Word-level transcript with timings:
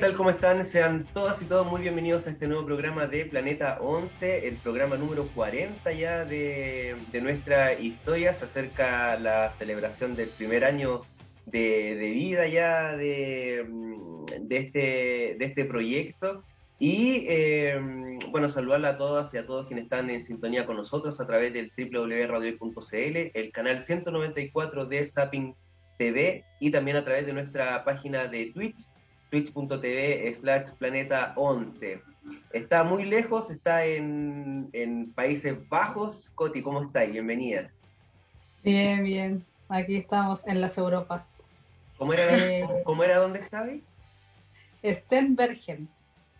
Tal? 0.00 0.14
¿Cómo 0.14 0.30
están? 0.30 0.64
Sean 0.64 1.04
todas 1.12 1.42
y 1.42 1.44
todos 1.44 1.66
muy 1.66 1.82
bienvenidos 1.82 2.26
a 2.26 2.30
este 2.30 2.48
nuevo 2.48 2.64
programa 2.64 3.06
de 3.06 3.26
Planeta 3.26 3.76
11, 3.82 4.48
el 4.48 4.56
programa 4.56 4.96
número 4.96 5.26
40 5.34 5.92
ya 5.92 6.24
de, 6.24 6.96
nuestra 7.20 7.74
historia. 7.74 8.32
Se 8.32 8.46
acerca 8.46 9.18
la 9.18 9.50
celebración 9.50 10.16
del 10.16 10.30
primer 10.30 10.64
año 10.64 11.02
de, 11.44 11.96
vida 12.14 12.48
ya 12.48 12.96
de, 12.96 13.66
este, 14.48 15.36
de 15.38 15.44
este 15.44 15.66
proyecto. 15.66 16.44
Y 16.78 17.26
eh, 17.28 17.78
bueno, 18.30 18.48
saludarla 18.48 18.90
a 18.90 18.96
todas 18.96 19.34
y 19.34 19.36
a 19.36 19.44
todos 19.44 19.66
quienes 19.66 19.84
están 19.84 20.08
en 20.08 20.22
sintonía 20.22 20.64
con 20.64 20.76
nosotros 20.76 21.20
a 21.20 21.26
través 21.26 21.52
del 21.52 21.72
www.radio.cl, 21.76 23.30
el 23.34 23.52
canal 23.52 23.78
194 23.78 24.86
de 24.86 25.04
Zapping 25.04 25.54
TV 25.98 26.42
y 26.58 26.70
también 26.70 26.96
a 26.96 27.04
través 27.04 27.26
de 27.26 27.34
nuestra 27.34 27.84
página 27.84 28.28
de 28.28 28.46
Twitch 28.54 28.88
twitch.tv 29.30 30.34
slash 30.34 30.70
planeta 30.78 31.32
11. 31.36 32.02
Está 32.52 32.84
muy 32.84 33.04
lejos, 33.04 33.50
está 33.50 33.84
en, 33.84 35.12
Países 35.14 35.56
Bajos. 35.68 36.30
Coti, 36.34 36.62
¿cómo 36.62 36.82
estáis? 36.82 37.12
Bienvenida. 37.12 37.70
Bien, 38.62 39.02
bien. 39.02 39.44
Aquí 39.68 39.96
estamos 39.96 40.46
en 40.46 40.60
las 40.60 40.76
Europas. 40.76 41.42
¿Cómo 41.96 42.12
era, 42.12 42.36
eh, 42.36 42.66
¿cómo 42.84 43.04
era 43.04 43.18
dónde 43.18 43.38
estabais? 43.38 43.82
Stenbergen. 44.84 45.88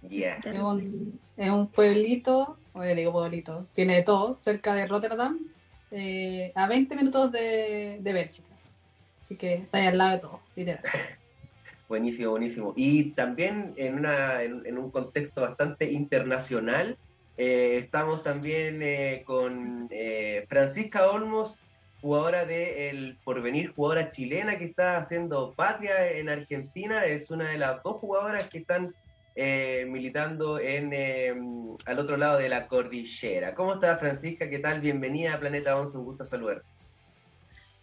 Yeah. 0.08 0.38
Es, 0.38 0.58
un, 0.58 1.20
es 1.36 1.50
un 1.50 1.66
pueblito, 1.68 2.56
oye, 2.72 2.94
digo 2.94 3.12
pueblito, 3.12 3.66
tiene 3.74 3.96
de 3.96 4.02
todo, 4.02 4.34
cerca 4.34 4.72
de 4.72 4.86
Rotterdam, 4.86 5.38
eh, 5.90 6.52
a 6.54 6.66
20 6.66 6.96
minutos 6.96 7.30
de, 7.30 7.98
de 8.00 8.12
Bélgica. 8.12 8.48
Así 9.20 9.36
que 9.36 9.54
está 9.54 9.78
ahí 9.78 9.86
al 9.86 9.98
lado 9.98 10.10
de 10.12 10.18
todo, 10.18 10.40
literal. 10.56 10.82
Buenísimo, 11.90 12.30
buenísimo. 12.30 12.72
Y 12.76 13.10
también 13.14 13.74
en, 13.76 13.96
una, 13.96 14.44
en, 14.44 14.78
un 14.78 14.92
contexto 14.92 15.40
bastante 15.40 15.90
internacional, 15.90 16.96
eh, 17.36 17.78
estamos 17.78 18.22
también 18.22 18.80
eh, 18.80 19.24
con 19.26 19.88
eh, 19.90 20.46
Francisca 20.48 21.10
Olmos, 21.10 21.58
jugadora 22.00 22.44
de 22.44 22.90
El 22.90 23.18
Porvenir, 23.24 23.72
jugadora 23.74 24.08
chilena 24.08 24.56
que 24.56 24.66
está 24.66 24.98
haciendo 24.98 25.52
patria 25.56 26.12
en 26.12 26.28
Argentina. 26.28 27.06
Es 27.06 27.28
una 27.32 27.50
de 27.50 27.58
las 27.58 27.82
dos 27.82 27.96
jugadoras 27.96 28.48
que 28.48 28.58
están 28.58 28.94
militando 29.88 30.60
en 30.60 31.76
al 31.86 31.98
otro 31.98 32.16
lado 32.16 32.38
de 32.38 32.48
la 32.48 32.68
cordillera. 32.68 33.52
¿Cómo 33.56 33.74
está 33.74 33.96
Francisca? 33.96 34.48
¿Qué 34.48 34.60
tal? 34.60 34.80
Bienvenida 34.80 35.34
a 35.34 35.40
Planeta 35.40 35.76
11, 35.76 35.98
un 35.98 36.04
gusto 36.04 36.24
saludar. 36.24 36.62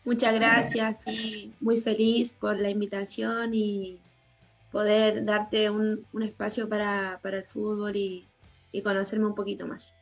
Muchas 0.08 0.36
gracias 0.36 1.06
y 1.10 1.54
muy 1.60 1.82
feliz 1.82 2.32
por 2.32 2.58
la 2.58 2.70
invitación 2.70 3.54
y 3.54 4.00
poder 4.72 5.26
darte 5.26 5.70
un, 5.70 6.06
espacio 6.24 6.70
para, 6.70 7.20
el 7.22 7.44
fútbol 7.44 7.94
y, 7.98 8.26
conocerme 8.86 9.26
un 9.26 9.36
poquito 9.36 9.68
más. 9.68 9.94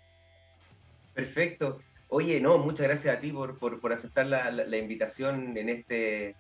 Perfecto. 1.16 1.80
Oye, 2.10 2.40
no, 2.40 2.60
muchas 2.60 2.86
gracias 2.86 3.18
a 3.18 3.20
ti 3.20 3.32
por, 3.32 3.92
aceptar 3.92 4.28
la, 4.28 4.78
invitación 4.78 5.58
en 5.58 5.70
este, 5.70 6.36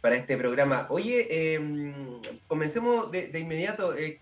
para 0.00 0.14
este 0.14 0.36
programa. 0.36 0.86
Oye, 0.88 1.54
em, 1.54 2.20
comencemos 2.46 3.10
de, 3.10 3.36
inmediato. 3.40 3.92
Eh, 3.96 4.20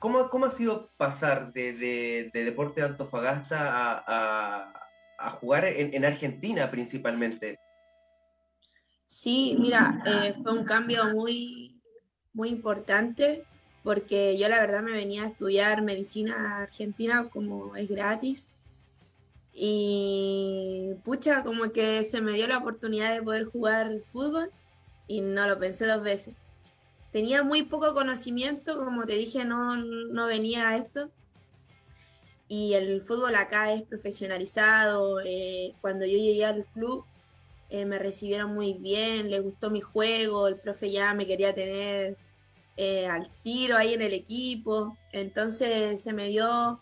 ¿cómo, 0.00 0.28
ha 0.44 0.50
sido 0.50 0.90
pasar 0.96 1.52
de, 1.52 2.30
Deporte 2.34 2.80
de 2.80 2.86
Antofagasta 2.88 4.02
a, 4.08 5.30
jugar 5.40 5.66
en 5.66 6.04
Argentina 6.04 6.68
principalmente? 6.68 7.60
Sí, 9.12 9.56
mira, 9.60 10.02
eh, 10.06 10.34
fue 10.42 10.52
un 10.52 10.64
cambio 10.64 11.12
muy, 11.12 11.78
muy 12.32 12.48
importante 12.48 13.44
porque 13.84 14.38
yo 14.38 14.48
la 14.48 14.58
verdad 14.58 14.82
me 14.82 14.92
venía 14.92 15.24
a 15.24 15.26
estudiar 15.26 15.82
medicina 15.82 16.60
argentina 16.60 17.28
como 17.28 17.76
es 17.76 17.90
gratis 17.90 18.48
y 19.52 20.94
pucha, 21.04 21.44
como 21.44 21.72
que 21.72 22.04
se 22.04 22.22
me 22.22 22.32
dio 22.32 22.46
la 22.46 22.56
oportunidad 22.56 23.12
de 23.12 23.22
poder 23.22 23.44
jugar 23.44 24.00
fútbol 24.06 24.50
y 25.06 25.20
no 25.20 25.46
lo 25.46 25.58
pensé 25.58 25.86
dos 25.86 26.02
veces. 26.02 26.34
Tenía 27.12 27.42
muy 27.42 27.64
poco 27.64 27.92
conocimiento, 27.92 28.82
como 28.82 29.04
te 29.04 29.12
dije, 29.12 29.44
no, 29.44 29.76
no 29.76 30.26
venía 30.26 30.70
a 30.70 30.78
esto. 30.78 31.10
Y 32.48 32.72
el 32.72 33.02
fútbol 33.02 33.34
acá 33.34 33.74
es 33.74 33.82
profesionalizado. 33.82 35.20
Eh, 35.20 35.74
cuando 35.82 36.06
yo 36.06 36.16
llegué 36.16 36.46
al 36.46 36.64
club, 36.72 37.04
eh, 37.72 37.86
me 37.86 37.98
recibieron 37.98 38.52
muy 38.52 38.74
bien, 38.74 39.30
les 39.30 39.42
gustó 39.42 39.70
mi 39.70 39.80
juego, 39.80 40.46
el 40.46 40.58
profe 40.58 40.90
ya 40.90 41.14
me 41.14 41.26
quería 41.26 41.54
tener 41.54 42.18
eh, 42.76 43.06
al 43.06 43.30
tiro 43.42 43.78
ahí 43.78 43.94
en 43.94 44.02
el 44.02 44.12
equipo, 44.12 44.98
entonces 45.10 46.02
se 46.02 46.12
me 46.12 46.28
dio 46.28 46.78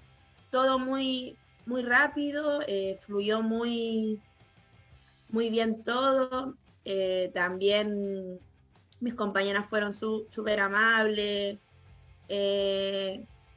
todo 0.50 0.80
muy, 0.80 1.36
muy 1.64 1.82
rápido, 1.82 2.60
eh, 2.66 2.98
fluyó 3.00 3.40
muy, 3.40 4.20
muy 5.28 5.48
bien 5.48 5.84
todo, 5.84 6.56
también 7.34 8.40
mis 8.98 9.14
compañeras 9.14 9.68
fueron 9.68 9.92
súper 9.92 10.58
amables, 10.58 11.56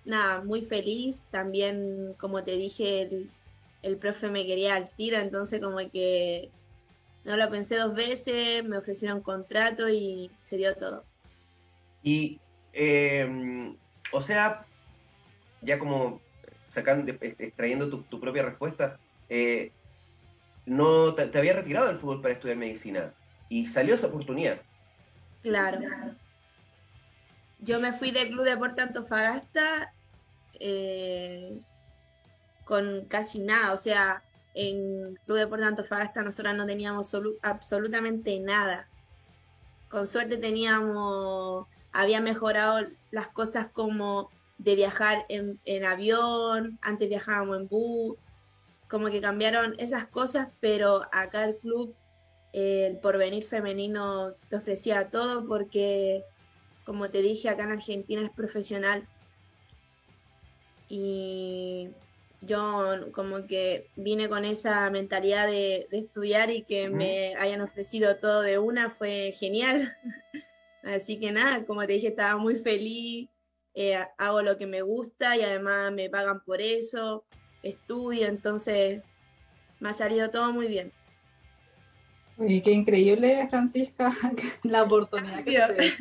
nada, 0.06 0.44
muy 0.44 0.62
feliz, 0.62 1.24
también 1.32 2.14
como 2.20 2.44
te 2.44 2.52
dije, 2.52 3.02
el, 3.02 3.32
el 3.82 3.98
profe 3.98 4.30
me 4.30 4.46
quería 4.46 4.76
al 4.76 4.92
tiro, 4.92 5.18
entonces 5.18 5.60
como 5.60 5.78
que 5.90 6.52
no 7.26 7.38
lo 7.38 7.50
pensé 7.50 7.78
dos 7.78 7.94
veces, 7.94 8.64
me 8.66 8.78
ofrecieron 8.78 9.22
contrato 9.22 9.90
y 9.90 10.30
se 10.40 10.58
dio 10.58 10.76
todo. 10.76 11.06
Y, 12.02 12.40
em, 12.74 13.78
o 14.12 14.22
sea, 14.22 14.66
ya 15.62 15.80
como 15.80 16.22
sacando, 16.68 17.12
extrayendo 17.22 17.90
tu, 17.90 18.20
propia 18.20 18.44
respuesta, 18.44 19.00
eh, 19.30 19.72
no 20.66 21.14
te, 21.16 21.38
había 21.38 21.54
retirado 21.54 21.88
del 21.88 22.00
fútbol 22.00 22.22
para 22.22 22.34
estudiar 22.34 22.58
medicina 22.58 23.14
y 23.48 23.68
salió 23.68 23.96
esa 23.96 24.08
oportunidad. 24.08 24.60
Claro. 25.44 25.80
Yo 27.60 27.80
me 27.80 27.94
fui 27.94 28.12
del 28.12 28.30
Club 28.30 28.44
Deporte 28.44 28.82
Antofagasta 28.82 29.94
eh, 30.60 31.62
con 32.66 33.06
casi 33.06 33.40
nada, 33.40 33.72
o 33.72 33.78
sea, 33.78 34.24
en 34.54 35.16
Club 35.26 35.38
Deporte 35.38 35.66
Antofagasta 35.66 36.24
nosotros 36.24 36.56
no 36.56 36.66
teníamos 36.66 37.16
absolutamente 37.42 38.40
nada. 38.40 38.88
Con 39.90 40.08
suerte 40.08 40.38
teníamos, 40.38 41.68
había 41.92 42.22
mejorado 42.22 42.88
las 43.12 43.28
cosas 43.28 43.68
como 43.72 44.30
de 44.58 44.76
viajar 44.76 45.26
en, 45.30 45.86
avión, 45.86 46.80
antes 46.82 47.10
viajábamos 47.10 47.58
en 47.58 47.68
bus, 47.68 48.18
como 48.88 49.08
que 49.08 49.22
cambiaron 49.22 49.76
esas 49.78 50.08
cosas, 50.08 50.50
pero 50.60 51.02
acá 51.12 51.46
el 51.46 51.58
club, 51.58 51.96
el 52.54 52.98
porvenir 52.98 53.44
femenino 53.44 54.34
te 54.50 54.58
ofrecía 54.58 55.10
todo 55.10 55.46
porque, 55.48 56.24
como 56.86 57.10
te 57.10 57.22
dije, 57.22 57.50
acá 57.50 57.64
en 57.64 57.72
Argentina 57.72 58.22
es 58.22 58.30
profesional. 58.30 59.08
Y 60.90 61.90
yo 62.46 63.12
como 63.14 63.48
que 63.48 63.90
vine 63.96 64.30
con 64.30 64.46
esa 64.46 64.90
mentalidad 64.90 65.48
de, 65.48 65.88
estudiar 65.92 66.52
y 66.52 66.64
que 66.64 66.90
me 66.90 67.36
hayan 67.36 67.62
ofrecido 67.62 68.18
todo 68.18 68.42
de 68.42 68.60
una 68.60 68.90
fue 68.90 69.34
genial. 69.38 69.96
Así 70.84 71.20
que 71.20 71.32
nada, 71.32 71.66
como 71.66 71.86
te 71.86 71.94
dije, 71.94 72.10
estaba 72.10 72.38
muy 72.38 72.56
feliz, 72.56 73.30
eh, 73.74 73.98
hago 74.18 74.42
lo 74.42 74.58
que 74.58 74.68
me 74.68 74.82
gusta 74.82 75.38
y 75.38 75.42
además 75.42 75.92
me 75.94 76.10
pagan 76.10 76.44
por 76.44 76.62
eso, 76.62 77.24
estudio, 77.64 78.28
entonces 78.28 79.02
me 79.80 79.90
ha 79.90 79.94
salido 79.94 80.30
todo 80.30 80.52
muy 80.52 80.68
bien. 80.68 80.92
Y 82.38 82.62
qué 82.62 82.72
increíble, 82.72 83.48
Francisca, 83.50 84.12
la 84.64 84.84
oportunidad 84.84 85.44
que 85.44 85.52
te 85.54 85.94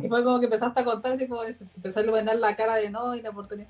Y 0.04 0.08
fue 0.08 0.24
como 0.24 0.38
que 0.38 0.46
empezaste 0.46 0.80
a 0.80 0.84
contar, 0.84 1.12
así 1.12 1.28
como 1.28 1.42
empezó 1.42 2.00
a 2.00 2.02
iluminar 2.02 2.36
la 2.36 2.56
cara 2.56 2.76
de 2.76 2.90
no 2.90 3.14
y 3.14 3.20
la 3.20 3.30
oportunidad. 3.30 3.68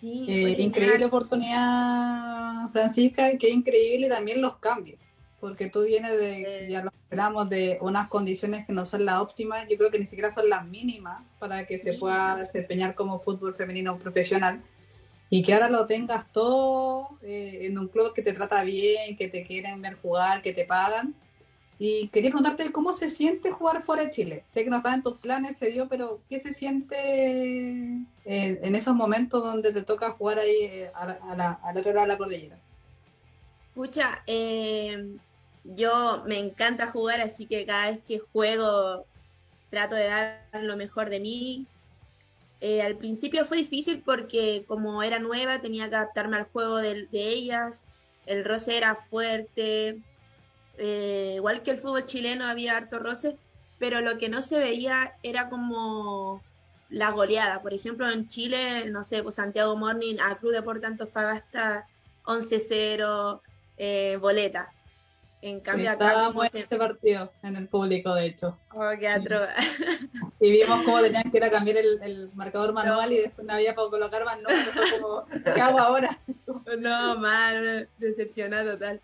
Sí, 0.00 0.24
eh, 0.28 0.56
increíble 0.58 1.04
oportunidad, 1.04 2.70
Francisca, 2.72 3.36
qué 3.36 3.50
increíble 3.50 4.08
también 4.08 4.40
los 4.40 4.56
cambios, 4.56 4.98
porque 5.40 5.68
tú 5.68 5.82
vienes 5.82 6.12
de, 6.12 6.68
ya 6.70 6.82
lo 6.82 6.90
esperamos, 6.90 7.50
de 7.50 7.76
unas 7.82 8.08
condiciones 8.08 8.66
que 8.66 8.72
no 8.72 8.86
son 8.86 9.04
las 9.04 9.20
óptimas, 9.20 9.66
yo 9.68 9.76
creo 9.76 9.90
que 9.90 9.98
ni 9.98 10.06
siquiera 10.06 10.30
son 10.30 10.48
las 10.48 10.66
mínimas 10.66 11.22
para 11.38 11.66
que 11.66 11.76
se 11.76 11.92
pueda 11.98 12.36
desempeñar 12.36 12.94
como 12.94 13.18
fútbol 13.18 13.54
femenino 13.54 13.98
profesional 13.98 14.62
y 15.28 15.42
que 15.42 15.52
ahora 15.52 15.68
lo 15.68 15.86
tengas 15.86 16.32
todo 16.32 17.18
eh, 17.20 17.58
en 17.64 17.76
un 17.76 17.88
club 17.88 18.14
que 18.14 18.22
te 18.22 18.32
trata 18.32 18.64
bien, 18.64 19.18
que 19.18 19.28
te 19.28 19.44
quieren 19.44 19.82
ver 19.82 19.98
jugar, 20.00 20.40
que 20.40 20.54
te 20.54 20.64
pagan 20.64 21.14
y 21.82 22.08
quería 22.08 22.28
preguntarte 22.28 22.70
cómo 22.72 22.92
se 22.92 23.08
siente 23.08 23.50
jugar 23.50 23.82
fuera 23.82 24.04
de 24.04 24.10
Chile. 24.10 24.42
Sé 24.44 24.64
que 24.64 24.70
no 24.70 24.76
estaba 24.76 24.94
en 24.94 25.02
tus 25.02 25.16
planes, 25.16 25.56
se 25.56 25.70
dio, 25.70 25.88
pero 25.88 26.20
¿qué 26.28 26.38
se 26.38 26.52
siente 26.52 26.94
eh, 28.26 28.60
en 28.62 28.74
esos 28.74 28.94
momentos 28.94 29.42
donde 29.42 29.72
te 29.72 29.82
toca 29.82 30.10
jugar 30.10 30.40
ahí 30.40 30.56
eh, 30.60 30.90
a, 30.94 31.34
la, 31.34 31.52
al 31.62 31.78
otro 31.78 31.94
lado 31.94 32.04
de 32.06 32.12
la 32.12 32.18
cordillera? 32.18 32.58
Escucha, 33.68 34.22
eh, 34.26 35.16
yo 35.64 36.22
me 36.26 36.38
encanta 36.38 36.86
jugar, 36.88 37.22
así 37.22 37.46
que 37.46 37.64
cada 37.64 37.90
vez 37.90 38.02
que 38.02 38.18
juego 38.18 39.06
trato 39.70 39.94
de 39.94 40.04
dar 40.04 40.42
lo 40.60 40.76
mejor 40.76 41.08
de 41.08 41.20
mí. 41.20 41.66
al 42.84 42.98
principio 42.98 43.46
fue 43.46 43.56
difícil 43.56 44.02
porque 44.04 44.66
como 44.68 45.02
era 45.02 45.18
nueva 45.18 45.62
tenía 45.62 45.88
que 45.88 45.96
adaptarme 45.96 46.36
al 46.36 46.44
juego 46.44 46.76
de, 46.76 47.06
de 47.06 47.28
ellas, 47.30 47.86
el 48.26 48.44
roce 48.44 48.76
era 48.76 48.96
fuerte, 48.96 50.02
eh, 50.82 51.34
igual 51.36 51.62
que 51.62 51.72
el 51.72 51.78
fútbol 51.78 52.06
chileno 52.06 52.46
había 52.46 52.74
harto 52.74 52.98
roce, 52.98 53.36
pero 53.78 54.00
lo 54.00 54.16
que 54.16 54.30
no 54.30 54.40
se 54.40 54.58
veía 54.58 55.12
era 55.22 55.50
como 55.50 56.42
la 56.88 57.10
goleada. 57.10 57.60
Por 57.60 57.74
ejemplo, 57.74 58.10
en 58.10 58.28
Chile, 58.28 58.88
no 58.90 59.04
sé, 59.04 59.22
pues 59.22 59.34
Santiago 59.34 59.76
Morning 59.76 60.16
a 60.22 60.38
Club 60.38 60.52
Deportes 60.52 60.86
Antofagasta 60.86 61.86
11-0, 62.24 63.40
eh, 63.76 64.18
boleta. 64.20 64.72
En 65.42 65.60
cambio, 65.60 65.90
acá. 65.90 66.30
en 66.52 66.60
este 66.60 66.76
partido 66.76 67.30
en 67.42 67.56
el 67.56 67.68
público, 67.68 68.14
de 68.14 68.26
hecho. 68.26 68.58
Oh, 68.72 68.90
qué 68.98 69.08
Y 70.40 70.50
vimos 70.50 70.82
cómo 70.82 71.00
tenían 71.00 71.30
que 71.30 71.36
ir 71.36 71.44
a 71.44 71.50
cambiar 71.50 71.76
el, 71.76 72.30
marcador 72.34 72.72
manual 72.72 73.12
y 73.12 73.18
después 73.18 73.46
no 73.46 73.52
había 73.52 73.74
para 73.74 73.88
colocar 73.88 74.24
como, 74.98 75.26
¿qué 75.54 75.60
hago 75.60 75.78
ahora? 75.78 76.18
no, 76.78 77.16
mal, 77.18 77.88
decepcionado 77.98 78.72
total. 78.72 79.00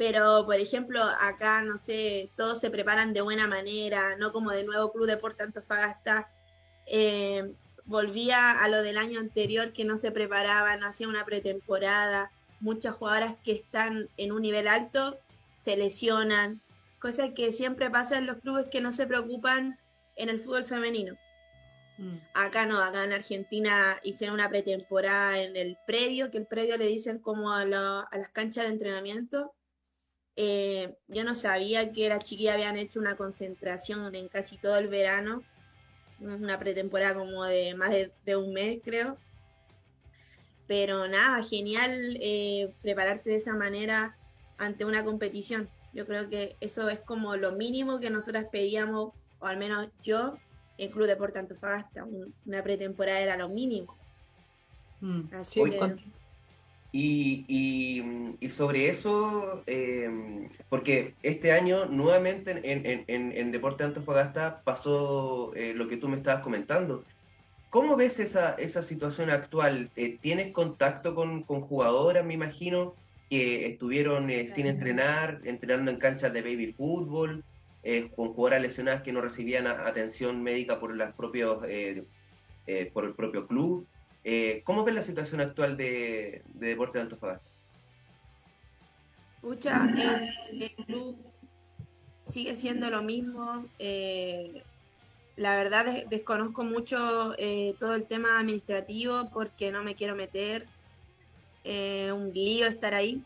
Pero, 0.00 0.46
por 0.46 0.54
ejemplo, 0.54 1.02
acá, 1.20 1.60
no 1.60 1.76
sé, 1.76 2.30
todos 2.34 2.58
se 2.58 2.70
preparan 2.70 3.12
de 3.12 3.20
buena 3.20 3.46
manera, 3.46 4.16
no 4.16 4.32
como 4.32 4.50
de 4.50 4.64
nuevo 4.64 4.90
Club 4.92 5.06
Deporte 5.06 5.42
Antofagasta. 5.42 6.30
Eh, 6.86 7.52
volvía 7.84 8.62
a 8.62 8.68
lo 8.68 8.82
del 8.82 8.96
año 8.96 9.20
anterior 9.20 9.74
que 9.74 9.84
no 9.84 9.98
se 9.98 10.10
preparaban, 10.10 10.80
no 10.80 10.86
hacían 10.86 11.10
una 11.10 11.26
pretemporada. 11.26 12.32
Muchas 12.60 12.94
jugadoras 12.94 13.34
que 13.44 13.52
están 13.52 14.08
en 14.16 14.32
un 14.32 14.40
nivel 14.40 14.68
alto 14.68 15.18
se 15.58 15.76
lesionan, 15.76 16.62
cosa 16.98 17.34
que 17.34 17.52
siempre 17.52 17.90
pasa 17.90 18.16
en 18.16 18.24
los 18.24 18.38
clubes 18.38 18.68
que 18.70 18.80
no 18.80 18.92
se 18.92 19.06
preocupan 19.06 19.78
en 20.16 20.30
el 20.30 20.40
fútbol 20.40 20.64
femenino. 20.64 21.14
Mm. 21.98 22.16
Acá 22.32 22.64
no, 22.64 22.82
acá 22.82 23.04
en 23.04 23.12
Argentina 23.12 23.98
hicieron 24.02 24.36
una 24.36 24.48
pretemporada 24.48 25.42
en 25.42 25.56
el 25.56 25.76
predio, 25.86 26.30
que 26.30 26.38
el 26.38 26.46
predio 26.46 26.78
le 26.78 26.86
dicen 26.86 27.18
como 27.18 27.52
a, 27.52 27.60
a 27.60 28.18
las 28.18 28.30
canchas 28.30 28.64
de 28.64 28.70
entrenamiento, 28.70 29.52
eh, 30.36 30.94
yo 31.08 31.24
no 31.24 31.34
sabía 31.34 31.92
que 31.92 32.08
las 32.08 32.24
chiquillas 32.24 32.54
habían 32.54 32.76
hecho 32.76 33.00
una 33.00 33.16
concentración 33.16 34.14
en 34.14 34.28
casi 34.28 34.56
todo 34.56 34.78
el 34.78 34.88
verano, 34.88 35.42
una 36.20 36.58
pretemporada 36.58 37.14
como 37.14 37.44
de 37.44 37.74
más 37.74 37.90
de, 37.90 38.36
un 38.36 38.52
mes, 38.52 38.80
creo. 38.84 39.16
Pero 40.66 41.08
nada, 41.08 41.42
genial 41.42 42.16
eh, 42.20 42.72
prepararte 42.82 43.30
de 43.30 43.36
esa 43.36 43.54
manera 43.54 44.16
ante 44.58 44.84
una 44.84 45.04
competición. 45.04 45.68
Yo 45.92 46.06
creo 46.06 46.28
que 46.28 46.56
eso 46.60 46.88
es 46.88 47.00
como 47.00 47.36
lo 47.36 47.52
mínimo 47.52 47.98
que 47.98 48.10
nosotras 48.10 48.46
pedíamos, 48.52 49.12
o 49.40 49.46
al 49.46 49.56
menos 49.56 49.88
yo, 50.02 50.36
en 50.78 50.90
Club 50.92 51.06
Deporte 51.06 51.38
Antofagasta. 51.38 52.06
una 52.46 52.62
pretemporada 52.62 53.20
era 53.20 53.36
lo 53.36 53.48
mínimo. 53.48 53.96
Mm, 55.00 55.34
Así 55.34 55.62
que... 55.64 55.96
Y, 56.92 58.48
sobre 58.48 58.88
eso, 58.88 59.62
em, 59.66 60.48
porque 60.68 61.14
este 61.22 61.52
año 61.52 61.86
nuevamente 61.86 62.50
en, 62.64 63.04
en, 63.06 63.52
Deporte 63.52 63.84
Antofagasta 63.84 64.62
pasó 64.64 65.52
eh, 65.54 65.72
lo 65.74 65.88
que 65.88 65.96
tú 65.96 66.08
me 66.08 66.16
estabas 66.16 66.42
comentando. 66.42 67.04
¿Cómo 67.70 67.96
ves 67.96 68.18
esa, 68.18 68.54
esa 68.54 68.82
situación 68.82 69.30
actual? 69.30 69.90
Eh, 69.94 70.18
¿Tienes 70.20 70.52
contacto 70.52 71.14
con, 71.14 71.44
con, 71.44 71.60
jugadoras, 71.60 72.24
me 72.24 72.34
imagino, 72.34 72.94
que 73.28 73.66
estuvieron 73.66 74.28
eh, 74.28 74.48
sin 74.48 74.66
entrenar, 74.66 75.40
entrenando 75.44 75.92
en 75.92 75.98
canchas 75.98 76.32
de 76.32 76.42
baby 76.42 76.72
fútbol, 76.72 77.44
con 78.16 78.34
jugadoras 78.34 78.60
lesionadas 78.60 79.02
que 79.02 79.12
no 79.12 79.22
recibían 79.22 79.66
atención 79.66 80.42
médica 80.42 80.78
por, 80.80 80.94
las 80.94 81.14
propios, 81.14 81.60
por 82.92 83.04
el 83.04 83.14
propio 83.14 83.46
club? 83.46 83.86
Eh, 84.24 84.62
¿Cómo 84.64 84.84
ves 84.84 84.94
la 84.94 85.02
situación 85.02 85.40
actual 85.40 85.76
de, 85.76 86.42
Deporte 86.54 86.98
de 86.98 87.02
Antofagasta? 87.02 87.48
El, 89.42 90.74
club 90.86 91.16
sigue 92.24 92.54
siendo 92.54 92.90
lo 92.90 93.02
mismo. 93.02 93.66
Eh, 93.78 94.62
la 95.36 95.56
verdad 95.56 95.86
desconozco 96.08 96.64
mucho 96.64 97.34
eh, 97.38 97.74
todo 97.80 97.94
el 97.94 98.04
tema 98.04 98.38
administrativo 98.38 99.30
porque 99.32 99.72
no 99.72 99.82
me 99.82 99.94
quiero 99.94 100.14
meter. 100.14 100.66
un 101.64 102.30
lío 102.34 102.66
estar 102.66 102.94
ahí. 102.94 103.22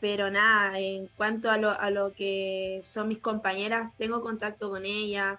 Pero 0.00 0.30
nada, 0.30 0.78
en 0.78 1.06
cuanto 1.16 1.50
a 1.50 1.56
lo, 1.56 1.70
a 1.70 1.90
lo 1.90 2.12
que 2.12 2.80
son 2.82 3.08
mis 3.08 3.20
compañeras, 3.20 3.90
tengo 3.96 4.22
contacto 4.22 4.68
con 4.68 4.84
ellas, 4.84 5.38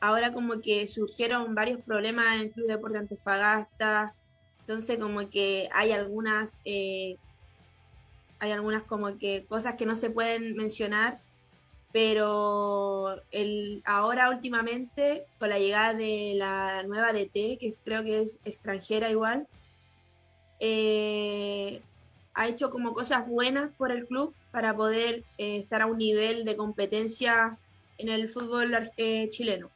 ahora 0.00 0.32
como 0.32 0.60
que 0.60 0.86
surgieron 0.86 1.54
varios 1.54 1.80
problemas 1.80 2.36
en 2.36 2.40
el 2.42 2.50
Club 2.50 2.66
Deporte 2.66 2.98
Antofagasta, 2.98 4.14
entonces 4.60 4.98
como 4.98 5.28
que 5.30 5.68
hay 5.72 5.92
algunas, 5.92 6.60
eh, 6.64 7.16
hay 8.38 8.52
algunas 8.52 8.82
como 8.84 9.18
que 9.18 9.44
cosas 9.48 9.74
que 9.76 9.86
no 9.86 9.94
se 9.94 10.10
pueden 10.10 10.54
mencionar, 10.56 11.20
pero 11.92 13.22
el, 13.30 13.82
ahora 13.86 14.30
últimamente 14.30 15.24
con 15.38 15.48
la 15.48 15.58
llegada 15.58 15.94
de 15.94 16.34
la 16.36 16.82
nueva 16.84 17.12
DT, 17.12 17.58
que 17.58 17.74
creo 17.84 18.02
que 18.02 18.20
es 18.20 18.40
extranjera 18.44 19.10
igual, 19.10 19.48
eh, 20.60 21.80
ha 22.34 22.46
hecho 22.46 22.70
como 22.70 22.92
cosas 22.92 23.26
buenas 23.26 23.72
por 23.76 23.90
el 23.90 24.06
club 24.06 24.34
para 24.52 24.76
poder 24.76 25.24
eh, 25.38 25.56
estar 25.56 25.82
a 25.82 25.86
un 25.86 25.98
nivel 25.98 26.44
de 26.44 26.56
competencia 26.56 27.58
en 27.96 28.08
el 28.08 28.28
fútbol 28.28 28.76
chileno 29.30 29.70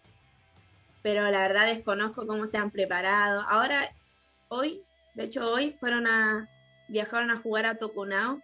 pero 1.03 1.31
la 1.31 1.41
verdad 1.41 1.67
desconozco 1.67 2.27
cómo 2.27 2.47
se 2.47 2.59
han 2.59 2.71
preparado. 2.71 3.43
Ahora, 3.49 3.95
hoy, 4.49 4.83
de 5.15 5.25
hecho 5.25 5.53
hoy, 5.53 5.73
fueron 5.73 6.07
a, 6.07 6.49
viajaron 6.89 7.31
a 7.31 7.39
jugar 7.39 7.67
a 7.67 7.77
Toconao, 7.77 8.41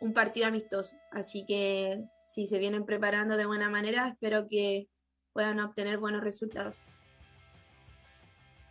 un 0.00 0.12
partido 0.12 0.46
amistoso, 0.46 0.96
así 1.10 1.44
que 1.46 2.04
si 2.24 2.46
se 2.46 2.58
vienen 2.58 2.84
preparando 2.84 3.36
de 3.36 3.46
buena 3.46 3.68
manera, 3.68 4.08
espero 4.08 4.46
que 4.46 4.88
puedan 5.32 5.60
obtener 5.60 5.98
buenos 5.98 6.22
resultados. 6.22 6.84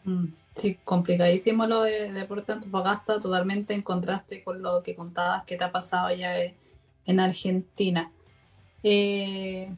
Mm, 0.06 0.28
sí, 0.56 0.80
complicadísimo 0.84 1.68
lo 1.68 1.84
de 1.84 2.12
Deporte 2.12 2.52
Antofagasta, 2.52 3.20
totalmente 3.20 3.74
en 3.74 3.82
contraste 3.82 4.44
con 4.44 4.62
lo 4.62 4.82
que 4.82 4.96
contabas 4.96 5.44
que 5.46 5.56
te 5.56 5.64
ha 5.64 5.72
pasado 5.72 6.12
ya 6.12 6.36
en 7.06 7.20
Argentina. 7.20 8.12
Eh, 8.82 9.72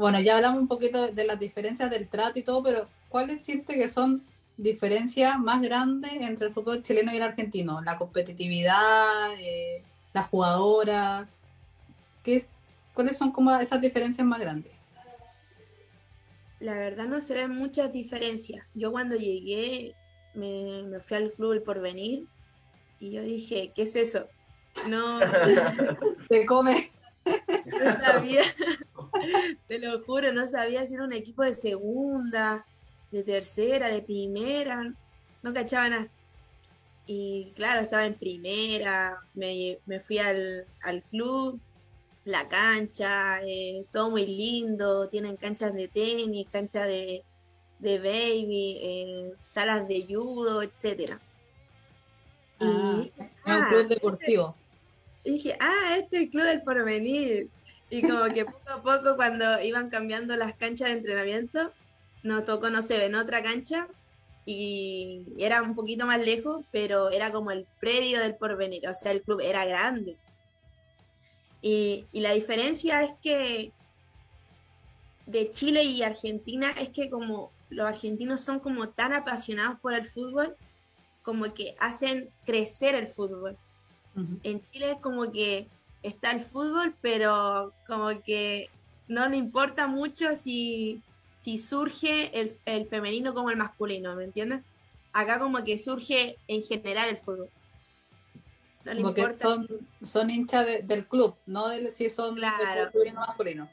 bueno, 0.00 0.18
ya 0.18 0.36
hablamos 0.36 0.62
un 0.62 0.68
poquito 0.68 1.08
de 1.08 1.24
las 1.24 1.38
diferencias 1.38 1.90
del 1.90 2.08
trato 2.08 2.38
y 2.38 2.42
todo, 2.42 2.62
pero 2.62 2.88
¿cuáles 3.10 3.44
siente 3.44 3.74
que 3.74 3.86
son 3.86 4.24
diferencias 4.56 5.38
más 5.38 5.60
grandes 5.60 6.12
entre 6.12 6.46
el 6.46 6.54
fútbol 6.54 6.82
chileno 6.82 7.12
y 7.12 7.16
el 7.16 7.22
argentino? 7.22 7.82
La 7.82 7.98
competitividad, 7.98 9.34
eh, 9.38 9.82
la 10.14 10.22
jugadora, 10.22 11.28
¿qué, 12.24 12.46
¿cuáles 12.94 13.18
son 13.18 13.30
como 13.30 13.54
esas 13.56 13.82
diferencias 13.82 14.26
más 14.26 14.40
grandes? 14.40 14.72
La 16.60 16.74
verdad 16.74 17.06
no 17.06 17.20
se 17.20 17.34
ven 17.34 17.54
muchas 17.54 17.92
diferencias. 17.92 18.64
Yo 18.74 18.92
cuando 18.92 19.16
llegué 19.16 19.94
me, 20.32 20.82
me 20.84 21.00
fui 21.00 21.18
al 21.18 21.32
club 21.32 21.52
El 21.52 21.62
Porvenir 21.62 22.24
y 23.00 23.10
yo 23.10 23.22
dije, 23.22 23.72
¿qué 23.74 23.82
es 23.82 23.96
eso? 23.96 24.28
No. 24.88 25.20
Se 26.30 26.46
come. 26.46 26.90
No 27.24 28.00
sabía. 28.02 28.42
Te 29.68 29.78
lo 29.78 29.98
juro, 30.00 30.32
no 30.32 30.46
sabía 30.46 30.86
si 30.86 30.94
era 30.94 31.04
un 31.04 31.12
equipo 31.12 31.42
de 31.42 31.52
segunda, 31.52 32.64
de 33.10 33.22
tercera, 33.22 33.88
de 33.88 34.02
primera, 34.02 34.94
no 35.42 35.54
cachaba 35.54 35.88
nada. 35.88 36.08
Y 37.06 37.52
claro, 37.56 37.80
estaba 37.80 38.06
en 38.06 38.14
primera, 38.14 39.18
me, 39.34 39.78
fui 40.06 40.18
al, 40.18 40.66
club, 41.10 41.60
la 42.24 42.48
cancha, 42.48 43.40
eh, 43.42 43.84
todo 43.92 44.10
muy 44.10 44.26
lindo, 44.26 45.08
tienen 45.08 45.36
canchas 45.36 45.74
de 45.74 45.88
tenis, 45.88 46.46
cancha 46.52 46.86
de, 46.86 47.24
de 47.80 47.98
baby, 47.98 48.78
eh, 48.80 49.32
salas 49.42 49.88
de 49.88 50.06
judo, 50.08 50.62
etcétera. 50.62 51.20
y 52.60 52.64
ah, 52.64 52.94
un 52.94 53.04
club 53.04 53.30
ah, 53.44 53.70
este 53.72 53.94
deportivo. 53.94 54.54
Y 55.24 55.32
dije, 55.32 55.56
ah, 55.60 55.96
este 55.98 56.16
es 56.16 56.22
el 56.24 56.30
club 56.30 56.44
del 56.44 56.62
porvenir. 56.62 57.48
Y 57.90 58.02
como 58.02 58.24
que 58.32 58.44
poco 58.44 58.70
a 58.70 58.82
poco 58.82 59.16
cuando 59.16 59.60
iban 59.60 59.90
cambiando 59.90 60.36
las 60.36 60.54
canchas 60.54 60.88
de 60.88 60.94
entrenamiento, 60.94 61.72
nos 62.22 62.44
tocó, 62.44 62.70
no 62.70 62.82
sé, 62.82 63.04
en 63.04 63.14
otra 63.14 63.42
cancha 63.42 63.88
y 64.46 65.24
era 65.38 65.62
un 65.62 65.74
poquito 65.74 66.06
más 66.06 66.18
lejos, 66.20 66.64
pero 66.72 67.10
era 67.10 67.30
como 67.30 67.50
el 67.50 67.66
predio 67.78 68.20
del 68.20 68.36
porvenir, 68.36 68.88
o 68.88 68.94
sea, 68.94 69.12
el 69.12 69.22
club 69.22 69.40
era 69.40 69.64
grande. 69.64 70.16
Y, 71.62 72.06
y 72.12 72.20
la 72.20 72.32
diferencia 72.32 73.02
es 73.02 73.12
que 73.22 73.72
de 75.26 75.50
Chile 75.52 75.84
y 75.84 76.02
Argentina 76.02 76.70
es 76.80 76.90
que 76.90 77.10
como 77.10 77.52
los 77.68 77.86
argentinos 77.86 78.40
son 78.40 78.58
como 78.60 78.88
tan 78.88 79.12
apasionados 79.12 79.78
por 79.80 79.94
el 79.94 80.04
fútbol, 80.04 80.56
como 81.22 81.52
que 81.54 81.76
hacen 81.78 82.30
crecer 82.44 82.94
el 82.94 83.08
fútbol. 83.08 83.56
En 84.42 84.62
Chile 84.66 84.92
es 84.92 84.98
como 84.98 85.30
que 85.30 85.68
está 86.02 86.32
el 86.32 86.40
fútbol, 86.40 86.94
pero 87.00 87.72
como 87.86 88.08
que 88.22 88.68
no 89.08 89.28
le 89.28 89.36
importa 89.36 89.86
mucho 89.86 90.34
si, 90.34 91.00
si 91.36 91.58
surge 91.58 92.38
el, 92.38 92.56
el, 92.66 92.86
femenino 92.86 93.34
como 93.34 93.50
el 93.50 93.56
masculino, 93.56 94.14
¿me 94.16 94.24
entiendes? 94.24 94.60
Acá 95.12 95.38
como 95.38 95.64
que 95.64 95.78
surge 95.78 96.36
en 96.48 96.62
general 96.62 97.08
el 97.08 97.16
fútbol. 97.16 97.48
No 98.84 98.94
le 98.94 99.00
importa 99.00 99.36
son, 99.36 99.68
son 100.02 100.30
hinchas 100.30 100.66
del 100.84 101.06
club, 101.06 101.36
no 101.46 101.68
de 101.68 101.90
si 101.90 102.08
son 102.08 102.36
claro. 102.36 102.90
o 102.94 103.14
masculino. 103.14 103.68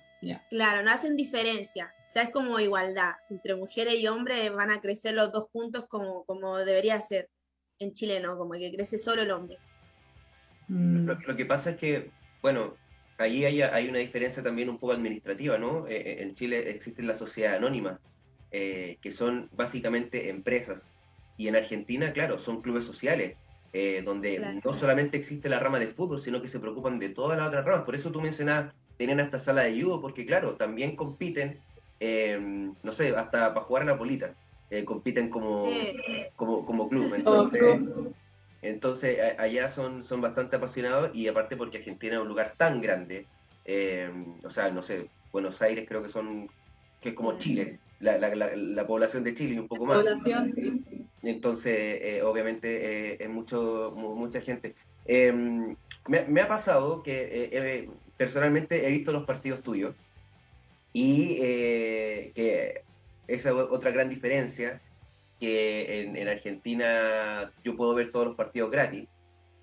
Claro, 0.50 0.84
no 0.84 0.92
hacen 0.92 1.16
diferencia. 1.16 1.94
O 2.06 2.10
sea, 2.10 2.24
es 2.24 2.30
como 2.32 2.60
igualdad. 2.60 3.14
Entre 3.30 3.56
mujeres 3.56 3.96
y 3.96 4.08
hombres 4.08 4.52
van 4.54 4.72
a 4.72 4.82
crecer 4.82 5.14
los 5.14 5.32
dos 5.32 5.46
juntos 5.52 5.86
como, 5.88 6.26
como 6.26 6.58
debería 6.58 7.02
ser. 7.02 7.30
En 7.80 7.94
Chile 7.94 8.20
no, 8.20 8.38
como 8.38 8.54
que 8.54 8.72
crece 8.72 8.98
solo 8.98 9.22
el 9.22 9.32
hombre. 9.32 9.60
Mm. 10.68 11.08
Lo, 11.26 11.36
que 11.36 11.46
pasa 11.46 11.72
es 11.72 11.78
que, 11.78 12.12
bueno, 12.42 12.76
allí 13.18 13.46
hay, 13.46 13.62
hay, 13.62 13.88
una 13.88 14.00
diferencia 14.00 14.44
también 14.44 14.70
un 14.70 14.78
poco 14.78 14.94
administrativa, 14.94 15.58
¿no? 15.58 15.88
Eh, 15.88 15.96
eh, 15.96 16.22
en 16.22 16.36
Chile 16.36 16.70
existe 16.70 17.04
la 17.04 17.16
sociedad 17.16 17.56
anónima, 17.56 18.00
eh, 18.52 18.98
que 19.02 19.12
son 19.12 19.50
básicamente 19.56 20.30
empresas. 20.30 20.92
Y 21.38 21.48
en 21.48 21.56
Argentina, 21.56 22.14
claro, 22.14 22.40
son 22.40 22.62
clubes 22.62 22.84
sociales, 22.86 23.38
donde 24.04 24.60
no 24.66 24.74
solamente 24.74 25.18
existe 25.18 25.50
la 25.50 25.60
rama 25.60 25.78
de 25.78 25.86
fútbol, 25.86 26.20
sino 26.20 26.42
que 26.42 26.48
se 26.48 26.60
preocupan 26.60 26.98
de 26.98 27.10
todas 27.10 27.38
las 27.38 27.48
otras 27.48 27.64
ramas. 27.64 27.86
Por 27.86 27.94
eso 27.94 28.12
tú 28.12 28.20
mencionabas 28.20 28.74
tienen 28.98 29.20
hasta 29.20 29.40
sala 29.40 29.62
de 29.62 29.82
judo, 29.82 30.02
porque 30.02 30.26
claro, 30.26 30.56
también 30.56 30.96
compiten, 30.96 31.60
em, 32.00 32.74
no 32.84 32.92
sé, 32.92 33.16
hasta 33.16 33.54
para 33.54 33.66
jugar 33.66 33.84
a 33.84 33.86
la 33.86 33.98
polita, 33.98 34.34
eh, 34.70 34.84
compiten 34.84 35.30
como, 35.30 35.70
como, 36.36 36.66
como, 36.66 36.90
club. 36.90 37.14
Entonces, 37.16 37.80
entonces 38.62 39.20
allá 39.38 39.70
son, 39.70 40.04
son 40.04 40.22
bastante 40.22 40.56
apasionados 40.56 41.16
y 41.16 41.28
aparte 41.28 41.56
porque 41.56 41.78
Argentina 41.78 42.16
es 42.16 42.22
un 42.22 42.28
lugar 42.28 42.56
tan 42.58 42.82
grande, 42.82 43.26
em, 43.66 44.36
o 44.44 44.50
sea, 44.50 44.72
no 44.72 44.82
sé, 44.82 45.10
Buenos 45.32 45.62
Aires 45.62 45.86
creo 45.88 46.02
que 46.02 46.10
son, 46.10 46.50
que 47.02 47.10
es 47.10 47.16
como 47.16 47.38
Chile, 47.38 47.80
la, 48.00 48.18
la, 48.18 48.56
la, 48.56 48.88
población 48.88 49.24
de 49.24 49.34
Chile 49.34 49.56
y 49.56 49.60
un 49.60 49.68
poco 49.68 49.86
más. 49.86 49.98
Población, 49.98 50.52
sí. 50.52 50.84
Entonces, 51.24 51.76
eh, 51.76 52.22
obviamente, 52.24 53.14
eh, 53.14 53.18
es 53.20 53.30
mucho, 53.30 53.94
mucha 53.96 54.40
gente. 54.42 54.76
Em, 55.06 55.76
me, 56.08 56.26
me, 56.26 56.42
ha 56.42 56.48
pasado 56.48 57.02
que 57.02 57.90
personalmente 58.18 58.88
he 58.88 58.92
visto 58.92 59.12
los 59.12 59.26
partidos 59.26 59.62
tuyos 59.62 59.96
y 60.94 61.38
eh, 61.42 62.32
que 62.34 62.82
esa 63.28 63.54
otra 63.54 63.92
gran 63.92 64.10
diferencia, 64.10 64.82
que 65.40 66.02
en, 66.02 66.28
Argentina 66.28 67.52
yo 67.64 67.76
puedo 67.76 67.94
ver 67.94 68.12
todos 68.12 68.28
los 68.28 68.36
partidos 68.36 68.72
gratis 68.72 69.08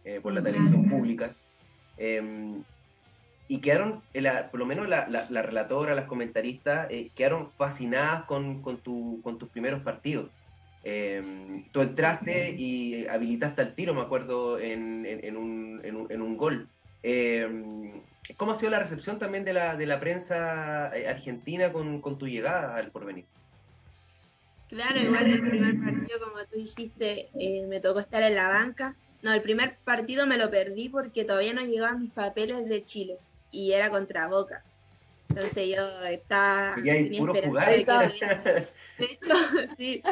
eh, 0.05 0.21
por 0.21 0.33
la 0.33 0.43
televisión 0.43 0.89
pública. 0.89 1.35
Em, 1.97 2.63
y 3.47 3.59
quedaron, 3.59 4.03
por 4.51 4.59
lo 4.59 4.67
menos 4.67 4.89
la, 4.89 5.07
la, 5.09 5.43
relatora, 5.43 5.95
las 5.95 6.07
comentaristas, 6.07 6.87
eh, 6.91 7.11
quedaron 7.15 7.51
fascinadas 7.53 8.25
con, 8.25 8.63
con, 8.63 8.79
tu, 8.79 9.21
con, 9.23 9.39
tus 9.39 9.49
primeros 9.51 9.83
partidos. 9.83 10.31
Em, 10.83 11.65
tú 11.73 11.81
entraste 11.83 12.51
y 12.53 13.07
habilitaste 13.07 13.63
al 13.63 13.75
tiro, 13.75 13.95
me 13.95 14.03
acuerdo, 14.03 14.59
en, 14.59 15.05
en, 15.07 15.37
un, 15.37 15.81
en 15.83 16.23
un, 16.23 16.37
gol. 16.37 16.69
Em, 17.03 18.03
¿Cómo 18.37 18.53
ha 18.53 18.55
sido 18.55 18.71
la 18.71 18.81
recepción 18.81 19.19
también 19.19 19.45
de 19.45 19.53
la, 19.53 19.77
de 19.77 19.87
la 19.87 20.01
prensa 20.01 20.91
eh, 20.97 21.09
argentina 21.09 21.73
con, 21.73 22.01
tu 22.19 22.27
llegada 22.27 22.77
al 22.77 22.91
porvenir? 22.91 23.27
Claro, 24.75 24.99
igual 24.99 25.27
el 25.31 25.49
primer 25.49 25.79
partido, 25.79 26.19
como 26.19 26.45
tú 26.51 26.59
dijiste, 26.59 27.29
eh, 27.39 27.65
me 27.69 27.79
tocó 27.79 28.01
estar 28.01 28.25
en 28.25 28.35
la 28.35 28.49
banca. 28.49 28.97
No, 29.23 29.33
el 29.33 29.41
primer 29.41 29.77
partido 29.85 30.27
me 30.27 30.37
lo 30.37 30.51
perdí 30.51 30.89
porque 30.89 31.25
todavía 31.25 31.55
no 31.55 31.63
llegaban 31.63 32.01
mis 32.01 32.11
papeles 32.11 32.69
de 32.69 32.85
Chile 32.85 33.19
y 33.53 33.71
era 33.71 33.89
contra 33.89 34.27
Boca. 34.27 34.65
Entonces 35.29 35.77
yo 35.77 36.05
estaba... 36.07 36.75
Tenía 36.75 37.21
puro 37.21 37.35
jugar. 37.35 37.69
De, 37.69 37.77
hecho, 37.79 39.35
sí, 39.79 40.03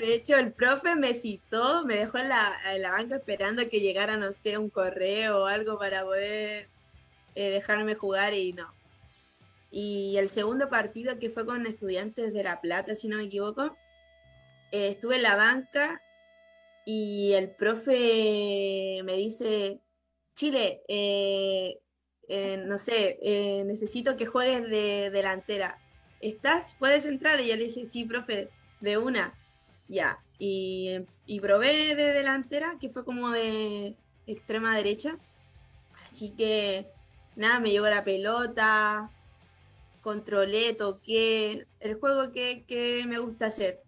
de 0.00 0.14
hecho, 0.14 0.36
el 0.36 0.52
profe 0.52 0.96
me 0.96 1.14
citó, 1.14 1.84
me 1.84 1.94
dejó 1.94 2.18
en 2.18 2.30
la, 2.30 2.56
en 2.74 2.82
la 2.82 2.90
banca 2.90 3.16
esperando 3.16 3.68
que 3.68 3.80
llegara, 3.80 4.16
no 4.16 4.32
sé, 4.32 4.58
un 4.58 4.68
correo 4.68 5.44
o 5.44 5.46
algo 5.46 5.78
para 5.78 6.02
poder 6.02 6.66
eh, 7.36 7.50
dejarme 7.50 7.94
jugar 7.94 8.34
y 8.34 8.52
no. 8.52 8.74
Y 9.70 10.16
el 10.16 10.28
segundo 10.28 10.68
partido 10.68 11.20
que 11.20 11.30
fue 11.30 11.46
con 11.46 11.66
estudiantes 11.66 12.32
de 12.32 12.42
La 12.42 12.60
Plata, 12.60 12.96
si 12.96 13.06
no 13.06 13.18
me 13.18 13.24
equivoco, 13.24 13.76
eh, 14.72 14.88
estuve 14.88 15.16
en 15.16 15.22
la 15.22 15.36
banca 15.36 16.02
y 16.84 17.32
el 17.34 17.50
profe 17.50 19.00
me 19.04 19.14
dice, 19.14 19.80
Chile, 20.34 20.82
eh, 20.88 21.78
no 22.66 22.78
sé, 22.78 23.18
necesito 23.66 24.16
que 24.16 24.26
juegues 24.26 24.62
de 24.68 25.10
delantera. 25.10 25.78
¿Estás? 26.20 26.74
¿Puedes 26.78 27.06
entrar? 27.06 27.40
Y 27.40 27.48
yo 27.48 27.56
le 27.56 27.64
dije, 27.64 27.86
sí, 27.86 28.04
profe, 28.04 28.50
de 28.80 28.98
una. 28.98 29.34
Ya. 29.88 30.18
Y, 30.38 31.00
probé 31.40 31.94
de 31.94 32.12
delantera, 32.12 32.76
que 32.80 32.90
fue 32.90 33.04
como 33.04 33.30
de 33.30 33.96
extrema 34.26 34.76
derecha. 34.76 35.18
Así 36.06 36.30
que 36.30 36.86
nada, 37.36 37.60
me 37.60 37.70
llegó 37.70 37.88
la 37.88 38.04
pelota, 38.04 39.10
controlé, 40.00 40.74
toqué, 40.74 41.66
el 41.80 41.94
juego 41.94 42.32
que, 42.32 43.04
me 43.06 43.18
gusta 43.18 43.46
hacer. 43.46 43.82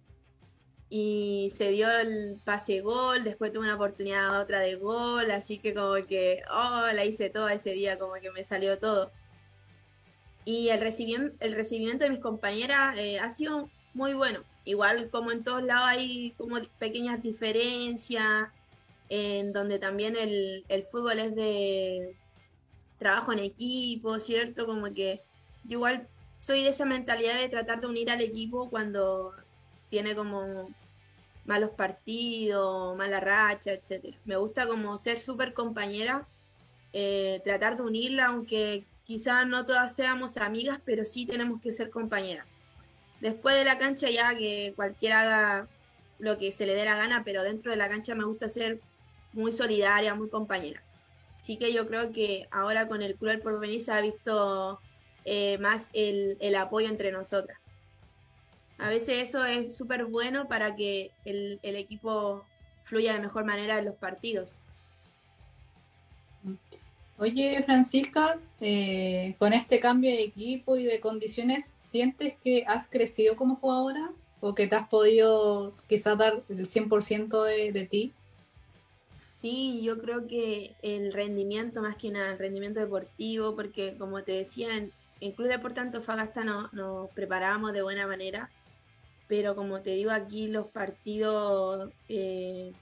Y 0.90 1.50
se 1.56 1.70
dio 1.70 1.88
el 1.90 2.40
pase 2.44 2.80
gol, 2.80 3.25
después 3.25 3.52
tuve 3.52 3.64
una 3.64 3.76
oportunidad 3.76 4.40
otra 4.40 4.61
de 4.61 4.75
gol, 4.75 5.30
así 5.30 5.59
que 5.59 5.73
como 5.73 5.94
que, 6.06 6.42
oh, 6.50 6.88
la 6.92 7.04
hice 7.04 7.30
todo 7.30 7.49
ese 7.49 7.73
día, 7.73 7.99
como 7.99 8.14
que 8.14 8.30
me 8.32 8.44
salió 8.44 8.78
todo. 8.78 9.12
Y 10.44 10.70
el, 10.70 10.80
recibimiento, 10.80 11.37
el 11.40 11.54
recibimiento 11.54 12.04
de 12.04 12.11
mis 12.11 12.20
compañeras 12.20 12.97
eh, 12.99 13.20
ha 13.20 13.30
sido 13.30 13.70
muy 13.94 14.14
bueno. 14.14 14.40
Igual 14.64 15.11
como 15.11 15.32
en 15.32 15.44
todos 15.44 15.62
lados 15.62 15.87
hay 15.87 16.32
como 16.32 16.59
pequeñas 16.78 17.23
diferencias, 17.23 18.49
en 19.09 19.52
donde 19.52 19.78
también 19.78 20.16
el 20.16 20.82
fútbol 20.90 21.18
es 21.20 21.35
de, 21.37 22.16
trabajo 23.00 23.32
en 23.32 23.40
equipo, 23.40 24.20
¿cierto? 24.20 24.66
Como 24.66 24.92
que 24.94 25.23
yo 25.64 25.78
igual 25.78 26.06
soy 26.38 26.62
de 26.62 26.68
esa 26.68 26.85
mentalidad 26.85 27.37
de 27.37 27.49
tratar 27.49 27.80
de 27.80 27.88
unir 27.88 28.11
al 28.11 28.20
equipo 28.20 28.70
cuando 28.70 29.35
tiene 29.88 30.14
como 30.14 30.70
malos 31.44 31.70
partidos, 31.70 32.97
mala 32.97 33.20
racha, 33.20 33.73
etc. 33.73 34.14
Me 34.25 34.37
gusta 34.37 34.66
como 34.66 34.97
ser 34.99 35.18
súper 35.18 35.52
compañera, 35.52 36.26
eh, 36.92 37.40
tratar 37.44 37.76
de 37.76 37.82
unirla, 37.82 38.26
aunque 38.26 38.85
quizás 39.04 39.47
no 39.47 39.64
todas 39.64 39.94
seamos 39.94 40.37
amigas, 40.37 40.80
pero 40.85 41.04
sí 41.04 41.26
tenemos 41.26 41.61
que 41.61 41.73
ser 41.73 41.90
compañeras. 41.90 42.47
Después 43.20 43.56
de 43.56 43.64
la 43.64 43.78
cancha 43.78 44.09
ya 44.09 44.35
que 44.35 44.73
cualquiera 44.76 45.20
haga 45.20 45.68
lo 46.18 46.38
que 46.38 46.52
se 46.52 46.66
le 46.66 46.75
dé 46.75 46.85
la 46.85 46.97
gana, 46.97 47.23
pero 47.25 47.42
dentro 47.42 47.70
de 47.70 47.76
la 47.76 47.88
cancha 47.88 48.14
me 48.14 48.25
gusta 48.25 48.49
ser 48.49 48.80
muy 49.32 49.52
solidaria, 49.52 50.14
muy 50.14 50.28
compañera. 50.28 50.82
Así 51.38 51.56
que 51.56 51.73
yo 51.73 51.87
creo 51.87 52.12
que 52.12 52.47
ahora 52.50 52.87
con 52.87 53.02
el 53.02 53.16
Club 53.16 53.30
del 53.30 53.40
Porvenir 53.40 53.82
se 53.82 53.92
ha 53.92 54.00
visto 54.00 54.80
eh, 55.25 55.59
más 55.59 55.88
el, 55.92 56.54
apoyo 56.54 56.88
entre 56.88 57.12
nosotras. 57.12 57.59
A 58.80 58.88
veces 58.88 59.22
eso 59.22 59.44
es 59.44 59.76
súper 59.76 60.06
bueno 60.06 60.49
para 60.49 60.75
que 60.75 61.10
el, 61.25 61.60
equipo 61.62 62.44
fluya 62.84 63.12
de 63.12 63.20
mejor 63.20 63.44
manera 63.44 63.78
en 63.78 63.84
los 63.84 63.94
partidos. 63.94 64.58
Oye, 67.18 67.62
Francisca, 67.62 68.38
eh, 68.62 69.34
con 69.38 69.52
este 69.52 69.78
cambio 69.78 70.10
de 70.10 70.22
equipo 70.22 70.76
y 70.76 70.84
de 70.84 71.00
condiciones, 71.00 71.75
¿sientes 71.76 72.34
que 72.42 72.64
has 72.66 72.88
crecido 72.88 73.37
como 73.37 73.56
jugadora? 73.56 74.10
¿O 74.40 74.54
que 74.54 74.66
te 74.66 74.76
has 74.76 74.88
podido 74.88 75.75
quizás 75.87 76.16
dar 76.16 76.42
el 76.49 76.66
100% 76.66 77.44
de, 77.44 77.72
de 77.72 77.87
ti? 77.87 78.14
Sí, 79.42 79.82
yo 79.82 79.99
creo 79.99 80.26
que 80.26 80.75
el 80.80 81.12
rendimiento, 81.12 81.82
más 81.82 81.96
que 81.96 82.10
nada, 82.10 82.32
el 82.32 82.38
rendimiento 82.38 82.80
deportivo, 82.80 83.54
porque 83.54 83.96
como 83.99 84.22
te 84.22 84.32
decía, 84.32 84.75
en 84.75 84.90
el 85.20 85.34
Club 85.34 85.49
Deporte 85.49 85.80
Antofagasta 85.80 86.44
nos, 86.44 86.72
nos 86.72 87.10
preparábamos 87.10 87.75
de 87.75 87.82
buena 87.82 88.06
manera. 88.06 88.50
Pero 89.30 89.54
como 89.54 89.80
te 89.80 89.90
digo 89.90 90.10
aquí 90.10 90.49
los 90.49 90.66
partidos, 90.66 91.92
eh, 92.08 92.72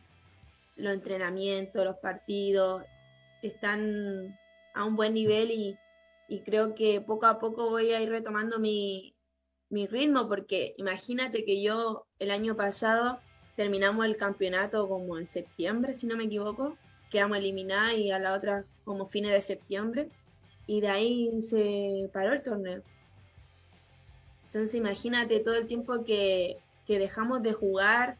los 0.76 0.95
entrenamientos, 0.95 1.85
los 1.85 1.99
partidos 1.99 2.85
están 3.43 4.35
a 4.75 4.85
un 4.85 4.97
buen 4.97 5.12
nivel 5.12 5.50
y, 5.50 5.78
creo 6.47 6.75
que 6.75 7.02
poco 7.02 7.26
a 7.26 7.38
poco 7.38 7.69
voy 7.69 7.93
a 7.93 8.00
ir 8.00 8.09
retomando 8.09 8.59
mi, 8.59 9.14
mi 9.69 9.87
ritmo 9.87 10.26
porque 10.26 10.75
imagínate 10.78 11.45
que 11.45 11.62
yo 11.62 12.07
el 12.19 12.31
año 12.31 12.57
pasado 12.57 13.21
terminamos 13.55 14.07
el 14.07 14.17
campeonato 14.17 14.88
como 14.88 15.19
en 15.19 15.26
septiembre, 15.26 15.95
si 15.95 16.07
no 16.07 16.17
me 16.17 16.25
equivoco, 16.25 16.78
quedamos 17.11 17.38
eliminados 17.38 17.99
y 17.99 18.11
a 18.11 18.19
la 18.19 18.33
otra 18.33 18.64
como 18.85 19.05
fines 19.05 19.33
de 19.33 19.43
septiembre 19.43 20.09
y 20.67 20.81
de 20.81 20.88
ahí 20.88 21.43
se 21.43 22.09
paró 22.11 22.33
el 22.33 22.43
torneo. 22.43 22.83
Entonces 24.49 24.75
imagínate 24.75 25.40
todo 25.40 25.57
el 25.57 25.67
tiempo 25.67 26.05
que, 26.05 26.59
dejamos 26.87 27.43
de 27.43 27.52
jugar. 27.52 28.17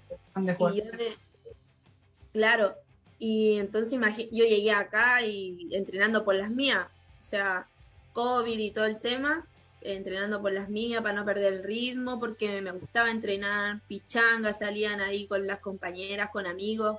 claro, 2.33 2.75
y 3.19 3.57
entonces 3.57 3.99
yo 4.31 4.45
llegué 4.45 4.73
acá 4.73 5.23
y 5.23 5.69
entrenando 5.73 6.23
por 6.23 6.35
las 6.35 6.51
mías, 6.51 6.87
o 7.21 7.25
sea, 7.25 7.67
COVID 8.13 8.59
y 8.59 8.71
todo 8.71 8.85
el 8.85 8.99
tema, 8.99 9.47
entrenando 9.81 10.43
por 10.43 10.53
las 10.53 10.69
mías 10.69 11.03
para 11.03 11.15
no 11.15 11.25
perder 11.25 11.55
el 11.55 11.63
ritmo, 11.65 12.21
porque 12.21 12.61
me 12.61 12.73
gustaba 12.73 13.11
entrenar, 13.11 13.81
pichangas 13.89 14.59
salían 14.59 15.01
ahí 15.01 15.27
con 15.27 15.47
las 15.47 15.61
compañeras, 15.61 16.29
con 16.31 16.47
amigos, 16.47 16.99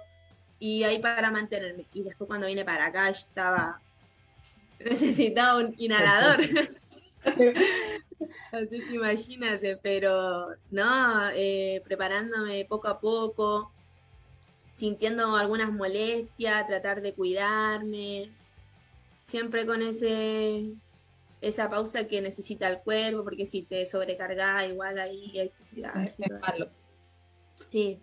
y 0.60 0.84
ahí 0.84 1.00
para 1.00 1.30
mantenerme. 1.30 1.86
Y 1.94 2.02
después 2.02 2.28
cuando 2.28 2.48
vine 2.48 2.66
para 2.66 2.88
acá 2.88 3.10
estaba, 3.10 3.80
necesitaba 4.80 5.60
un 5.60 5.76
inhalador. 5.78 6.40
Así 8.52 8.82
que 8.82 8.96
imagínate, 8.96 9.78
pero 9.78 10.50
no, 10.72 11.30
eh, 11.32 11.82
preparándome 11.86 12.66
poco 12.66 12.88
a 12.88 13.00
poco, 13.00 13.72
sintiendo 14.74 15.36
algunas 15.36 15.72
molestias, 15.72 16.68
tratar 16.68 17.02
de 17.02 17.14
cuidarme, 17.14 18.32
siempre 19.24 19.66
con 19.66 19.82
ese 19.82 20.74
esa 21.42 21.70
pausa 21.70 22.06
que 22.08 22.22
necesita 22.22 22.68
el 22.68 22.80
cuerpo, 22.80 23.24
porque 23.24 23.46
si 23.46 23.62
te 23.62 23.86
sobrecargas, 23.86 24.68
igual 24.68 25.00
ahí 25.00 25.40
hay 25.40 25.50
que 25.50 25.64
cuidarse. 25.74 26.24
Es 26.24 26.40
malo. 26.42 26.70
Sí. 27.70 28.00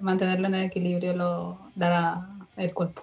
mantenerlo 0.00 0.48
en 0.48 0.54
el 0.54 0.64
equilibrio 0.64 1.12
lo 1.12 1.58
dará 1.74 2.26
el 2.56 2.72
cuerpo. 2.72 3.02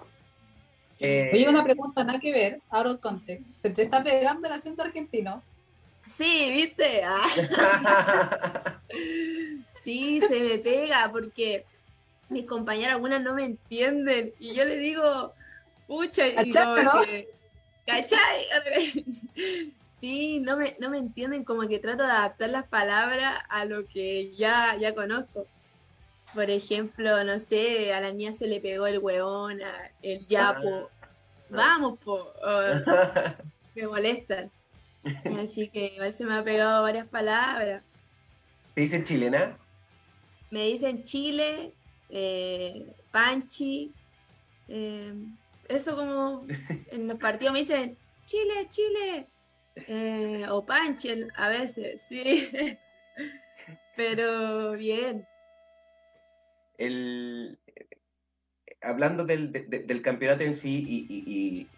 Eh, 0.98 1.30
Oye, 1.32 1.48
una 1.48 1.64
pregunta, 1.64 2.04
nada 2.04 2.18
que 2.18 2.32
ver, 2.32 2.60
out 2.68 2.86
of 2.86 3.00
context. 3.00 3.48
¿Se 3.56 3.70
te 3.70 3.82
está 3.82 4.02
pegando 4.02 4.46
el 4.46 4.52
acento 4.52 4.82
argentino? 4.82 5.42
Sí, 6.10 6.50
¿viste? 6.52 7.02
Ah. 7.04 8.80
sí, 9.82 10.20
se 10.20 10.42
me 10.42 10.58
pega 10.58 11.08
porque 11.12 11.64
mis 12.28 12.46
compañeras 12.46 12.94
algunas 12.94 13.22
no 13.22 13.34
me 13.34 13.44
entienden 13.44 14.32
y 14.38 14.54
yo 14.54 14.64
le 14.64 14.76
digo, 14.76 15.32
pucha, 15.86 16.26
y 16.28 16.52
como 16.52 17.02
que, 17.02 17.28
¿cachai? 17.86 18.44
sí, 20.00 20.40
no 20.40 20.56
me, 20.56 20.76
no 20.78 20.90
me 20.90 20.98
entienden, 20.98 21.44
como 21.44 21.66
que 21.68 21.78
trato 21.78 22.04
de 22.04 22.12
adaptar 22.12 22.50
las 22.50 22.66
palabras 22.66 23.38
a 23.48 23.64
lo 23.64 23.86
que 23.86 24.32
ya, 24.36 24.76
ya 24.78 24.94
conozco. 24.94 25.46
Por 26.34 26.48
ejemplo, 26.48 27.24
no 27.24 27.40
sé, 27.40 27.92
a 27.92 28.00
la 28.00 28.12
niña 28.12 28.32
se 28.32 28.46
le 28.46 28.60
pegó 28.60 28.86
el 28.86 29.00
hueón, 29.00 29.60
el 30.02 30.26
yapo. 30.26 30.88
Ah. 31.02 31.06
Vamos, 31.50 31.98
po. 31.98 32.32
me 33.74 33.86
molestan. 33.88 34.50
Así 35.38 35.68
que 35.68 35.86
igual 35.94 36.14
se 36.14 36.24
me 36.24 36.34
ha 36.34 36.44
pegado 36.44 36.82
varias 36.82 37.06
palabras. 37.06 37.82
¿Te 38.74 38.82
dicen 38.82 39.04
chilena? 39.04 39.58
Me 40.50 40.66
dicen 40.66 41.04
chile, 41.04 41.72
eh, 42.08 42.86
panchi. 43.10 43.92
Eh, 44.68 45.14
eso 45.68 45.96
como 45.96 46.46
en 46.90 47.08
los 47.08 47.18
partidos 47.18 47.52
me 47.52 47.60
dicen 47.60 47.96
Chile, 48.24 48.68
Chile. 48.68 49.26
Eh, 49.76 50.46
o 50.50 50.64
panchi 50.64 51.26
a 51.36 51.48
veces, 51.48 52.02
sí. 52.02 52.48
Pero 53.96 54.72
bien. 54.72 55.26
El, 56.78 57.58
hablando 58.80 59.24
del, 59.24 59.52
del 59.52 60.02
campeonato 60.02 60.42
en 60.44 60.54
sí 60.54 60.84
y, 60.88 61.24
y 61.26 61.68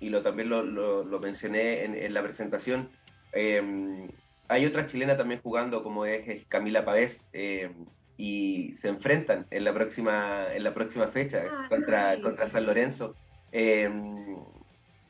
lo, 0.00 0.22
también 0.22 0.48
lo, 0.48 0.62
lo, 0.62 1.20
mencioné 1.20 1.84
en, 1.84 2.14
la 2.14 2.22
presentación, 2.22 2.88
em, 3.32 4.08
hay 4.48 4.64
otra 4.64 4.86
chilena 4.86 5.16
también 5.16 5.40
jugando 5.42 5.82
como 5.82 6.06
es 6.06 6.46
Camila 6.46 6.84
Pavés 6.84 7.28
em, 7.32 7.72
y 8.16 8.72
se 8.74 8.88
enfrentan 8.88 9.46
en 9.50 9.64
la 9.64 9.74
próxima, 9.74 10.46
en 10.52 10.64
la 10.64 10.74
próxima 10.74 11.08
fecha 11.08 11.44
ah, 11.50 11.66
contra, 11.68 12.20
contra 12.20 12.46
San 12.46 12.66
Lorenzo. 12.66 13.14
Em, 13.52 14.36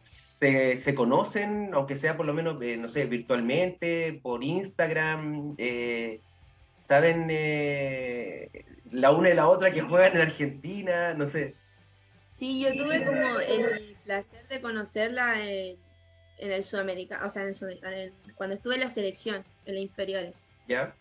se, 0.02 0.76
se, 0.76 0.94
conocen, 0.94 1.70
aunque 1.72 1.96
sea 1.96 2.16
por 2.16 2.26
lo 2.26 2.34
menos, 2.34 2.60
eh, 2.62 2.76
no 2.76 2.88
sé, 2.88 3.06
virtualmente, 3.06 4.20
por 4.22 4.44
Instagram, 4.44 5.54
eh, 5.58 6.20
saben 6.82 7.26
eh, 7.30 8.64
la 8.90 9.10
una 9.12 9.30
y 9.30 9.34
la 9.34 9.48
otra 9.48 9.70
que 9.70 9.82
juegan 9.82 10.14
en 10.16 10.22
Argentina, 10.22 11.14
no 11.14 11.26
sé. 11.26 11.54
Sí, 12.38 12.60
yo 12.60 12.72
tuve 12.72 13.04
como 13.04 13.40
el 13.40 13.96
placer 14.04 14.46
de 14.46 14.60
conocerla 14.60 15.44
en, 15.44 15.76
el 16.38 16.62
Sudamérica, 16.62 17.26
o 17.26 17.30
sea, 17.30 17.42
en, 17.42 17.52
el, 17.92 18.12
cuando 18.36 18.54
estuve 18.54 18.76
en 18.76 18.82
la 18.82 18.90
selección, 18.90 19.44
en 19.64 19.74
la 19.74 19.80
inferiores. 19.80 20.34
¿Ya? 20.68 20.94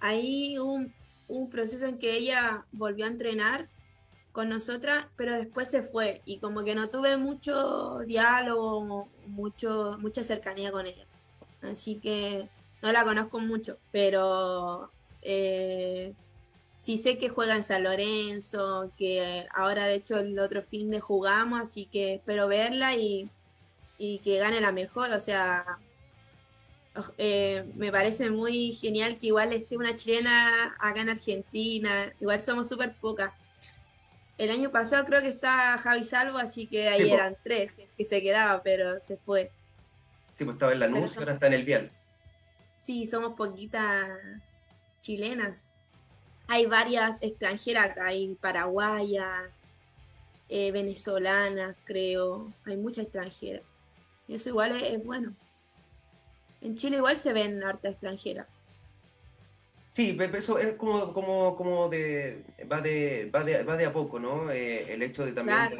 Ahí 0.00 0.58
hubo 0.58 0.84
un, 1.28 1.50
proceso 1.50 1.86
en 1.86 1.98
que 1.98 2.12
ella 2.12 2.66
volvió 2.72 3.06
a 3.06 3.08
entrenar 3.08 3.68
con 4.32 4.50
nosotras, 4.50 5.06
pero 5.16 5.32
después 5.32 5.70
se 5.70 5.82
fue 5.82 6.20
y 6.26 6.40
como 6.40 6.62
que 6.62 6.74
no 6.74 6.90
tuve 6.90 7.16
mucho 7.16 8.00
diálogo, 8.00 9.08
mucho, 9.28 9.96
mucha 9.98 10.22
cercanía 10.24 10.70
con 10.70 10.84
ella. 10.84 11.06
Así 11.62 11.94
que 11.94 12.50
no 12.82 12.92
la 12.92 13.04
conozco 13.04 13.40
mucho, 13.40 13.78
pero 13.92 14.90
eh, 15.22 16.12
sí 16.80 16.96
sé 16.96 17.18
que 17.18 17.28
juega 17.28 17.54
en 17.54 17.62
San 17.62 17.84
Lorenzo, 17.84 18.90
que 18.96 19.46
ahora 19.54 19.84
de 19.84 19.94
hecho 19.94 20.18
el 20.18 20.38
otro 20.38 20.62
fin 20.62 20.90
de 20.90 20.98
jugamos, 20.98 21.60
así 21.60 21.84
que 21.84 22.14
espero 22.14 22.48
verla 22.48 22.96
y, 22.96 23.30
que 23.98 24.38
gane 24.38 24.62
la 24.62 24.72
mejor. 24.72 25.12
O 25.12 25.20
sea, 25.20 25.78
eh, 27.18 27.70
me 27.76 27.92
parece 27.92 28.30
muy 28.30 28.72
genial 28.72 29.18
que 29.18 29.26
igual 29.26 29.52
esté 29.52 29.76
una 29.76 29.94
chilena 29.94 30.74
acá 30.80 31.02
en 31.02 31.10
Argentina. 31.10 32.10
Igual 32.18 32.40
somos 32.40 32.66
súper 32.66 32.94
pocas. 32.94 33.30
El 34.38 34.50
año 34.50 34.70
pasado 34.70 35.04
creo 35.04 35.20
que 35.20 35.28
está 35.28 35.76
Javi 35.76 36.02
Salvo, 36.02 36.38
así 36.38 36.66
que 36.66 36.88
ahí 36.88 37.10
eran 37.10 37.36
tres 37.44 37.74
que 37.74 38.04
se 38.06 38.22
quedaba, 38.22 38.62
pero 38.62 38.98
se 39.00 39.18
fue. 39.18 39.52
Sí, 40.32 40.46
pues 40.46 40.54
estaba 40.54 40.72
en 40.72 40.80
la 40.80 40.88
NUS, 40.88 41.18
ahora 41.18 41.34
está 41.34 41.48
en 41.48 41.52
el 41.52 41.64
Vial. 41.64 41.90
Sí, 42.78 43.04
somos 43.04 43.34
poquitas 43.34 44.18
chilenas 45.02 45.70
hay 46.50 46.66
varias 46.66 47.22
extranjeras 47.22 47.96
hay 47.98 48.34
paraguayas, 48.40 49.84
eh, 50.48 50.72
venezolanas, 50.72 51.76
creo, 51.84 52.52
hay 52.64 52.76
muchas 52.76 53.04
extranjeras. 53.04 53.62
Y 54.26 54.34
eso 54.34 54.48
igual 54.48 54.82
es, 54.82 55.04
bueno. 55.04 55.32
En 56.60 56.74
Chile 56.76 56.96
igual 56.96 57.16
se 57.16 57.32
ven 57.32 57.62
hartas 57.62 57.92
extranjeras. 57.92 58.60
Sí, 59.92 60.14
pero 60.18 60.36
eso 60.36 60.58
es 60.58 60.74
como, 60.74 61.12
como, 61.12 61.56
como 61.56 61.88
de, 61.88 62.42
va 62.70 62.80
de, 62.80 63.30
va 63.32 63.44
de, 63.44 63.62
va 63.62 63.76
de 63.76 63.86
a 63.86 63.92
poco, 63.92 64.18
¿no? 64.18 64.50
Eh, 64.50 64.92
el 64.92 65.02
hecho 65.02 65.24
de 65.24 65.32
también 65.32 65.78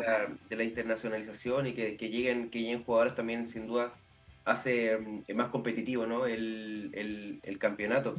de, 0.49 0.57
la, 0.57 0.65
internacionalización 0.65 1.67
y 1.67 1.73
que, 1.75 1.97
lleguen, 1.97 2.49
que 2.49 2.61
lleguen 2.61 2.85
jugadores 2.85 3.17
también 3.17 3.49
sin 3.49 3.67
duda 3.67 3.93
hace 4.45 4.97
mm, 4.97 5.35
más 5.35 5.49
competitivo, 5.49 6.07
¿no? 6.07 6.27
El, 6.27 7.41
el, 7.43 7.59
campeonato. 7.59 8.15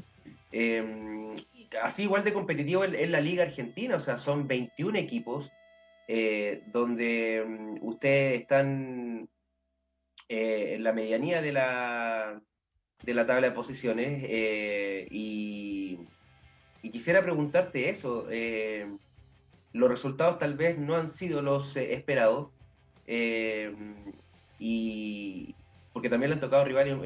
Em, 0.51 1.35
así 1.81 2.03
igual 2.03 2.23
de 2.23 2.33
competitivo 2.33 2.83
en, 2.83 3.11
la 3.11 3.21
Liga 3.21 3.43
Argentina, 3.43 3.95
o 3.95 3.99
sea, 3.99 4.17
son 4.17 4.47
21 4.47 4.97
equipos 4.97 5.49
eh, 6.07 6.63
donde 6.67 7.45
mm, 7.47 7.77
ustedes 7.87 8.41
están 8.41 9.29
eh, 10.27 10.73
en 10.75 10.83
la 10.83 10.91
medianía 10.93 11.41
de 11.41 11.53
la, 11.53 12.41
de 13.03 13.13
la 13.13 13.25
tabla 13.25 13.47
de 13.49 13.55
posiciones 13.55 14.23
eh, 14.27 15.07
y, 15.09 15.99
quisiera 16.91 17.21
preguntarte 17.21 17.89
eso. 17.89 18.27
los 19.71 19.89
resultados 19.89 20.39
tal 20.39 20.55
vez 20.55 20.77
no 20.77 20.95
han 20.95 21.07
sido 21.07 21.41
los 21.41 21.77
esperados 21.77 22.49
y 24.59 25.55
porque 25.93 26.09
también 26.09 26.31
le 26.31 26.33
han 26.35 26.41
tocado 26.41 26.65
rivales 26.65 26.97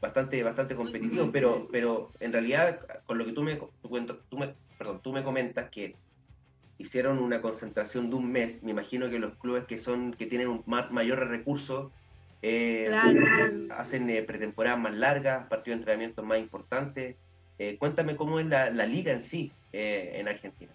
bastante, 0.00 0.42
bastante 0.42 0.74
competitivo, 0.74 1.30
pero, 1.30 1.68
pero 1.70 2.10
en 2.20 2.32
realidad 2.32 2.80
con 3.06 3.18
lo 3.18 3.26
que 3.26 3.32
tú 3.32 3.42
me, 3.42 3.56
tú, 3.56 4.38
me, 4.38 4.54
perdón, 4.78 5.00
tú 5.02 5.12
me 5.12 5.22
comentas 5.22 5.68
que 5.70 5.94
hicieron 6.78 7.18
una 7.18 7.42
concentración 7.42 8.08
de 8.08 8.16
un 8.16 8.32
mes, 8.32 8.62
me 8.62 8.70
imagino 8.70 9.10
que 9.10 9.18
los 9.18 9.36
clubes 9.36 9.64
que 9.66 9.76
son 9.76 10.12
que 10.14 10.26
tienen 10.26 10.48
un 10.48 10.64
mayor 10.66 11.28
recurso 11.28 11.92
eh, 12.42 12.90
hacen 13.76 14.08
eh, 14.08 14.22
pretemporadas 14.22 14.78
más 14.78 14.94
largas, 14.94 15.46
partidos 15.48 15.76
de 15.76 15.80
entrenamiento 15.82 16.22
más 16.22 16.38
importantes. 16.38 17.16
eh, 17.58 17.76
cuéntame 17.78 18.16
cómo 18.16 18.40
es 18.40 18.46
la, 18.46 18.70
liga 18.86 19.12
en 19.12 19.20
sí 19.20 19.52
eh, 19.72 20.12
en 20.14 20.28
Argentina. 20.28 20.72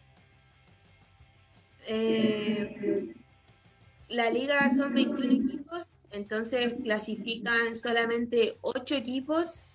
La 4.10 4.30
liga 4.30 4.70
son 4.70 4.94
21 4.94 5.34
equipos, 5.34 5.88
entonces 6.12 6.76
clasifican 6.84 7.76
solamente 7.76 8.58
8 8.62 8.96
equipos. 8.96 9.66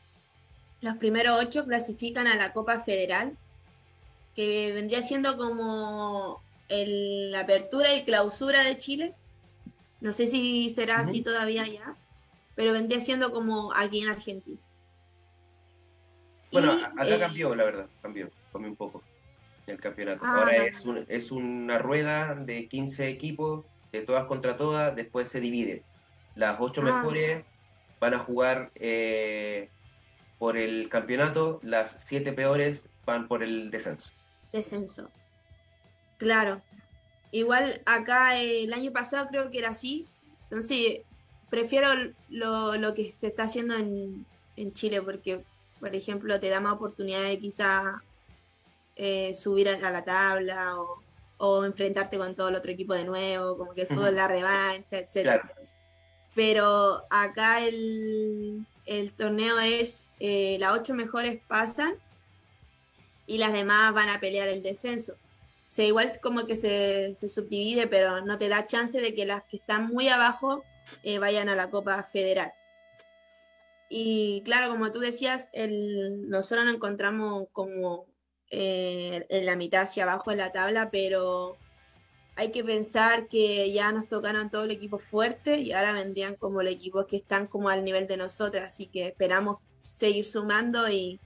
Los 0.81 0.97
primeros 0.97 1.39
8 1.41 1.67
clasifican 1.67 2.27
a 2.27 2.37
la 2.37 2.53
Copa 2.53 2.79
Federal, 2.79 3.37
que 4.35 4.73
vendría 4.73 5.03
siendo 5.03 5.37
como 5.37 6.43
la 6.69 7.41
apertura 7.41 7.95
y 7.95 8.05
clausura 8.05 8.63
de 8.63 8.79
Chile. 8.79 9.15
No 10.01 10.13
sé 10.13 10.27
si 10.27 10.71
será 10.71 11.01
así 11.01 11.21
todavía 11.21 11.67
ya, 11.67 11.95
pero 12.55 12.73
vendría 12.73 13.01
siendo 13.01 13.33
como 13.33 13.73
aquí 13.75 14.01
en 14.01 14.09
Argentina. 14.09 14.59
Bueno, 16.53 16.73
acá 16.73 17.17
eh, 17.17 17.19
cambió, 17.19 17.55
la 17.55 17.65
verdad, 17.65 17.87
cambió, 18.03 18.31
cambió 18.53 18.71
un 18.71 18.77
poco 18.77 19.03
el 19.67 19.81
campeonato. 19.81 20.21
Ah, 20.25 20.39
Ahora 20.39 20.65
es, 20.65 20.83
es 21.09 21.31
una 21.31 21.79
rueda 21.79 22.35
de 22.35 22.67
15 22.67 23.09
equipos, 23.09 23.65
de 23.93 24.03
todas 24.03 24.27
contra 24.27 24.57
todas, 24.57 24.95
después 24.95 25.29
se 25.29 25.41
divide. 25.41 25.83
Las 26.35 26.61
ocho 26.61 26.81
ah. 26.83 26.85
mejores 26.85 27.45
van 28.01 28.15
a 28.15 28.19
jugar 28.21 28.71
eh, 28.75 29.69
por 30.39 30.57
el 30.57 30.89
campeonato, 30.89 31.61
las 31.63 32.03
siete 32.07 32.33
peores 32.33 32.87
van 33.05 33.29
por 33.29 33.43
el 33.43 33.71
descenso. 33.71 34.11
Descenso. 34.53 35.11
Claro. 36.19 36.63
Igual 37.33 37.83
acá 37.87 38.39
eh, 38.39 38.65
el 38.65 38.73
año 38.73 38.93
pasado 38.93 39.29
creo 39.31 39.51
que 39.51 39.59
era 39.59 39.71
así. 39.71 40.07
Entonces, 40.45 41.03
prefiero 41.49 41.89
lo, 42.29 42.95
que 42.95 43.13
se 43.13 43.29
está 43.29 43.45
haciendo 43.45 43.77
en, 43.77 44.27
Chile 44.75 45.01
porque, 45.01 45.43
por 45.79 45.95
ejemplo, 45.95 46.39
te 46.39 46.51
da 46.51 46.61
más 46.61 46.75
oportunidad 46.75 47.23
de 47.23 47.39
quizá 47.39 48.03
eh, 48.97 49.35
subir 49.35 49.71
a, 49.71 49.91
la 49.91 50.05
tabla 50.05 50.79
o, 50.79 51.03
enfrentarte 51.65 52.19
con 52.19 52.35
todo 52.35 52.49
el 52.49 52.57
otro 52.57 52.73
equipo 52.73 52.95
de 52.95 53.05
nuevo, 53.05 53.57
como 53.57 53.73
que 53.73 53.83
el 53.83 53.87
fútbol 53.89 54.17
la 54.17 54.29
revancha, 54.29 54.99
etc. 54.99 55.43
Pero 56.35 57.05
acá 57.11 57.61
el, 57.65 58.67
torneo 59.17 59.59
es, 59.59 60.07
eh, 60.19 60.57
las 60.61 60.73
ocho 60.73 60.95
mejores 60.95 61.41
pasan 61.49 61.95
y 63.27 63.39
las 63.39 63.53
demás 63.53 63.93
van 63.95 64.09
a 64.09 64.21
pelear 64.21 64.49
el 64.49 64.63
descenso 64.63 65.15
sea, 65.71 65.87
igual 65.87 66.07
es 66.09 66.19
como 66.19 66.47
que 66.47 66.57
se, 66.57 67.15
subdivide, 67.15 67.87
pero 67.87 68.23
no 68.23 68.39
te 68.39 68.49
da 68.49 68.67
chance 68.67 69.01
de 69.01 69.15
que 69.15 69.25
las 69.25 69.45
que 69.45 69.59
están 69.59 69.87
muy 69.87 70.09
abajo 70.09 70.65
eh, 71.05 71.21
vayan 71.21 71.49
a 71.49 71.55
la 71.55 71.71
Copa 71.71 72.03
Federal. 72.03 72.53
Y 73.89 74.43
claro, 74.45 74.69
como 74.73 74.91
tú 74.91 74.99
decías, 74.99 75.49
el, 75.53 76.29
nosotros 76.29 76.65
nos 76.65 76.75
encontramos 76.75 77.47
como 77.53 78.07
eh, 78.51 79.27
en 79.29 79.47
la 79.47 79.55
mitad 79.55 79.83
hacia 79.83 80.03
abajo 80.03 80.31
de 80.31 80.37
la 80.37 80.51
tabla, 80.51 80.91
pero 80.91 81.57
hay 82.35 82.51
que 82.51 82.65
pensar 82.65 83.29
que 83.29 83.71
ya 83.73 83.93
nos 83.93 84.09
tocaron 84.09 84.51
todo 84.51 84.65
el 84.65 84.73
equipo 84.73 84.99
fuerte 84.99 85.59
y 85.59 85.73
ahora 85.73 85.93
vendrían 85.93 86.35
como 86.35 86.63
los 86.63 86.73
equipos 86.73 87.07
que 87.07 87.19
están 87.19 87.47
como 87.47 87.69
al 87.69 87.85
nivel 87.85 88.07
de 88.07 88.17
nosotros, 88.17 88.65
así 88.65 88.87
que 88.87 89.07
esperamos 89.07 89.61
seguir 89.83 90.25
sumando 90.25 90.89
y, 90.91 91.21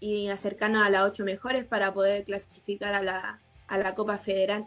y 0.00 0.28
acercarnos 0.28 0.84
a 0.84 0.90
las 0.90 1.02
ocho 1.02 1.24
mejores 1.24 1.64
para 1.64 1.94
poder 1.94 2.24
clasificar 2.24 2.94
a 2.94 3.02
la, 3.02 3.40
a 3.68 3.78
la 3.78 3.94
Copa 3.94 4.18
Federal. 4.18 4.66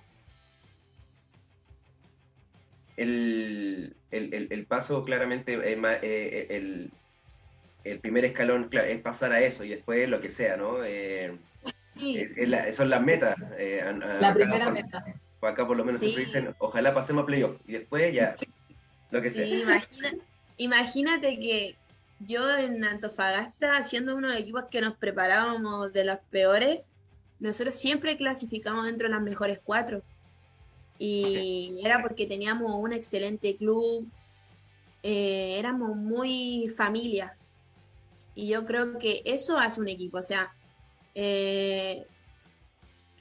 El, 2.95 3.95
paso 4.67 5.03
claramente, 5.03 5.53
eh, 5.53 5.79
eh, 6.01 6.47
el, 6.49 6.91
el, 7.84 7.99
primer 7.99 8.25
escalón 8.25 8.69
es 8.71 9.01
pasar 9.01 9.34
a 9.34 9.41
eso 9.41 9.63
y 9.63 9.69
después 9.69 10.08
lo 10.10 10.21
que 10.21 10.29
sea, 10.29 10.58
¿no? 10.58 10.77
Son 12.73 12.89
las 12.89 13.01
metas. 13.01 13.36
la 14.19 14.34
primera 14.34 14.69
meta. 14.69 15.06
Acá 15.41 15.67
por 15.67 15.75
lo 15.75 15.84
menos 15.84 15.99
siempre 15.99 16.23
dicen, 16.23 16.56
ojalá 16.60 16.93
pasemos 16.93 17.23
a 17.23 17.25
playoff 17.25 17.58
y 17.67 17.73
después 17.73 18.13
ya, 18.13 18.34
lo 19.12 19.21
que 19.21 19.29
sea. 19.29 19.45
imagínate 20.58 21.38
que 21.38 21.75
yo 22.19 22.56
en 22.56 22.84
Antofagasta, 22.84 23.84
siendo 23.84 24.15
uno 24.15 24.27
de 24.27 24.34
los 24.34 24.41
equipos 24.41 24.65
que 24.71 24.82
nos 24.82 24.95
preparábamos 24.95 25.91
de 25.91 26.06
los 26.06 26.19
peores, 26.29 26.79
nosotros 27.39 27.75
siempre 27.75 28.15
clasificamos 28.15 28.86
dentro 28.86 29.08
de 29.08 29.13
las 29.13 29.21
mejores 29.21 29.60
cuatro. 29.63 30.01
Y 30.97 31.82
era 31.84 32.01
porque 32.01 32.25
teníamos 32.25 32.71
un 32.75 32.93
excelente 32.93 33.58
club, 33.58 34.08
eh, 35.01 35.58
éramos 35.60 35.95
muy 35.97 36.71
familia. 36.75 37.36
Y 38.36 38.47
yo 38.47 38.65
creo 38.65 38.97
que 38.97 39.21
eso 39.25 39.58
hace 39.58 39.82
un 39.82 39.89
equipo. 39.89 40.19
O 40.19 40.23
sea, 40.23 40.53
eh, 41.15 42.06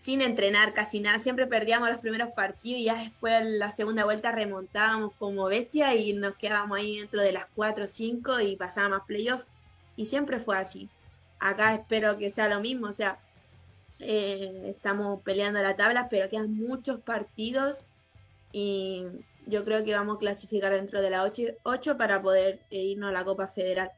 sin 0.03 0.21
entrenar 0.21 0.75
casi 0.75 0.99
nada, 0.99 1.21
siempre 1.21 1.47
perdíamos 1.47 1.89
los 1.89 2.01
primeros 2.01 2.31
partidos 2.33 2.81
y 2.81 2.85
ya 2.85 2.97
después 2.97 3.45
la 3.45 3.71
segunda 3.71 4.05
vuelta 4.05 4.33
remontábamos 4.33 5.13
como 5.19 5.45
bestia 5.47 5.95
y 5.95 6.13
nos 6.13 6.35
quedábamos 6.35 6.79
ahí 6.79 6.99
dentro 6.99 7.23
de 7.23 7.33
las 7.33 7.47
cuatro 7.55 7.85
o 7.85 7.87
cinco 7.87 8.41
y 8.41 8.57
pasábamos 8.57 9.01
a 9.01 9.07
playoff. 9.07 9.45
Y 9.95 10.07
siempre 10.07 10.41
fue 10.41 10.57
así. 10.57 10.89
Acá 11.39 11.75
espero 11.75 12.19
que 12.19 12.33
sea 12.33 12.49
lo 12.49 12.61
mismo. 12.61 12.89
O 12.89 12.93
sea, 12.93 13.21
eh, 14.01 14.75
estamos 14.77 15.23
peleando 15.23 15.63
la 15.63 15.77
tabla, 15.77 16.09
pero 16.09 16.29
quedan 16.29 16.53
muchos 16.53 17.01
partidos 17.01 17.87
y 18.51 19.05
yo 19.47 19.65
creo 19.65 19.85
que 19.85 19.95
vamos 19.95 20.17
a 20.17 20.19
clasificar 20.19 20.73
dentro 20.73 21.01
de 21.01 21.11
la 21.11 21.23
8, 21.23 21.97
para 21.97 22.21
poder 22.21 22.59
irnos 22.71 23.11
a 23.11 23.13
la 23.13 23.25
Copa 23.25 23.47
Federal. 23.47 23.93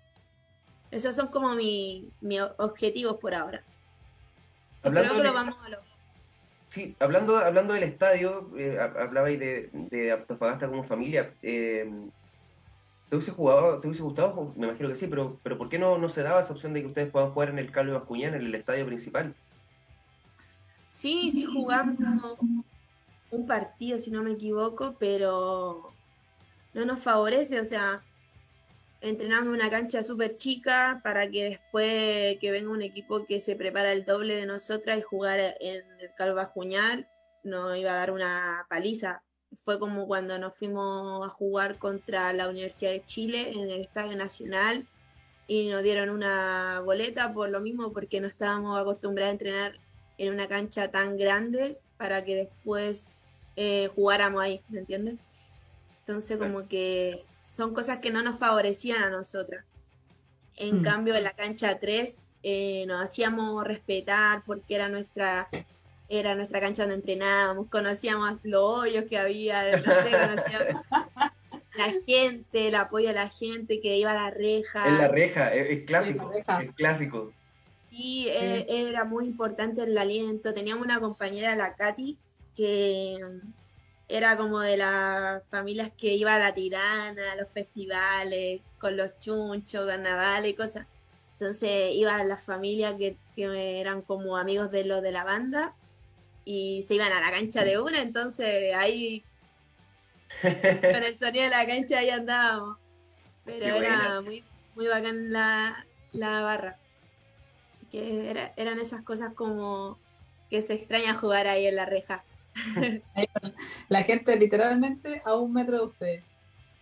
Esos 0.91 1.17
son 1.17 1.29
como 1.29 1.55
mis 1.55 2.05
objetivos 2.59 3.17
por 3.17 3.35
ahora. 3.35 3.65
Hablando 4.85 5.11
creo 5.11 5.23
que 5.23 5.29
lo 5.29 5.35
vamos 5.35 5.57
a 5.59 5.69
lograr. 5.69 5.95
Sí, 6.69 6.97
hablando, 6.99 7.37
hablando 7.37 7.75
del 7.75 7.85
estadio, 7.85 8.51
eh, 8.57 8.79
hablabais 8.81 9.39
de, 9.39 9.71
de 9.73 10.13
Antofagasta 10.13 10.69
como 10.69 10.83
familia. 10.83 11.33
Eh, 11.43 11.89
¿Te 13.09 13.17
hubiese 13.17 13.31
jugado, 13.31 13.81
te 13.81 13.87
hubiese 13.87 14.03
gustado? 14.03 14.53
Me 14.57 14.67
imagino 14.67 14.89
que 14.89 14.97
sí, 14.97 15.07
pero, 15.07 15.39
pero 15.43 15.57
¿por 15.57 15.69
qué 15.69 15.79
no, 15.79 15.99
no 15.99 16.09
se 16.09 16.23
daba 16.23 16.41
esa 16.41 16.53
opción 16.53 16.75
de 16.75 16.81
que 16.81 16.89
ustedes 16.89 17.11
puedan 17.13 17.31
jugar 17.31 17.51
en 17.51 17.59
el 17.61 17.71
Carlos 17.71 17.95
Bascuñán, 17.95 18.35
en 18.35 18.43
el 18.43 18.55
estadio 18.55 18.87
principal? 18.87 19.35
Sí, 20.89 21.31
sí 21.31 21.45
jugamos 21.45 21.97
un 23.31 23.47
partido, 23.47 23.99
si 23.99 24.11
no 24.11 24.23
me 24.23 24.33
equivoco, 24.33 24.97
pero 24.99 25.93
no 26.73 26.85
nos 26.85 27.01
favorece, 27.01 27.61
o 27.61 27.65
sea, 27.65 28.03
entrenamos 29.05 29.53
una 29.53 29.71
cancha 29.71 30.03
súper 30.03 30.37
chica 30.37 31.01
para 31.05 31.29
que 31.29 31.45
después 31.45 32.39
que 32.39 32.51
venga 32.51 32.71
un 32.71 32.81
equipo 32.81 33.27
que 33.27 33.41
se 33.41 33.55
prepara 33.55 33.93
el 33.93 34.07
doble 34.07 34.35
de 34.35 34.47
nosotras 34.47 34.99
y 34.99 35.03
jugar 35.03 35.39
en 35.61 35.85
el 36.01 36.15
Calva 36.17 36.47
Juñar 36.47 37.07
nos 37.43 37.77
iba 37.77 37.93
a 37.93 37.97
dar 37.97 38.11
una 38.11 38.67
paliza. 38.71 39.23
Fue 39.59 39.79
como 39.79 40.07
cuando 40.07 40.39
nos 40.39 40.57
fuimos 40.57 41.25
a 41.25 41.29
jugar 41.29 41.79
contra 41.79 42.33
la 42.33 42.49
Universidad 42.49 42.93
de 42.93 43.05
Chile 43.05 43.51
en 43.51 43.71
el 43.71 43.83
Estadio 43.83 44.17
Nacional 44.17 44.87
y 45.47 45.69
nos 45.69 45.83
dieron 45.83 46.09
una 46.09 46.81
boleta 46.83 47.35
por 47.35 47.51
lo 47.51 47.61
mismo 47.61 47.93
porque 47.93 48.23
no 48.23 48.27
estábamos 48.27 48.81
acostumbrados 48.81 49.29
a 49.29 49.33
entrenar 49.33 49.81
en 50.17 50.33
una 50.33 50.49
cancha 50.49 50.91
tan 50.91 51.19
grande 51.19 51.79
para 51.99 52.25
que 52.25 52.37
después 52.37 53.15
eh, 53.57 53.91
jugáramos 53.95 54.43
ahí, 54.43 54.63
¿me 54.71 54.79
entiendes? 54.79 55.17
Entonces 56.01 56.39
como 56.39 56.67
que 56.67 57.25
son 57.55 57.73
cosas 57.73 57.99
que 57.99 58.11
no 58.11 58.21
nos 58.23 58.39
favorecían 58.39 59.01
a 59.01 59.11
nosotras. 59.11 59.65
En 60.57 60.81
mm. 60.81 60.83
cambio, 60.83 61.15
en 61.15 61.23
la 61.23 61.35
cancha 61.35 61.79
3 61.79 62.27
eh, 62.43 62.85
nos 62.89 63.01
hacíamos 63.01 63.65
respetar 63.65 64.43
porque 64.45 64.75
era 64.75 64.89
nuestra 64.89 65.49
era 66.09 66.35
nuestra 66.35 66.61
cancha 66.61 66.83
donde 66.83 66.97
entrenábamos, 66.97 67.69
conocíamos 67.71 68.39
los 68.43 68.63
hoyos 68.63 69.05
que 69.05 69.19
había, 69.19 69.71
conocíamos 69.85 70.85
la 71.77 71.93
gente, 72.05 72.69
el 72.69 72.75
apoyo 72.75 73.09
de 73.09 73.15
la 73.15 73.31
gente 73.31 73.81
que 73.81 73.97
iba 73.97 74.11
a 74.11 74.15
la 74.15 74.31
reja. 74.31 74.89
En 74.89 74.99
la 74.99 75.09
reja, 75.09 75.55
es, 75.55 75.85
clásico, 75.85 76.33
es 76.33 76.73
clásico. 76.75 77.33
Y 77.91 78.27
eh, 78.31 78.67
era 78.69 79.05
muy 79.05 79.27
importante 79.27 79.85
el 79.85 79.97
aliento. 79.97 80.53
Teníamos 80.53 80.85
una 80.85 81.01
compañera, 81.01 81.55
la 81.55 81.75
Katy, 81.75 82.19
que 82.57 83.19
era 84.09 84.37
como 84.37 84.61
de 84.61 84.77
las 84.77 85.45
familias 85.47 85.91
que 85.97 86.15
iba 86.15 86.35
a 86.35 86.39
la 86.39 86.55
tirana, 86.55 87.33
a 87.33 87.37
los 87.37 87.51
festivales, 87.51 88.61
con 88.79 88.97
los 88.97 89.19
chunchos, 89.21 89.87
carnavales 89.87 90.53
y 90.53 90.55
cosas. 90.55 90.87
Entonces 91.33 91.95
iba 91.95 92.17
a 92.17 92.25
las 92.25 92.43
familias 92.43 92.95
que, 92.99 93.17
que 93.35 93.81
eran 93.81 94.03
como 94.03 94.37
amigos 94.37 94.71
de 94.71 94.85
los 94.85 95.03
de 95.03 95.13
la 95.13 95.25
banda 95.25 95.75
y 96.45 96.83
se 96.83 96.95
iban 96.95 97.13
a 97.13 97.21
la 97.21 97.31
cancha 97.31 97.65
de 97.65 97.81
una, 97.81 98.03
entonces 98.03 98.75
ahí 98.75 99.25
con 100.43 101.03
el 101.03 101.17
sonido 101.17 101.45
de 101.45 101.51
la 101.51 101.67
cancha 101.67 101.99
ahí 101.99 102.11
andábamos. 102.11 102.79
Pero 103.45 103.67
era 103.67 104.21
muy, 104.21 104.43
muy 104.75 104.87
bacán 104.87 105.33
la, 105.33 105.87
la 106.13 106.43
barra 106.43 106.79
que 107.95 108.51
eran 108.57 108.81
esas 108.81 109.03
cosas 109.03 109.35
como 109.35 110.01
que 110.51 110.63
se 110.63 110.75
extraña 110.75 111.15
jugar 111.15 111.47
ahí 111.47 111.69
en 111.69 111.77
la 111.77 111.87
reja. 111.87 112.25
La 113.89 114.03
gente 114.03 114.37
literalmente 114.37 115.23
a 115.25 115.35
un 115.35 115.53
metro 115.53 115.79
de 115.79 115.85
ustedes. 115.85 116.23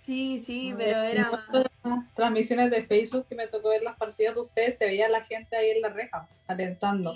Sí, 0.00 0.40
sí, 0.40 0.74
pero 0.76 0.98
era... 0.98 1.30
transmisiones 2.16 2.70
de 2.70 2.84
Facebook 2.84 3.26
que 3.28 3.36
me 3.36 3.46
tocó 3.46 3.70
ver 3.70 3.82
las 3.82 3.96
partidas 3.96 4.34
de 4.34 4.40
ustedes, 4.40 4.76
se 4.76 4.86
veía 4.86 5.08
la 5.08 5.22
gente 5.22 5.56
ahí 5.56 5.70
en 5.70 5.82
la 5.82 5.90
reja, 5.90 6.28
alentando. 6.48 7.14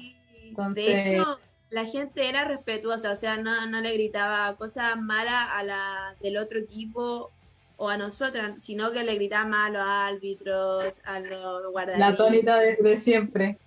De 0.72 1.16
hecho, 1.16 1.40
la 1.70 1.84
gente 1.84 2.28
era 2.28 2.44
respetuosa, 2.44 3.10
o 3.10 3.16
sea, 3.16 3.36
no, 3.36 3.66
no 3.66 3.80
le 3.80 3.92
gritaba 3.92 4.54
cosas 4.56 4.96
malas 4.96 5.48
a 5.52 5.64
la 5.64 6.16
del 6.20 6.36
otro 6.36 6.60
equipo 6.60 7.32
o 7.76 7.88
a 7.88 7.98
nosotras, 7.98 8.62
sino 8.62 8.92
que 8.92 9.04
le 9.04 9.14
gritaba 9.16 9.46
más 9.46 9.68
a 9.68 9.72
los 9.72 9.82
árbitros, 9.82 11.02
a 11.04 11.20
los 11.20 11.72
guardianes. 11.72 11.98
La 11.98 12.16
tónica 12.16 12.58
de, 12.58 12.96
siempre. 12.96 13.58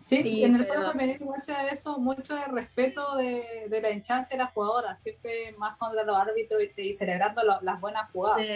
Sí, 0.00 0.44
en 0.44 0.56
el 0.56 0.66
pero... 0.66 0.94
me 0.94 1.06
igual 1.06 1.40
eso, 1.70 1.98
mucho 1.98 2.34
de 2.34 2.44
respeto 2.46 3.16
de, 3.16 3.66
de 3.68 3.80
la 3.82 3.90
hinchancia 3.90 4.36
de 4.36 4.44
las 4.44 4.52
jugadoras, 4.52 5.00
siempre 5.00 5.54
más 5.58 5.76
contra 5.76 6.04
los 6.04 6.16
árbitros 6.16 6.62
y, 6.78 6.96
celebrando 6.96 7.42
las 7.62 7.80
buenas 7.80 8.10
jugadas. 8.10 8.46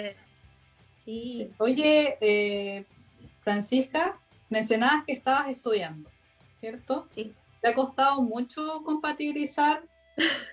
Sí. 0.92 1.50
Oye, 1.58 2.16
eh, 2.20 2.84
Francisca, 3.40 4.18
mencionabas 4.50 5.04
que 5.04 5.12
estabas 5.14 5.48
estudiando, 5.48 6.08
¿cierto? 6.60 7.04
Sí. 7.08 7.32
¿Te 7.60 7.68
ha 7.68 7.74
costado 7.74 8.22
mucho 8.22 8.82
compatibilizar 8.84 9.82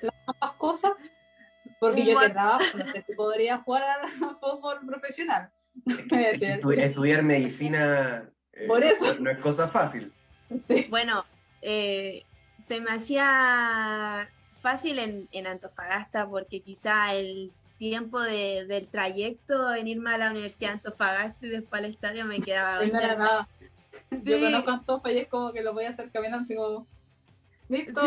las 0.02 0.13
ambas 0.25 0.54
cosas? 0.58 0.91
Porque 1.80 2.04
yo 2.04 2.19
que 2.19 2.30
trabajo, 2.30 2.78
no 2.78 2.86
sé 2.86 3.04
si 3.06 3.13
podría 3.13 3.60
jugar 3.60 3.84
a 3.84 4.36
fútbol 4.36 4.80
profesional. 4.86 5.52
estudiar 6.62 7.23
medicina 7.23 8.30
eh, 8.54 8.67
Por 8.67 8.84
eso. 8.84 9.15
No, 9.19 9.30
es 9.30 9.38
cosa 9.39 9.67
fácil. 9.67 10.12
Bueno, 10.90 11.26
eh, 11.62 12.24
se 12.64 12.80
me 12.80 12.92
hacía 12.92 14.30
fácil 14.62 15.00
en, 15.00 15.48
Antofagasta 15.48 16.28
porque 16.28 16.62
quizá 16.62 17.14
el 17.14 17.52
tiempo 17.78 18.20
del 18.20 18.90
trayecto 18.90 19.74
en 19.74 19.88
irme 19.88 20.14
a 20.14 20.18
la 20.18 20.32
Universidad 20.32 20.70
de 20.70 20.74
Antofagasta 20.76 21.46
y 21.46 21.50
después 21.50 21.80
al 21.80 21.90
estadio 21.90 22.26
me 22.26 22.42
quedaba... 22.42 22.86
No 22.86 23.00
era 23.00 23.16
nada. 23.16 23.48
Yo 24.12 24.40
conozco 24.40 24.72
Antofa 24.72 25.12
y 25.12 25.18
es 25.20 25.28
como 25.28 25.52
que 25.52 25.64
lo 25.64 25.74
voy 25.74 25.86
a 25.86 25.90
hacer 25.90 26.12
caminando 26.12 26.44
así 26.44 26.56
como... 26.56 26.86
Listo. 27.70 28.02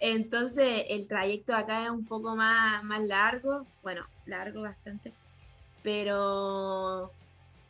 Entonces 0.00 0.84
el 0.88 1.08
trayecto 1.08 1.54
acá 1.54 1.84
es 1.84 1.90
un 1.90 2.04
poco 2.04 2.36
más, 2.36 2.84
más 2.84 3.02
largo, 3.02 3.66
bueno, 3.82 4.06
largo 4.26 4.62
bastante, 4.62 5.12
pero 5.82 7.12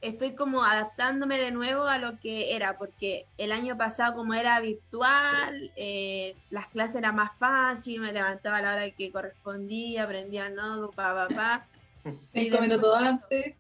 estoy 0.01 0.35
como 0.35 0.65
adaptándome 0.65 1.39
de 1.39 1.51
nuevo 1.51 1.85
a 1.85 1.99
lo 1.99 2.19
que 2.21 2.55
era, 2.55 2.79
porque 2.79 3.27
el 3.37 3.53
año 3.53 3.77
pasado 3.77 4.15
como 4.15 4.35
era 4.35 4.61
virtual, 4.61 5.73
eh, 5.77 6.37
las 6.51 6.67
clases 6.69 6.97
eran 6.97 7.17
más 7.17 7.37
fáciles, 7.37 8.01
me 8.01 8.13
levantaba 8.13 8.59
a 8.59 8.63
la 8.63 8.73
hora 8.75 8.91
que 8.91 9.11
correspondía, 9.11 10.05
aprendía 10.05 10.47
el 10.47 10.55
nodo, 10.55 10.91
pa, 10.91 11.15
pa, 11.15 11.35
pa. 11.35 11.67
Cinco 12.33 12.61
minutos 12.61 12.95
antes, 12.97 13.55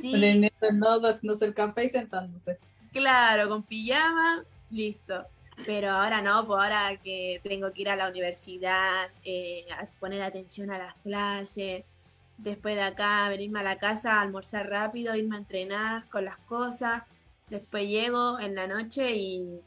sí. 0.00 0.50
el 0.60 0.78
nodo, 0.78 1.08
haciéndose 1.08 1.44
el 1.44 1.54
café 1.54 1.84
y 1.84 1.88
sentándose. 1.90 2.58
Claro, 2.92 3.48
con 3.48 3.62
pijama, 3.62 4.44
listo. 4.70 5.26
Pero 5.66 5.90
ahora 5.90 6.22
no, 6.22 6.46
pues 6.46 6.58
ahora 6.58 6.96
que 6.96 7.40
tengo 7.44 7.70
que 7.72 7.82
ir 7.82 7.90
a 7.90 7.96
la 7.96 8.08
universidad, 8.08 9.08
eh, 9.24 9.66
a 9.78 9.86
poner 9.98 10.22
atención 10.22 10.70
a 10.70 10.78
las 10.78 10.94
clases, 11.02 11.84
después 12.42 12.76
de 12.76 12.82
acá 12.82 13.28
venirme 13.28 13.60
a 13.60 13.64
la 13.64 13.78
casa, 13.78 14.20
almorzar 14.20 14.68
rápido, 14.68 15.14
irme 15.14 15.36
a 15.36 15.40
entrenar 15.40 16.08
con 16.08 16.24
las 16.24 16.38
cosas, 16.38 17.02
después 17.48 17.88
llego 17.88 18.38
en 18.40 18.54
la 18.54 18.66
noche 18.66 19.14
y 19.16 19.60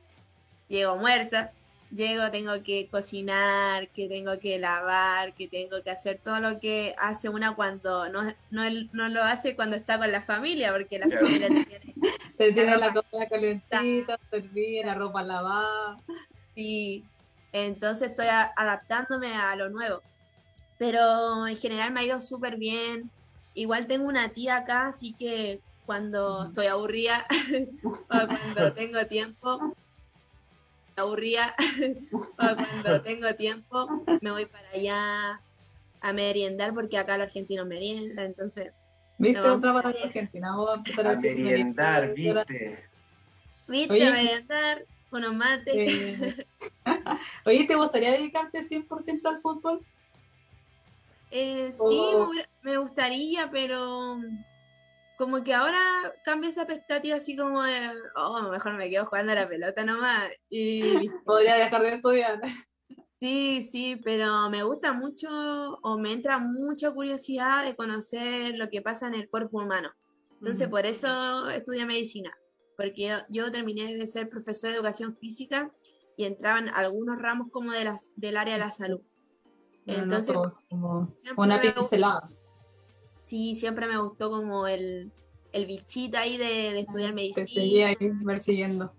llego 0.68 0.96
muerta. 0.98 1.52
Llego, 1.92 2.32
tengo 2.32 2.64
que 2.64 2.88
cocinar, 2.90 3.90
que 3.90 4.08
tengo 4.08 4.40
que 4.40 4.58
lavar, 4.58 5.36
que 5.36 5.48
tengo 5.48 5.84
que 5.84 5.92
hacer 5.92 6.18
todo 6.18 6.40
lo 6.40 6.60
que 6.60 6.96
hace 6.98 7.30
una 7.30 7.56
cuando 7.56 8.10
no, 8.10 8.24
no, 8.50 8.64
no 8.94 9.10
lo 9.10 9.22
hace 9.22 9.56
cuando 9.56 9.76
está 9.76 10.00
con 10.00 10.12
la 10.12 10.24
familia, 10.24 10.72
porque 10.72 10.98
la 10.98 11.08
familia 11.08 11.50
tiene 11.50 11.94
te 12.38 12.52
tiene 12.52 12.78
la 12.78 12.92
comida 12.92 13.30
calentita, 13.30 14.20
servir, 14.32 14.88
la 14.88 14.96
ropa 14.96 15.22
lavada. 15.22 15.98
Y 16.56 17.04
entonces 17.52 18.10
estoy 18.10 18.28
adaptándome 18.28 19.36
a 19.36 19.56
lo 19.56 19.70
nuevo. 19.70 20.02
Pero 20.84 21.48
en 21.48 21.56
general 21.56 21.94
me 21.94 22.02
ha 22.02 22.04
ido 22.04 22.20
súper 22.20 22.58
bien. 22.58 23.10
Igual 23.54 23.88
tengo 23.88 24.06
una 24.06 24.28
tía 24.34 24.58
acá, 24.58 24.88
así 24.88 25.16
que 25.18 25.62
cuando 25.86 26.48
estoy 26.48 26.66
aburrida 26.66 27.26
o 27.84 27.98
cuando 28.10 28.74
tengo 28.76 29.06
tiempo, 29.06 29.74
aburrida 30.98 31.56
o 32.12 32.28
cuando 32.36 33.02
tengo 33.02 33.34
tiempo, 33.36 34.04
me 34.20 34.32
voy 34.32 34.46
para 34.46 34.72
allá 34.72 35.42
a 36.02 36.12
meriendar 36.12 36.74
porque 36.74 36.98
acá 36.98 37.18
los 37.18 37.28
argentinos 37.28 37.66
meriendan, 37.66 38.26
entonces 38.26 38.74
¿Viste? 39.18 39.40
No, 39.40 39.54
Otra 39.54 39.72
batalla 39.72 40.04
argentina. 40.04 40.50
Vamos 40.50 40.70
a 40.70 40.76
empezar 40.76 41.08
a, 41.08 41.12
a 41.12 41.16
meriendar, 41.16 42.14
¿viste? 42.14 42.84
¿Viste? 43.68 43.94
Oye, 43.94 44.08
a 44.08 44.12
meriendar, 44.12 44.86
unos 45.12 45.34
mates. 45.34 45.76
Eh, 45.76 46.46
oye, 47.46 47.64
¿te 47.68 47.76
gustaría 47.76 48.12
dedicarte 48.12 48.64
100% 48.64 49.30
al 49.30 49.42
fútbol? 49.42 49.86
Eh, 51.36 51.72
sí, 51.72 52.00
me 52.62 52.78
gustaría, 52.78 53.50
pero 53.50 54.20
como 55.18 55.44
que 55.44 55.52
ahora 55.56 56.14
cambia 56.24 56.52
esa 56.52 56.68
perspectiva 56.68 57.16
así 57.16 57.36
como 57.36 57.64
de, 57.64 57.92
oh, 58.16 58.52
mejor 58.52 58.76
me 58.76 58.88
quedo 58.88 59.08
jugando 59.08 59.32
a 59.32 59.36
la 59.36 59.50
pelota 59.50 59.84
nomás. 59.84 60.30
Y 60.48 61.10
podría 61.26 61.56
dejar 61.56 61.82
de 61.82 61.96
estudiar. 61.96 62.40
Sí, 63.20 63.64
sí, 63.64 64.00
pero 64.04 64.48
me 64.52 64.62
gusta 64.62 64.94
mucho 64.94 65.28
o 65.82 65.98
me 65.98 66.12
entra 66.12 66.38
mucha 66.38 66.92
curiosidad 66.92 67.66
de 67.66 67.76
conocer 67.76 68.54
lo 68.56 68.70
que 68.70 68.84
pasa 68.84 69.08
en 69.08 69.16
el 69.16 69.28
cuerpo 69.28 69.58
humano. 69.58 69.92
Entonces, 70.34 70.68
por 70.68 70.86
eso 70.86 71.50
estudio 71.50 71.88
medicina, 71.88 72.32
porque 72.78 73.18
yo, 73.30 73.52
terminé 73.52 73.96
de 73.96 74.06
ser 74.06 74.30
profesor 74.30 74.70
de 74.70 74.76
educación 74.76 75.16
física 75.16 75.72
y 76.16 76.26
entraban 76.26 76.70
algunos 76.70 77.18
ramos 77.18 77.48
como 77.50 77.72
de 77.72 77.86
las, 77.86 78.12
del 78.18 78.38
área 78.38 78.54
de 78.54 78.60
la 78.60 78.72
salud. 78.72 79.02
Entonces, 79.86 80.36
como 80.70 81.14
una 81.36 81.62
pincelada. 81.62 82.30
Sí, 83.26 83.56
siempre 83.56 83.88
me 83.88 83.98
gustó 83.98 84.30
como 84.30 84.68
el, 84.68 85.12
el 85.52 85.66
bichito 85.66 86.18
ahí 86.18 86.38
de, 86.38 86.80
estudiar 86.80 87.14
medicina. 87.14 87.46
Te 87.46 87.54
seguía 87.54 87.88
ahí 87.88 88.12
persiguiendo. 88.26 88.94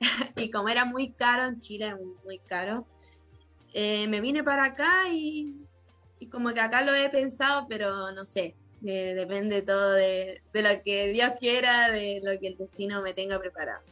y 0.36 0.50
como 0.50 0.68
era 0.68 0.84
muy 0.84 1.12
caro 1.12 1.46
en 1.48 1.58
Chile, 1.58 1.94
muy 2.24 2.38
caro, 2.38 2.86
eh, 3.72 4.06
me 4.06 4.20
vine 4.20 4.44
para 4.44 4.64
acá 4.64 5.10
y, 5.10 5.54
como 6.30 6.52
que 6.52 6.60
acá 6.60 6.82
lo 6.82 6.94
he 6.94 7.08
pensado, 7.08 7.66
pero 7.68 8.12
no 8.12 8.24
sé, 8.24 8.56
depende 8.80 9.62
todo 9.62 9.92
de, 9.92 10.42
lo 10.52 10.82
que 10.82 11.08
Dios 11.08 11.32
quiera, 11.38 11.90
de 11.90 12.20
lo 12.22 12.38
que 12.38 12.48
el 12.48 12.56
destino 12.56 13.02
me 13.02 13.14
tenga 13.14 13.38
preparado. 13.38 13.82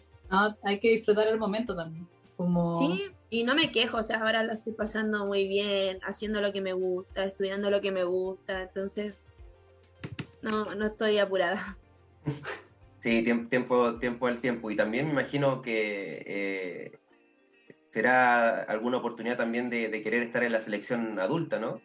hay 0.63 0.79
que 0.81 0.91
disfrutar 0.91 1.29
el 1.29 1.39
momento 1.39 1.75
también. 1.77 2.09
Como... 2.37 2.79
Sí, 2.79 3.11
y 3.31 3.45
no 3.45 3.55
me 3.55 3.71
quejo, 3.71 3.99
o 3.99 4.03
sea, 4.03 4.21
ahora 4.21 4.43
lo 4.43 4.53
estoy 4.53 4.73
pasando 4.73 5.27
muy 5.27 5.47
bien, 5.49 5.99
haciendo 6.03 6.41
lo 6.41 6.53
que 6.53 6.61
me 6.61 6.73
gusta, 6.73 7.25
estudiando 7.25 7.71
lo 7.71 7.81
que 7.81 7.93
me 7.93 8.05
gusta, 8.05 8.63
entonces 8.63 9.15
no, 10.43 10.75
no 10.75 10.87
estoy 10.87 11.19
apurada. 11.19 11.79
Sí, 13.05 13.23
tiempo, 13.23 13.99
tiempo 13.99 14.27
al 14.29 14.41
tiempo. 14.41 14.71
Y 14.71 14.77
también 14.77 15.05
me 15.05 15.13
imagino 15.13 15.61
que 15.61 16.23
eh, 16.27 16.99
será 17.91 18.63
alguna 18.63 18.97
oportunidad 18.97 19.37
también 19.37 19.69
de, 19.69 20.03
querer 20.03 20.23
estar 20.23 20.43
en 20.43 20.53
la 20.53 20.63
selección 20.63 21.21
adulta, 21.21 21.59
¿no? 21.59 21.83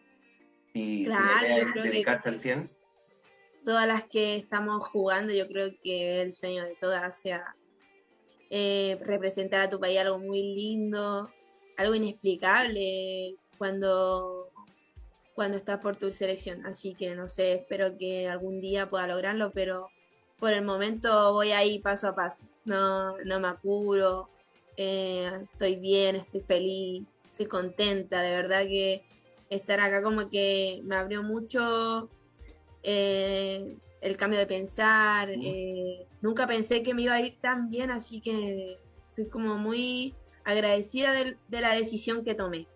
Si, 0.71 1.03
claro, 1.03 1.73
dedicarse 1.83 2.29
al 2.29 2.35
100. 2.35 2.71
Todas 3.65 3.85
las 3.85 4.05
que 4.05 4.37
estamos 4.37 4.87
jugando, 4.87 5.33
yo 5.33 5.45
creo 5.49 5.71
que 5.83 6.21
el 6.21 6.31
sueño 6.31 6.63
de 6.63 6.77
todas 6.79 7.19
sea 7.19 7.53
eh, 8.49 8.97
representar 9.01 9.61
a 9.61 9.69
tu 9.69 9.79
país 9.79 9.99
algo 9.99 10.19
muy 10.19 10.41
lindo, 10.41 11.31
algo 11.77 11.95
inexplicable 11.95 13.35
cuando, 13.57 14.49
cuando 15.35 15.57
estás 15.57 15.79
por 15.79 15.95
tu 15.95 16.11
selección. 16.11 16.65
Así 16.65 16.95
que 16.95 17.15
no 17.15 17.29
sé, 17.29 17.53
espero 17.53 17.97
que 17.97 18.27
algún 18.27 18.61
día 18.61 18.89
pueda 18.89 19.07
lograrlo, 19.07 19.51
pero 19.53 19.89
por 20.39 20.53
el 20.53 20.63
momento 20.63 21.33
voy 21.33 21.51
ahí 21.51 21.79
paso 21.79 22.07
a 22.07 22.15
paso. 22.15 22.43
No, 22.65 23.17
no 23.19 23.39
me 23.39 23.47
apuro, 23.49 24.29
eh, 24.77 25.29
estoy 25.51 25.75
bien, 25.75 26.15
estoy 26.15 26.41
feliz, 26.41 27.05
estoy 27.25 27.47
contenta, 27.47 28.21
de 28.21 28.31
verdad 28.31 28.63
que 28.63 29.03
estar 29.49 29.79
acá 29.79 30.01
como 30.01 30.29
que 30.29 30.81
me 30.83 30.95
abrió 30.95 31.23
mucho 31.23 32.09
eh, 32.83 33.75
el 34.01 34.17
cambio 34.17 34.39
de 34.39 34.45
pensar, 34.45 35.29
eh, 35.29 36.05
nunca 36.21 36.47
pensé 36.47 36.83
que 36.83 36.93
me 36.93 37.03
iba 37.03 37.13
a 37.13 37.21
ir 37.21 37.35
tan 37.41 37.69
bien, 37.69 37.91
así 37.91 38.21
que 38.21 38.77
estoy 39.09 39.27
como 39.27 39.57
muy 39.57 40.15
agradecida 40.45 41.11
de, 41.13 41.37
la 41.49 41.73
decisión 41.73 42.23
que 42.23 42.35
tomé. 42.35 42.67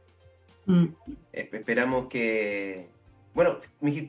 Mm. 0.65 0.87
Esperamos 1.31 2.07
que, 2.07 2.89
bueno, 3.33 3.59
me, 3.79 4.07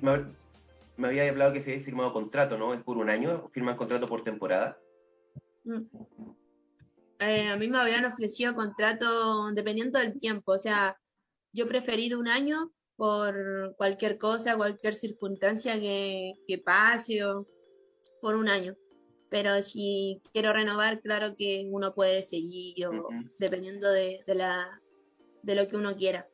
me, 0.96 1.07
había 1.07 1.29
hablado 1.29 1.53
que 1.53 1.61
había 1.61 1.81
firmado 1.81 2.12
contrato, 2.12 2.59
¿no? 2.59 2.74
Es 2.74 2.83
por 2.83 2.96
un 2.96 3.11
año, 3.11 3.48
firman 3.53 3.77
contrato 3.77 4.07
por 4.09 4.24
temporada. 4.24 4.77
Mm. 5.64 5.83
Eh, 7.20 7.48
a 7.48 7.57
mí 7.57 7.68
me 7.68 7.79
habían 7.79 8.05
ofrecido 8.05 8.55
contrato 8.55 9.50
dependiendo 9.53 9.98
del 9.98 10.18
tiempo, 10.18 10.53
o 10.53 10.59
sea, 10.59 10.98
yo 11.53 11.68
preferí 11.68 12.09
de 12.09 12.16
un 12.16 12.27
año, 12.27 12.72
por 12.96 13.74
cualquier 13.76 14.18
cosa, 14.18 14.57
cualquier 14.57 14.94
circunstancia 14.94 15.74
que, 15.74 16.35
pase 16.64 17.24
o 17.24 17.46
por 18.20 18.35
un 18.35 18.48
año. 18.48 18.76
Pero 19.30 19.62
si 19.62 20.20
quiero 20.33 20.52
renovar, 20.52 21.00
claro 21.00 21.35
que 21.37 21.66
uno 21.70 21.94
puede 21.94 22.22
seguir 22.22 22.87
o 22.87 23.09
dependiendo 23.38 23.90
de, 23.90 24.22
la, 24.28 24.80
de 25.42 25.54
lo 25.54 25.68
que 25.68 25.76
uno 25.76 25.96
quiera. 25.96 26.28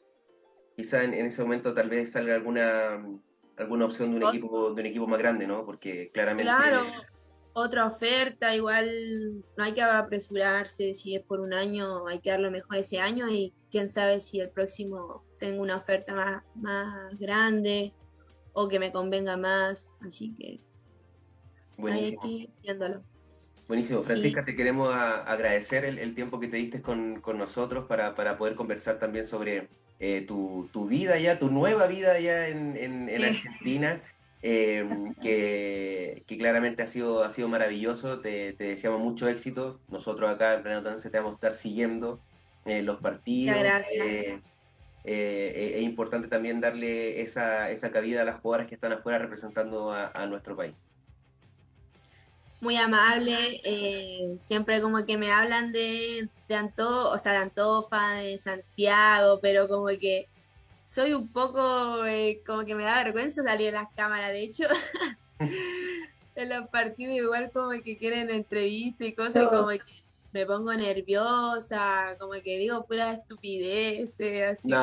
Quizá 0.77 1.05
en, 1.05 1.15
ese 1.15 1.43
momento 1.43 1.73
tal 1.73 1.89
vez 1.89 2.13
salga 2.13 2.35
alguna, 2.35 3.07
alguna 3.57 3.87
opción 3.87 4.11
de 4.11 4.17
un, 4.17 4.23
equipo, 4.29 4.75
de 4.75 4.81
un 4.81 4.87
equipo 4.87 5.07
más 5.07 5.19
grande, 5.19 5.47
¿no? 5.47 5.65
Porque 5.65 6.11
claramente... 6.13 6.45
Claro, 6.45 6.83
otra 7.53 7.87
oferta, 7.87 8.55
igual 8.55 9.43
no 9.57 9.65
hay 9.65 9.73
que 9.73 9.83
apresurarse, 9.83 10.95
si 10.95 11.17
es 11.17 11.23
por 11.23 11.41
un 11.41 11.53
año 11.53 12.07
hay 12.07 12.21
que 12.21 12.31
dar 12.31 12.41
lo 12.41 12.51
mejor 12.51 12.77
ese 12.77 12.99
año 12.99 13.29
y 13.29 13.55
quién 13.71 13.89
sabe 13.89 14.21
si 14.21 14.41
el 14.41 14.51
próximo 14.51 15.25
tengo 15.39 15.63
una 15.63 15.77
oferta 15.77 16.15
más, 16.15 16.43
más 16.55 17.19
grande 17.19 17.93
o 18.53 18.69
que 18.69 18.79
me 18.79 18.93
convenga 18.93 19.37
más, 19.37 19.95
así 20.01 20.35
que 20.37 20.61
Buenísimo. 21.77 22.23
viéndolo. 22.63 23.03
Buenísimo, 23.69 24.01
Francisca, 24.01 24.45
te 24.45 24.57
queremos 24.57 24.93
agradecer 24.93 25.85
el, 25.85 26.15
tiempo 26.15 26.41
que 26.41 26.49
te 26.49 26.57
diste 26.57 26.83
con, 26.83 27.23
nosotros 27.39 27.87
para, 27.87 28.37
poder 28.37 28.57
conversar 28.57 28.99
también 28.99 29.25
sobre 29.25 29.69
eh, 30.01 30.27
tu, 30.27 30.69
vida 30.89 31.19
ya, 31.19 31.39
tu 31.39 31.51
nueva 31.51 31.87
vida 31.87 32.19
ya 32.19 32.49
en, 32.49 32.77
en 32.77 33.25
Argentina 33.25 34.03
Em, 34.43 35.15
que, 35.17 36.25
claramente 36.27 36.83
ha 36.83 36.87
sido, 36.87 37.23
ha 37.23 37.31
sido 37.31 37.49
maravilloso. 37.49 38.21
Te, 38.21 38.53
deseamos 38.53 39.01
mucho 39.01 39.29
éxito. 39.29 39.81
Nosotros 39.89 40.31
acá 40.31 40.55
en 40.55 40.63
Pleno 40.63 40.83
te 40.83 41.11
vamos 41.19 41.33
a 41.33 41.35
estar 41.35 41.55
siguiendo 41.55 42.21
eh, 42.65 42.83
los 42.83 43.01
partidos. 43.01 43.57
Muchas 43.57 43.63
gracias. 43.63 44.07
Eh, 44.07 44.41
eh, 45.05 45.73
es 45.77 45.83
importante 45.83 46.29
también 46.29 46.61
darle 46.61 47.23
esa, 47.23 47.71
esa 47.71 47.91
cabida 47.91 48.23
a 48.23 48.25
las 48.25 48.41
jugadoras 48.41 48.69
que 48.69 48.75
están 48.75 48.93
afuera 48.93 49.19
representando 49.19 49.93
a, 49.93 50.27
nuestro 50.27 50.57
país. 50.57 50.75
Muy 52.61 52.77
amable, 52.77 53.63
siempre 54.37 54.83
como 54.83 55.07
que 55.07 55.17
me 55.17 55.33
hablan 55.33 55.73
de, 55.73 56.29
de 56.47 56.55
Anto, 56.55 57.11
o 57.11 57.17
sea, 57.17 57.33
de 57.33 57.39
Antofa, 57.39 58.17
de 58.17 58.37
Santiago, 58.37 59.39
pero 59.41 59.67
como 59.67 59.87
que 59.87 60.27
soy 60.91 61.13
un 61.13 61.29
poco, 61.29 62.05
eh, 62.05 62.43
como 62.45 62.65
que 62.65 62.75
me 62.75 62.83
da 62.83 63.05
vergüenza 63.05 63.45
salir 63.45 63.69
en 63.69 63.75
las 63.75 63.93
cámaras, 63.95 64.33
de 64.33 64.43
hecho. 64.43 64.65
en 66.35 66.49
los 66.49 66.69
partidos 66.69 67.15
igual 67.15 67.53
como 67.53 67.71
que 67.85 67.97
quieren 67.97 68.29
entrevista 68.29 69.05
y 69.05 69.13
cosas, 69.13 69.47
como 69.49 69.69
que 69.69 69.83
me 70.33 70.47
pongo 70.47 70.73
nerviosa, 70.75 72.17
como 72.19 72.33
que 72.35 72.59
digo 72.59 72.87
pura 72.87 73.13
estupidez, 73.13 74.21
así 74.49 74.71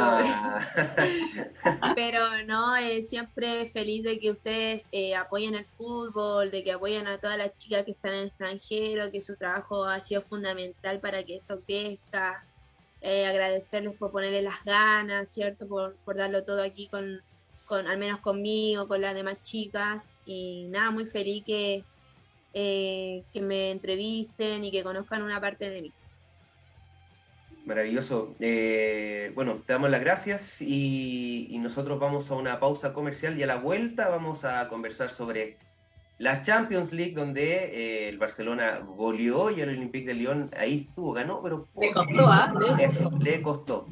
Pero 1.96 2.44
no, 2.46 2.76
eh, 2.76 3.02
siempre 3.02 3.66
feliz 3.68 4.04
de 4.04 4.20
que 4.20 4.32
ustedes 4.32 4.90
eh, 4.92 5.16
apoyen 5.16 5.56
el 5.56 5.66
fútbol, 5.66 6.52
de 6.52 6.64
que 6.64 6.74
apoyen 6.74 7.08
a 7.08 7.18
todas 7.18 7.38
las 7.38 7.58
chicas 7.58 7.86
que 7.86 7.92
están 7.92 8.14
en 8.14 8.20
el 8.20 8.28
extranjero, 8.28 9.12
que 9.12 9.22
su 9.22 9.36
trabajo 9.36 9.86
ha 9.86 10.02
sido 10.02 10.22
fundamental 10.22 11.00
para 11.00 11.24
que 11.24 11.38
esto 11.38 11.62
crezca. 11.66 12.46
Eh, 13.02 13.28
agradecerles 13.28 13.96
por 13.96 14.12
ponerle 14.12 14.42
las 14.42 14.64
ganas, 14.66 15.30
¿cierto? 15.30 15.68
Por, 15.68 15.96
darlo 16.16 16.44
todo 16.44 16.64
aquí 16.64 16.88
con, 16.88 17.22
con, 17.66 17.88
al 17.88 17.98
menos 17.98 18.20
conmigo, 18.20 18.88
con 18.88 19.02
las 19.02 19.14
demás 19.14 19.42
chicas. 19.44 20.12
Y 20.26 20.66
nada, 20.70 20.92
muy 20.92 21.06
feliz 21.06 21.44
que, 21.46 21.84
eh, 22.60 23.24
que 23.32 23.40
me 23.40 23.70
entrevisten 23.70 24.64
y 24.64 24.72
que 24.72 24.82
conozcan 24.82 25.22
una 25.22 25.40
parte 25.40 25.70
de 25.70 25.84
mí. 25.84 25.94
Maravilloso. 27.68 28.34
Eh, 28.40 29.32
bueno, 29.36 29.62
te 29.64 29.74
damos 29.74 29.92
las 29.92 30.02
gracias 30.02 30.60
y, 30.60 31.46
y, 31.52 31.60
nosotros 31.60 32.00
vamos 32.00 32.32
a 32.32 32.36
una 32.36 32.60
pausa 32.60 32.94
comercial 32.94 33.38
y 33.38 33.44
a 33.44 33.48
la 33.48 33.58
vuelta 33.58 34.08
vamos 34.08 34.44
a 34.44 34.70
conversar 34.70 35.12
sobre 35.12 35.58
la 36.18 36.42
Champions 36.42 36.94
League, 36.94 37.14
donde 37.14 37.66
eh, 37.66 38.10
el 38.10 38.18
Barcelona 38.18 38.80
goleó 38.80 39.52
y 39.52 39.62
el 39.62 39.70
Olympique 39.70 40.08
de 40.08 40.16
Lyon 40.16 40.50
ahí 40.58 40.88
estuvo, 40.90 41.14
ganó, 41.14 41.44
pero... 41.44 41.68
Le 41.80 41.92
costó, 41.92 42.28
¿ah? 42.28 42.54
Eso, 42.80 43.12
le 43.20 43.40
costó. 43.44 43.88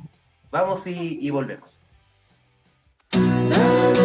Vamos 0.49 0.87
y, 0.87 1.29
volvemos. 1.29 1.79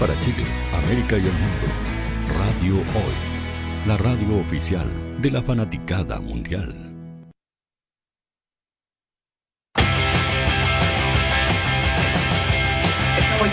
Para 0.00 0.18
Chile, 0.20 0.44
América 0.72 1.18
y 1.18 1.26
el 1.26 1.32
mundo, 1.34 1.66
Radio 2.38 2.76
Hoy, 2.76 3.86
la 3.86 3.98
radio 3.98 4.38
oficial 4.38 4.88
de 5.20 5.30
la 5.30 5.42
fanaticada 5.42 6.18
mundial. 6.18 6.74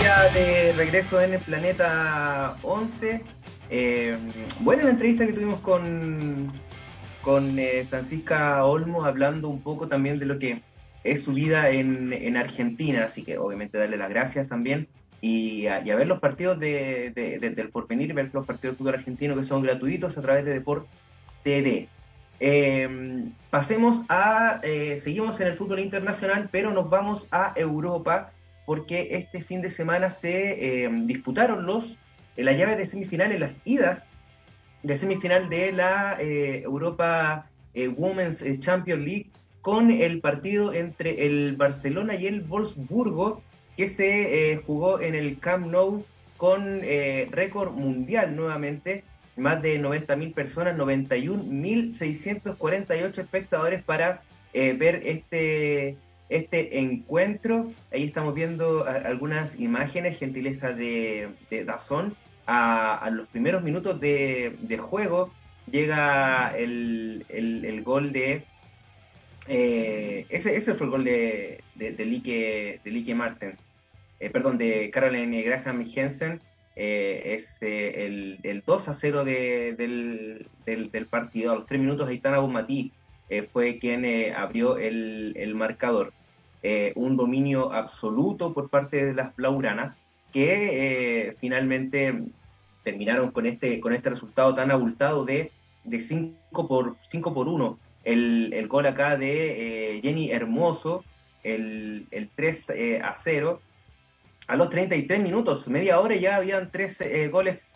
ya 0.02 0.30
de 0.30 0.72
regreso 0.78 1.20
en 1.20 1.34
el 1.34 1.42
planeta 1.42 2.56
11. 2.62 3.22
Eh, 3.70 4.18
buena 4.62 4.84
la 4.84 4.92
entrevista 4.92 5.26
que 5.26 5.34
tuvimos 5.34 5.60
con, 5.60 6.54
con 7.24 7.60
eh, 7.60 7.86
Francisca 7.90 8.64
Olmos, 8.64 9.06
hablando 9.06 9.50
un 9.50 9.62
poco 9.62 9.90
también 9.90 10.18
de 10.18 10.26
lo 10.26 10.40
que 10.40 10.62
es 11.04 11.24
su 11.24 11.34
vida 11.34 11.72
en, 11.72 12.38
Argentina, 12.38 13.04
así 13.04 13.24
que 13.24 13.38
obviamente 13.38 13.78
darle 13.78 13.98
las 13.98 14.10
gracias 14.10 14.48
también 14.48 14.88
y 15.22 15.68
a, 15.68 15.80
ver 15.80 16.08
los 16.08 16.20
partidos 16.20 16.60
de, 16.60 17.12
del 17.56 17.70
porvenir, 17.70 18.14
ver 18.14 18.30
los 18.34 18.46
partidos 18.46 18.76
de 18.76 18.78
fútbol 18.78 18.96
argentino 18.96 19.36
que 19.36 19.44
son 19.44 19.64
gratuitos 19.64 20.18
a 20.18 20.22
través 20.22 20.46
de 20.46 20.54
Deport 20.54 20.88
TV. 21.44 21.88
Eh, 22.40 23.26
pasemos 23.50 24.02
a, 24.10 24.62
seguimos 24.98 25.40
en 25.40 25.48
el 25.48 25.58
fútbol 25.58 25.80
internacional, 25.80 26.50
pero 26.52 26.72
nos 26.72 26.90
vamos 26.90 27.28
a 27.32 27.54
Europa 27.56 28.32
porque 28.68 29.08
este 29.12 29.42
fin 29.42 29.62
de 29.62 29.70
semana 29.70 30.10
se 30.10 30.84
eh, 30.84 30.90
disputaron 31.06 31.66
los, 31.66 31.98
la 32.36 32.52
llave 32.52 32.76
de 32.76 32.86
semifinales, 32.86 33.40
las 33.40 33.62
idas 33.64 34.04
de 34.84 34.98
semifinal 34.98 35.48
de 35.48 35.72
la 35.72 36.18
eh, 36.20 36.64
Europa 36.64 37.50
eh, 37.74 37.88
Women's 37.88 38.44
Champions 38.60 39.06
League 39.06 39.32
con 39.62 39.90
el 39.90 40.20
partido 40.20 40.74
entre 40.74 41.26
el 41.26 41.56
Barcelona 41.56 42.16
y 42.16 42.28
el 42.28 42.42
Wolfsburgo 42.42 43.42
que 43.78 43.88
se 43.88 44.62
jugó 44.66 45.00
en 45.00 45.16
el 45.16 45.40
Camp 45.40 45.68
Nou 45.68 46.04
con 46.36 46.82
récord 46.82 47.72
mundial 47.72 48.36
nuevamente, 48.36 49.06
más 49.38 49.62
de 49.62 49.80
90.000 49.80 50.34
personas, 50.34 50.78
91.648 50.78 53.20
espectadores 53.20 53.82
para 53.84 54.22
ver 54.54 55.04
este 55.06 55.96
este 56.30 56.80
encuentro. 56.80 57.72
Ahí 57.92 58.06
estamos 58.06 58.36
viendo 58.36 58.86
algunas 58.86 59.60
imágenes, 59.60 60.18
gentileza 60.18 60.74
de, 60.74 61.30
de 61.50 61.64
Dazón. 61.64 62.16
A, 62.46 63.10
los 63.12 63.28
primeros 63.28 63.62
minutos 63.62 64.00
de, 64.00 64.80
juego 64.82 65.32
llega 65.70 66.56
el, 66.58 67.82
gol 67.84 68.12
de... 68.12 68.46
Eh, 69.48 70.26
ese, 70.30 70.56
ese 70.56 70.74
fue 70.74 70.88
el 70.88 70.92
gol 70.92 71.04
de, 71.04 71.64
de, 71.76 71.92
de 71.94 72.06
Lique, 72.06 73.16
Martens. 73.16 73.66
Eh, 74.20 74.30
perdón, 74.30 74.58
de 74.58 74.90
Caroline 74.92 75.42
Graham 75.44 75.86
Jensen. 75.86 76.42
Eh, 76.76 77.34
es 77.34 77.62
el, 77.62 78.40
el, 78.44 78.64
2 78.66 78.88
a 78.90 78.94
0 78.94 79.24
del, 79.26 80.48
del, 80.66 81.06
partido. 81.08 81.52
A 81.52 81.56
los 81.56 81.66
tres 81.66 81.80
minutos, 81.80 82.08
Aitana 82.08 82.40
Bonmatí 82.40 82.92
fue 83.52 83.78
quien 83.80 84.06
abrió 84.34 84.78
el, 84.78 85.34
el 85.36 85.56
marcador. 85.56 86.14
Eh, 86.64 86.92
un 86.96 87.16
dominio 87.16 87.72
absoluto 87.72 88.54
por 88.54 88.70
parte 88.70 89.06
de 89.06 89.14
las 89.14 89.36
blauranas 89.36 89.96
que 90.34 91.28
eh, 91.28 91.36
finalmente 91.40 92.24
terminaron 92.84 93.32
con 93.32 93.46
este, 93.46 93.80
con 93.80 93.94
este 93.94 94.10
resultado 94.10 94.56
tan 94.56 94.72
abultado 94.72 95.24
de 95.24 95.52
de 95.84 96.00
5 96.00 96.68
por, 96.68 96.98
5 97.10 97.34
por 97.34 97.48
1. 97.48 97.80
El, 98.08 98.52
el 98.54 98.68
gol 98.68 98.86
acá 98.86 99.18
de 99.18 100.00
Jenny 100.02 100.32
Hermoso, 100.32 101.04
el, 101.44 102.08
el 102.12 102.30
3 102.36 102.74
a 103.04 103.14
0. 103.14 103.62
A 104.48 104.56
los 104.56 104.70
33 104.70 105.20
minutos, 105.22 105.68
media 105.68 106.00
hora 106.00 106.16
ya 106.16 106.38
habían 106.38 106.72
tres 106.72 107.04
goles 107.32 107.68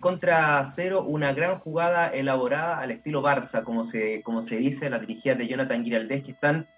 contra 0.00 0.62
cero, 0.64 1.02
una 1.02 1.32
gran 1.32 1.58
jugada 1.58 2.08
elaborada 2.08 2.78
al 2.80 2.90
estilo 2.90 3.22
Barça, 3.22 3.64
como 3.64 3.84
se, 3.84 4.22
como 4.22 4.42
se 4.42 4.58
dice, 4.58 4.90
las 4.90 5.00
dirigidas 5.00 5.38
de 5.38 5.48
Jonathan 5.48 5.82
Giraldez, 5.82 6.22
que 6.22 6.32
están, 6.32 6.68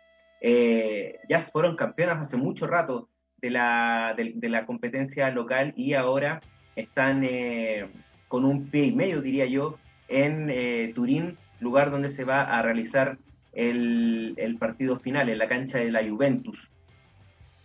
eh, 0.41 1.19
ya 1.29 1.41
fueron 1.41 1.75
campeonas 1.75 2.23
hace 2.23 2.37
mucho 2.37 2.67
rato 2.67 3.09
de 3.39 3.51
la, 3.51 4.15
de, 4.17 4.49
la 4.49 4.67
competencia 4.67 5.31
local 5.31 5.73
y 5.77 5.95
ahora 5.95 6.41
están 6.77 7.25
eh, 7.25 7.89
con 8.29 8.45
un 8.45 8.69
pie 8.71 8.85
y 8.85 8.93
medio, 8.93 9.21
diría 9.21 9.47
yo, 9.47 9.79
en 10.07 10.49
eh, 10.49 10.93
Turín, 10.95 11.37
lugar 11.63 11.91
donde 11.91 12.09
se 12.09 12.25
va 12.25 12.43
a 12.43 12.63
realizar 12.63 13.19
el, 13.53 14.35
el, 14.37 14.57
partido 14.57 14.99
final, 14.99 15.29
en 15.29 15.39
la 15.39 15.49
cancha 15.49 15.79
de 15.79 15.91
la 15.91 16.07
Juventus, 16.09 16.71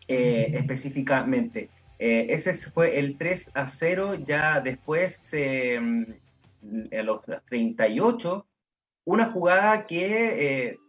específicamente. 0.08 1.70
Eh, 2.00 2.28
ese 2.30 2.54
fue 2.54 3.00
el 3.00 3.18
3 3.18 3.52
a 3.56 3.68
0, 3.68 4.16
ya 4.26 4.60
después, 4.62 5.20
eh, 5.34 5.80
a 6.92 7.02
los 7.04 7.22
38, 7.50 8.46
una 9.06 9.26
jugada 9.26 9.88
que 9.88 10.68
eh, 10.68 10.80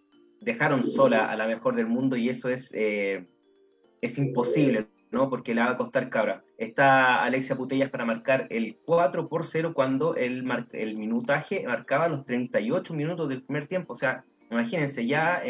dejaron 0.40 0.84
sola 0.84 1.30
a 1.30 1.36
la 1.36 1.46
mejor 1.46 1.76
del 1.76 1.86
mundo 1.86 2.16
y 2.16 2.28
eso 2.28 2.50
es, 2.50 2.72
es 2.74 4.18
imposible, 4.18 4.86
¿no? 5.10 5.30
Porque 5.30 5.54
le 5.54 5.62
va 5.62 5.70
a 5.70 5.76
costar 5.76 6.10
cabra. 6.10 6.42
Está 6.58 7.22
Alexia 7.24 7.56
Putellas 7.56 7.90
para 7.90 8.04
marcar 8.04 8.46
el 8.50 8.76
4 8.84 9.28
por 9.28 9.46
0 9.46 9.72
cuando 9.74 10.14
el, 10.14 10.44
el 10.72 10.96
minutaje 10.96 11.64
marcaba 11.66 12.08
los 12.08 12.24
38 12.24 12.94
minutos 12.94 13.28
del 13.28 13.42
primer 13.42 13.68
tiempo. 13.68 13.92
O 13.92 13.96
sea, 13.96 14.24
imagínense, 14.50 15.06
ya 15.06 15.42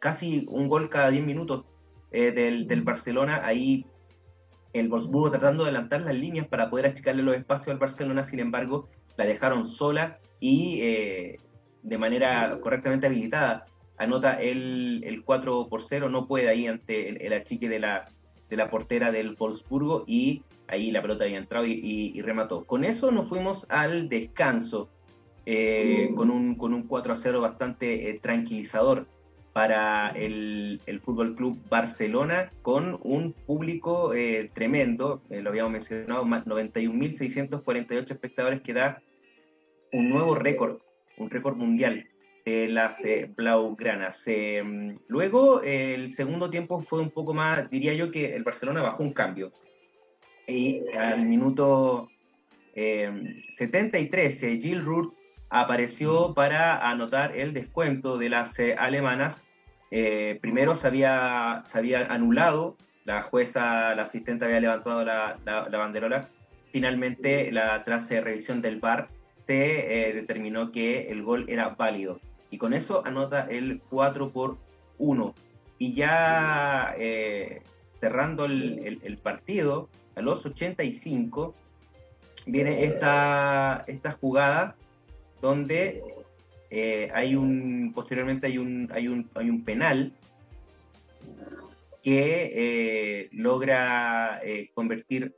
casi 0.00 0.46
un 0.48 0.68
gol 0.68 0.88
cada 0.88 1.10
10 1.10 1.24
minutos 1.24 1.64
del, 2.10 2.66
del 2.66 2.82
Barcelona, 2.82 3.42
ahí 3.44 3.86
el 4.72 4.88
Wolfsburgo 4.88 5.30
tratando 5.30 5.64
de 5.64 5.70
adelantar 5.70 6.02
las 6.02 6.14
líneas 6.14 6.46
para 6.46 6.70
poder 6.70 6.86
achicarle 6.86 7.22
los 7.22 7.36
espacios 7.36 7.68
al 7.68 7.78
Barcelona, 7.78 8.22
sin 8.22 8.40
embargo, 8.40 8.88
la 9.16 9.24
dejaron 9.24 9.66
sola 9.66 10.18
y 10.38 10.80
eh, 10.82 11.40
de 11.82 11.98
manera 11.98 12.58
correctamente 12.60 13.06
habilitada. 13.06 13.66
Anota 13.98 14.40
el, 14.40 15.02
el 15.04 15.24
4 15.24 15.68
por 15.68 15.82
0, 15.82 16.08
no 16.08 16.26
puede 16.26 16.48
ahí 16.48 16.66
ante 16.66 17.26
el, 17.26 17.32
achique 17.32 17.68
de 17.68 17.80
la, 17.80 18.08
de 18.50 18.56
la 18.56 18.68
portera 18.68 19.10
del 19.12 19.36
Wolfsburgo 19.36 20.04
y 20.06 20.42
ahí 20.68 20.90
la 20.90 21.00
pelota 21.00 21.24
había 21.24 21.38
entrado 21.38 21.66
y, 21.66 22.20
remató. 22.20 22.64
Con 22.64 22.84
eso 22.84 23.10
nos 23.10 23.28
fuimos 23.28 23.66
al 23.70 24.08
descanso, 24.08 24.90
eh, 25.46 26.10
con, 26.14 26.30
un, 26.30 26.56
con 26.56 26.74
un 26.74 26.82
4 26.82 27.12
a 27.12 27.16
0 27.16 27.40
bastante 27.40 28.10
eh, 28.10 28.18
tranquilizador 28.20 29.06
para 29.52 30.10
el, 30.10 30.80
el 30.86 31.00
Fútbol 31.00 31.34
Club 31.34 31.58
Barcelona 31.68 32.52
con 32.62 32.98
un 33.02 33.32
público 33.32 34.14
eh, 34.14 34.50
tremendo, 34.54 35.22
eh, 35.28 35.40
lo 35.42 35.50
habíamos 35.50 35.72
mencionado, 35.72 36.24
más 36.24 36.46
91.648 36.46 38.10
espectadores 38.12 38.60
que 38.60 38.74
da 38.74 39.02
un 39.92 40.08
nuevo 40.08 40.36
récord, 40.36 40.78
un 41.18 41.30
récord 41.30 41.56
mundial 41.56 42.06
de 42.44 42.68
las 42.68 43.04
eh, 43.04 43.30
Blaugranas. 43.36 44.24
luego 45.08 45.62
el 45.62 46.10
segundo 46.10 46.50
tiempo 46.50 46.80
fue 46.80 47.00
un 47.00 47.10
poco 47.10 47.34
más, 47.34 47.68
diría 47.70 47.94
yo 47.94 48.10
que 48.10 48.34
el 48.34 48.42
Barcelona 48.42 48.82
bajó 48.82 49.02
un 49.02 49.12
cambio 49.12 49.52
y 50.46 50.82
al 50.96 51.24
minuto 51.26 52.08
73 52.74 54.40
Gil 54.60 54.84
Rourt 54.84 55.14
apareció 55.50 56.32
para 56.32 56.88
anotar 56.88 57.36
el 57.36 57.52
descuento 57.52 58.16
de 58.16 58.28
las 58.30 58.58
eh, 58.58 58.74
alemanas. 58.78 59.44
Eh, 59.90 60.38
primero 60.40 60.76
se 60.76 60.86
había, 60.86 61.60
se 61.64 61.78
había 61.78 62.06
anulado, 62.06 62.76
la 63.04 63.22
jueza, 63.22 63.94
la 63.94 64.02
asistente 64.02 64.44
había 64.44 64.60
levantado 64.60 65.04
la, 65.04 65.36
la, 65.44 65.78
banderola. 65.78 66.28
Finalmente, 66.70 67.50
la, 67.50 67.82
tras 67.84 68.08
revisión 68.10 68.62
del 68.62 68.78
VAR, 68.78 69.08
se 69.46 70.10
eh, 70.10 70.12
determinó 70.12 70.70
que 70.70 71.10
el 71.10 71.24
gol 71.24 71.46
era 71.48 71.70
válido. 71.70 72.20
Y 72.50 72.58
con 72.58 72.74
eso 72.74 73.02
anota 73.06 73.46
el 73.48 73.80
4 73.90 74.30
por 74.30 74.58
1. 74.98 75.34
Y 75.78 75.94
ya 75.94 76.94
cerrando 78.00 78.46
el, 78.46 79.18
partido, 79.22 79.88
a 80.16 80.22
los 80.22 80.44
85, 80.44 81.54
viene 82.46 82.84
esta, 82.84 83.84
esta 83.86 84.12
jugada 84.12 84.74
donde 85.40 86.02
eh, 86.70 87.10
hay 87.14 87.34
un, 87.34 87.92
posteriormente 87.94 88.46
hay 88.46 88.58
un, 88.58 88.88
hay 88.92 89.08
un, 89.08 89.28
hay 89.34 89.50
un 89.50 89.64
penal 89.64 90.12
que 92.02 92.52
eh, 92.54 93.28
logra 93.32 94.40
eh, 94.42 94.70
convertir 94.74 95.34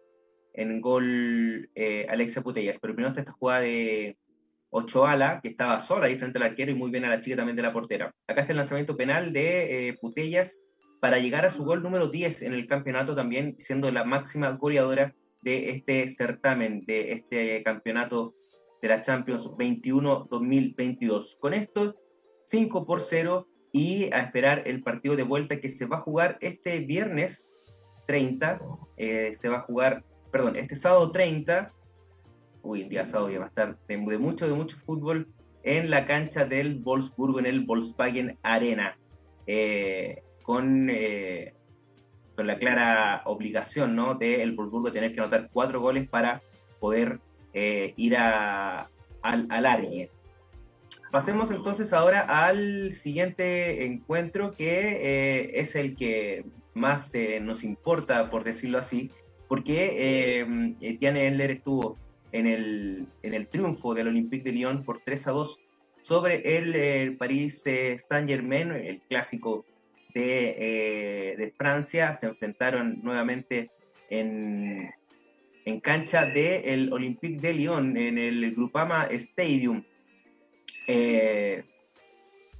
en 0.54 0.80
gol 0.80 1.70
Alexia 2.08 2.42
Putellas. 2.42 2.78
Pero 2.78 2.94
primero 2.94 3.08
está 3.08 3.20
esta 3.20 3.32
jugada 3.32 3.60
de 3.60 4.16
Ochoala, 4.74 5.40
que 5.42 5.50
estaba 5.50 5.78
sola 5.80 6.06
ahí 6.06 6.16
frente 6.16 6.38
al 6.38 6.44
arquero 6.44 6.72
y 6.72 6.74
muy 6.74 6.90
bien 6.90 7.04
a 7.04 7.10
la 7.10 7.20
chica 7.20 7.36
también 7.36 7.56
de 7.56 7.62
la 7.62 7.72
portera. 7.72 8.12
Acá 8.26 8.40
está 8.40 8.52
el 8.52 8.56
lanzamiento 8.56 8.96
penal 8.96 9.32
de 9.32 9.96
Putellas 10.00 10.58
para 11.00 11.18
llegar 11.18 11.44
a 11.44 11.50
su 11.50 11.64
gol 11.64 11.82
número 11.82 12.08
10 12.08 12.42
en 12.42 12.54
el 12.54 12.66
campeonato 12.66 13.14
también, 13.14 13.54
siendo 13.58 13.90
la 13.90 14.04
máxima 14.04 14.50
goleadora 14.52 15.14
de 15.42 15.70
este 15.70 16.08
certamen, 16.08 16.84
de 16.86 17.12
este 17.12 17.62
campeonato 17.62 18.34
de 18.80 18.88
la 18.88 19.02
Champions 19.02 19.46
21-2022. 19.50 21.38
Con 21.38 21.54
esto, 21.54 21.96
5 22.46 22.86
por 22.86 23.02
0 23.02 23.46
y 23.72 24.12
a 24.12 24.20
esperar 24.20 24.62
el 24.66 24.82
partido 24.82 25.16
de 25.16 25.22
vuelta 25.22 25.60
que 25.60 25.68
se 25.68 25.86
va 25.86 25.98
a 25.98 26.02
jugar 26.02 26.38
este 26.40 26.78
viernes 26.80 27.52
30, 28.06 28.60
eh, 28.96 29.32
se 29.34 29.48
va 29.48 29.58
a 29.58 29.62
jugar, 29.62 30.04
perdón, 30.30 30.56
este 30.56 30.76
sábado 30.76 31.10
30, 31.10 31.72
uy, 32.62 32.82
el 32.82 32.88
día 32.88 33.04
sábado 33.04 33.30
ya 33.30 33.40
va 33.40 33.76
de, 33.88 33.96
mucho, 33.96 34.46
de 34.46 34.54
mucho 34.54 34.76
fútbol 34.76 35.28
en 35.62 35.90
la 35.90 36.06
cancha 36.06 36.44
del 36.44 36.78
Wolfsburgo, 36.80 37.38
en 37.38 37.46
el 37.46 37.60
Volkswagen 37.60 38.38
Arena, 38.42 38.96
eh, 39.46 40.22
con, 40.42 40.88
eh, 40.90 41.54
con 42.34 42.46
la 42.46 42.58
clara 42.58 43.22
obligación 43.26 43.94
¿no? 43.94 44.14
de 44.14 44.42
el 44.42 44.56
Wolfsburgo 44.56 44.92
tener 44.92 45.14
que 45.14 45.20
anotar 45.20 45.50
cuatro 45.52 45.80
goles 45.80 46.08
para 46.08 46.42
poder 46.80 47.20
eh, 47.52 47.94
ir 47.96 48.16
a, 48.16 48.88
al, 49.22 49.46
al 49.50 50.08
Pasemos 51.10 51.50
entonces 51.50 51.92
ahora 51.92 52.46
al 52.46 52.94
siguiente 52.94 53.84
encuentro 53.84 54.52
que 54.52 55.50
es 55.54 55.74
el 55.74 55.94
que 55.94 56.46
más 56.74 57.12
nos 57.42 57.64
importa, 57.64 58.30
por 58.30 58.44
decirlo 58.44 58.78
así, 58.78 59.10
porque 59.52 60.38
eh, 60.80 60.96
Tiane 60.98 61.26
Endler 61.26 61.50
estuvo 61.50 61.98
en 62.32 62.46
el, 62.46 63.06
en 63.22 63.34
el 63.34 63.48
triunfo 63.48 63.94
del 63.94 64.08
Olympique 64.08 64.44
de 64.44 64.52
Lyon 64.52 64.84
por 64.84 65.00
3 65.00 65.28
a 65.28 65.30
2 65.32 65.60
sobre 66.02 66.56
el, 66.56 66.74
el 66.74 67.16
París 67.16 67.62
Saint-Germain, 67.62 68.72
el 68.72 69.00
clásico 69.02 69.64
de, 70.14 71.36
de 71.38 71.52
Francia. 71.56 72.12
Se 72.12 72.26
enfrentaron 72.26 73.00
nuevamente 73.02 73.70
en, 74.10 74.90
en 75.64 75.80
cancha 75.80 76.26
del 76.26 76.92
Olympique 76.92 77.40
de 77.40 77.54
Lyon, 77.54 77.96
en 77.96 78.18
el 78.18 78.54
Grupama 78.54 79.06
Stadium. 79.10 79.82
Eh, 80.86 81.64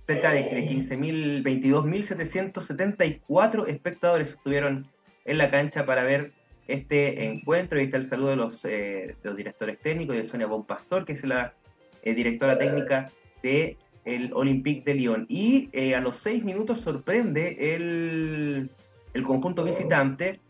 cerca 0.06 0.32
de 0.32 0.50
15.000, 0.50 1.42
22.774 1.42 3.68
espectadores 3.68 4.30
estuvieron 4.32 4.86
en 5.24 5.38
la 5.38 5.50
cancha 5.50 5.86
para 5.86 6.04
ver 6.04 6.32
este 6.72 7.24
encuentro. 7.24 7.78
Ahí 7.78 7.86
está 7.86 7.96
el 7.96 8.04
saludo 8.04 8.30
de 8.30 8.36
los, 8.36 8.64
eh, 8.64 9.16
los 9.22 9.36
directores 9.36 9.78
técnicos, 9.78 10.16
de 10.16 10.24
Sonia 10.24 10.46
Bonpastor, 10.46 11.04
que 11.04 11.12
es 11.12 11.24
la 11.24 11.54
eh, 12.02 12.14
directora 12.14 12.58
técnica 12.58 13.10
el 14.04 14.32
Olympique 14.34 14.84
de 14.84 14.94
Lyon. 14.94 15.26
Y 15.28 15.68
a 15.94 16.00
los 16.00 16.16
seis 16.16 16.44
minutos 16.44 16.80
sorprende 16.80 17.74
el, 17.74 18.70
el 19.14 19.22
conjunto 19.24 19.64
visitante 19.64 20.40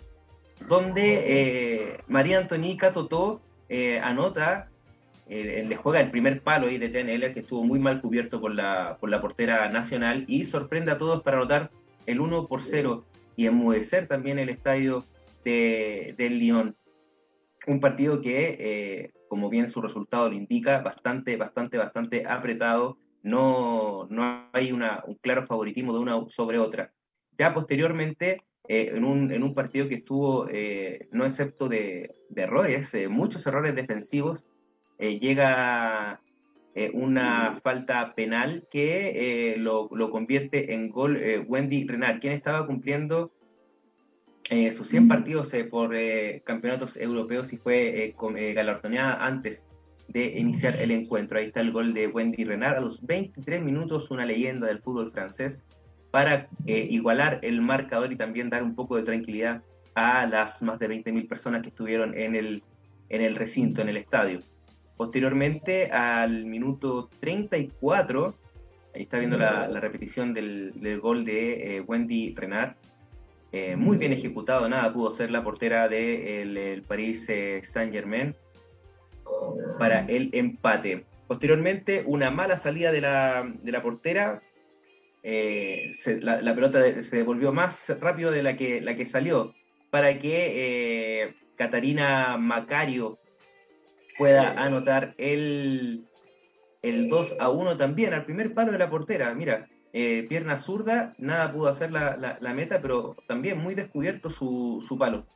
donde 0.69 1.25
eh, 1.27 1.99
María 2.09 2.39
Antonica 2.39 2.93
Totó 2.93 3.41
eh, 3.69 3.99
anota, 4.01 4.69
eh, 5.29 5.65
le 5.67 5.77
juega 5.77 6.01
el 6.01 6.11
primer 6.11 6.41
palo 6.41 6.69
ahí 6.69 6.79
de 6.79 6.89
TNL, 6.89 7.33
que 7.33 7.41
estuvo 7.41 7.65
muy 7.65 7.79
mal 7.79 8.01
cubierto 8.01 8.41
por 8.41 8.55
la, 8.55 8.97
por 9.01 9.11
la 9.11 9.21
portera 9.21 9.69
nacional, 9.69 10.25
y 10.29 10.45
sorprende 10.45 10.93
a 10.93 10.99
todos 10.99 11.23
para 11.23 11.39
anotar 11.39 11.71
el 12.07 12.21
1 12.21 12.47
por 12.47 12.63
0 12.63 13.05
y 13.37 13.47
enmudecer 13.47 14.07
también 14.09 14.39
el 14.39 14.51
estadio 14.51 15.05
de, 15.45 16.15
del 16.17 16.39
Lyon. 16.39 16.77
Un 17.67 17.81
partido 17.81 18.21
que, 18.21 19.13
como 19.29 19.49
bien 19.49 19.69
su 19.69 19.81
resultado 19.81 20.29
lo 20.29 20.35
indica, 20.35 20.81
bastante, 20.81 21.37
bastante, 21.37 21.79
bastante 21.79 22.27
apretado. 22.27 22.99
No, 23.23 24.07
no 24.11 24.49
hay 24.53 24.73
un 24.73 24.83
claro 25.21 25.47
favoritismo 25.47 25.93
de 25.93 26.01
una 26.01 26.21
sobre 26.29 26.59
otra. 26.59 26.93
Ya 27.39 27.55
posteriormente, 27.55 28.43
eh, 28.69 28.93
en, 28.95 29.05
un, 29.05 29.33
en, 29.33 29.43
un, 29.43 29.55
partido 29.55 29.89
que 29.89 29.97
estuvo, 29.97 30.49
eh, 30.49 31.09
no 31.11 31.25
excepto 31.25 31.69
de, 31.69 32.15
errores, 32.37 32.95
eh, 32.95 33.09
muchos 33.09 33.47
errores 33.47 33.75
defensivos, 33.75 34.45
llega 34.99 36.21
una 36.93 37.59
falta 37.65 38.15
penal 38.15 38.69
que 38.71 39.57
lo, 39.59 39.89
lo, 39.93 40.11
convierte 40.11 40.75
en 40.75 40.91
gol 40.91 41.21
Wendy 41.49 41.89
Renard, 41.89 42.21
quien 42.21 42.35
estaba 42.35 42.65
cumpliendo 42.67 43.33
sus 44.73 44.89
100 44.89 45.09
partidos 45.09 45.53
por 45.71 45.95
campeonatos 46.45 46.97
europeos 46.97 47.53
y 47.53 47.57
fue 47.57 48.15
galardonada 48.55 49.25
antes 49.25 49.65
de 50.09 50.39
iniciar 50.39 50.77
el 50.77 50.91
encuentro. 50.91 51.39
Ahí 51.39 51.47
está 51.47 51.61
el 51.61 51.73
gol 51.73 51.95
de 51.95 52.07
Wendy 52.07 52.45
Renard 52.45 52.77
a 52.77 52.81
los 52.81 53.05
23 53.05 53.63
minutos, 53.63 54.11
una 54.11 54.27
leyenda 54.27 54.67
del 54.67 54.81
fútbol 54.81 55.11
francés, 55.11 55.65
para 56.11 56.49
eh, 56.67 56.87
igualar 56.91 57.41
el 57.43 57.63
marcador 57.63 58.13
y 58.13 58.17
también 58.17 58.51
dar 58.51 58.63
un 58.63 58.75
poco 58.75 58.97
de 58.97 59.03
tranquilidad 59.03 59.63
a 59.95 60.27
las 60.27 60.63
más 60.63 60.79
de 60.79 60.89
20.000 60.89 61.29
personas 61.29 61.63
que 61.63 61.69
estuvieron 61.69 62.17
en 62.17 62.37
el, 62.37 62.63
en 63.09 63.23
el 63.23 63.35
recinto, 63.35 63.81
en 63.81 63.89
el 63.89 63.97
estadio. 63.97 64.43
Posteriormente, 64.97 65.91
al 65.91 66.45
minuto 66.45 67.09
34, 67.21 68.35
ahí 68.95 69.03
está 69.03 69.19
viendo 69.19 69.39
la, 69.39 69.67
repetición 69.81 70.35
del, 70.35 71.01
gol 71.01 71.25
de 71.25 71.77
eh, 71.77 71.81
Wendy 71.81 72.35
Renard, 72.35 72.75
eh, 73.53 73.77
muy 73.77 73.99
bien 73.99 74.13
ejecutado, 74.13 74.69
nada 74.69 74.93
pudo 74.93 75.13
ser 75.13 75.31
la 75.31 75.45
portera 75.45 75.89
del 75.89 76.55
de 76.55 76.83
París 76.89 77.31
Saint-Germain 77.63 78.35
para 79.79 80.07
el 80.07 80.31
empate. 80.33 81.05
Posteriormente, 81.27 82.03
una 82.07 82.31
mala 82.31 82.57
salida 82.57 82.93
de 82.93 83.01
la, 83.01 83.51
de 83.63 83.73
la 83.73 83.83
portera. 83.83 84.43
Eh, 85.23 85.91
la, 86.21 86.55
pelota 86.55 87.01
se 87.01 87.17
devolvió 87.19 87.53
más 87.53 87.95
rápido 88.01 88.31
de 88.31 88.43
la 88.43 88.57
que, 88.57 88.81
la 88.81 88.97
que 88.97 89.07
salió 89.07 89.55
para 89.91 90.19
que 90.19 91.23
eh, 91.25 91.35
Catarina 91.57 92.39
Macario 92.39 93.19
pueda 94.19 94.53
anotar 94.53 95.15
el, 95.19 96.07
el 96.81 97.09
2 97.09 97.37
a 97.39 97.51
1 97.51 97.77
también, 97.77 98.15
al 98.15 98.25
primer 98.25 98.55
palo 98.55 98.73
de 98.73 98.79
la 98.79 98.91
portera. 98.91 99.35
Mira, 99.35 99.69
eh, 99.93 100.25
pierna 100.29 100.57
zurda, 100.57 101.15
nada 101.19 101.53
pudo 101.53 101.69
hacer 101.69 101.93
la, 101.93 102.17
la, 102.41 102.55
meta, 102.55 102.81
pero 102.81 103.17
también 103.27 103.59
muy 103.59 103.75
descubierto 103.75 104.31
su, 104.31 104.85
su 104.87 104.97
palo. 104.97 105.27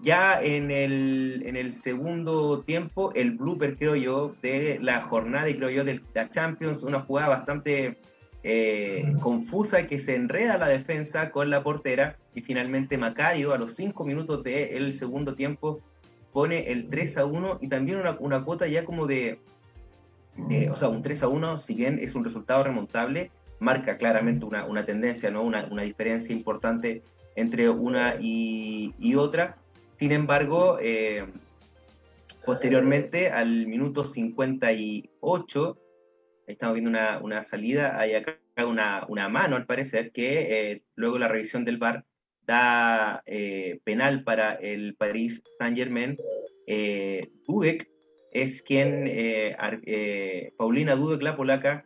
Ya 0.00 0.40
en 0.40 0.70
el, 0.70 1.42
en 1.44 1.56
el 1.56 1.72
segundo 1.72 2.62
tiempo, 2.62 3.12
el 3.14 3.32
blooper, 3.32 3.76
creo 3.76 3.96
yo, 3.96 4.34
de 4.40 4.78
la 4.80 5.02
jornada 5.02 5.48
y 5.48 5.56
creo 5.56 5.70
yo 5.70 5.84
de 5.84 6.00
la 6.14 6.28
Champions, 6.28 6.84
una 6.84 7.00
jugada 7.00 7.28
bastante 7.28 7.98
eh, 8.44 9.12
confusa 9.20 9.88
que 9.88 9.98
se 9.98 10.14
enreda 10.14 10.58
la 10.58 10.68
defensa 10.68 11.30
con 11.32 11.50
la 11.50 11.64
portera 11.64 12.16
y 12.34 12.42
finalmente 12.42 12.96
Macario 12.96 13.52
a 13.52 13.58
los 13.58 13.74
cinco 13.74 14.04
minutos 14.04 14.44
del 14.44 14.92
segundo 14.92 15.34
tiempo 15.34 15.80
pone 16.32 16.70
el 16.70 16.88
3 16.88 17.18
a 17.18 17.24
1 17.24 17.58
y 17.62 17.68
también 17.68 17.98
una, 17.98 18.16
una 18.20 18.44
cuota 18.44 18.68
ya 18.68 18.84
como 18.84 19.08
de, 19.08 19.40
o 20.70 20.76
sea, 20.76 20.88
un 20.88 21.02
3 21.02 21.24
a 21.24 21.28
1, 21.28 21.58
si 21.58 21.74
bien 21.74 21.98
es 21.98 22.14
un 22.14 22.22
resultado 22.22 22.62
remontable, 22.62 23.32
marca 23.60 23.96
claramente 23.96 24.44
una, 24.44 24.64
una 24.66 24.84
tendencia, 24.84 25.30
¿no? 25.30 25.42
una, 25.42 25.66
una 25.70 25.82
diferencia 25.82 26.34
importante 26.34 27.02
entre 27.36 27.68
una 27.68 28.16
y, 28.18 28.94
y 28.98 29.14
otra 29.14 29.56
sin 29.98 30.12
embargo, 30.12 30.78
eh, 30.80 31.26
posteriormente, 32.44 33.30
al 33.30 33.66
minuto 33.66 34.04
58, 34.04 35.78
estamos 36.46 36.74
viendo 36.74 36.90
una, 37.20 37.42
salida, 37.42 37.98
hay 37.98 38.14
acá 38.14 38.38
una, 38.64 39.04
una, 39.08 39.28
mano 39.28 39.56
al 39.56 39.66
parecer, 39.66 40.12
que 40.12 40.70
eh, 40.70 40.82
luego 40.94 41.18
la 41.18 41.26
revisión 41.26 41.64
del 41.64 41.78
VAR 41.78 42.04
da 42.46 43.24
eh, 43.26 43.80
penal 43.82 44.22
para 44.22 44.54
el 44.54 44.94
Paris 44.94 45.42
Saint-Germain. 45.58 46.16
Dudek 47.48 47.90
es 48.30 48.62
quien, 48.62 49.10
Paulina 50.56 50.94
Dudek, 50.94 51.22
la 51.22 51.36
polaca, 51.36 51.84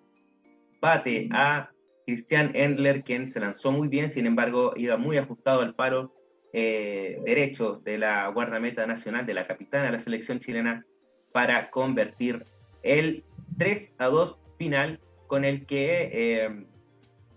bate 0.83 1.29
a 1.31 1.71
Christian 2.05 2.51
Endler, 2.55 3.05
quien 3.05 3.27
se 3.27 3.41
lanzó 3.41 3.71
muy 3.73 3.89
bien, 3.89 4.09
sin 4.09 4.27
embargo, 4.27 4.75
iba 4.77 4.97
muy 4.99 5.17
ajustado 5.17 5.61
al 5.61 5.75
paro 5.75 6.13
eh, 6.53 7.19
derecho 7.25 7.81
de 7.85 7.97
la 7.97 8.29
guardameta 8.29 8.87
nacional, 8.87 9.25
de 9.25 9.33
la 9.33 9.47
capitana 9.47 9.85
de 9.87 9.93
la 9.93 9.99
selección 10.01 10.41
chilena, 10.41 10.85
para 11.33 11.71
convertir 11.71 12.45
el 12.83 13.25
3 13.57 13.95
a 13.99 14.07
2 14.07 14.39
final 14.59 15.01
con 15.29 15.45
el 15.45 15.65
que 15.65 16.11
eh, 16.13 16.67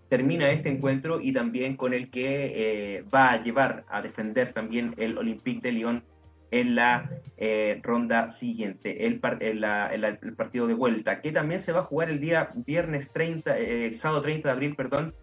termina 0.08 0.50
este 0.50 0.68
encuentro 0.68 1.20
y 1.20 1.32
también 1.32 1.76
con 1.76 1.94
el 1.94 2.10
que 2.10 2.96
eh, 2.98 3.04
va 3.14 3.32
a 3.32 3.42
llevar 3.42 3.84
a 3.88 4.02
defender 4.02 4.52
también 4.52 4.94
el 4.98 5.16
Olympique 5.16 5.60
de 5.62 5.72
Lyon 5.72 6.04
en 6.50 6.74
la 6.74 7.10
ronda 7.82 8.28
siguiente, 8.28 9.06
el, 9.06 9.20
el, 9.40 10.34
partido 10.36 10.66
de 10.66 10.74
vuelta, 10.74 11.20
que 11.20 11.32
también 11.32 11.60
se 11.60 11.72
va 11.72 11.80
a 11.80 11.84
jugar 11.84 12.08
el 12.08 12.20
día 12.20 12.50
viernes 12.54 13.12
30, 13.12 13.58
el 13.58 13.96
sábado 13.96 14.22
30 14.22 14.48
de 14.48 14.52
abril, 14.52 14.74
perdón, 14.74 15.14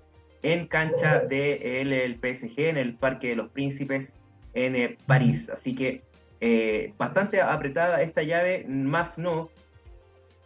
en 0.44 0.68
cancha 0.68 1.20
del 1.20 1.94
el 1.94 2.16
PSG, 2.16 2.60
en 2.60 2.78
el 2.78 2.96
Parque 2.96 3.30
de 3.30 3.36
los 3.38 3.50
Príncipes 3.50 4.18
en 4.54 4.76
eh, 4.76 4.98
París. 5.08 5.50
Así 5.50 5.74
que 5.74 6.04
eh, 6.42 6.94
bastante 6.98 7.42
apretada 7.42 8.02
esta 8.02 8.22
llave, 8.22 8.66
más 8.68 9.18
no 9.18 9.50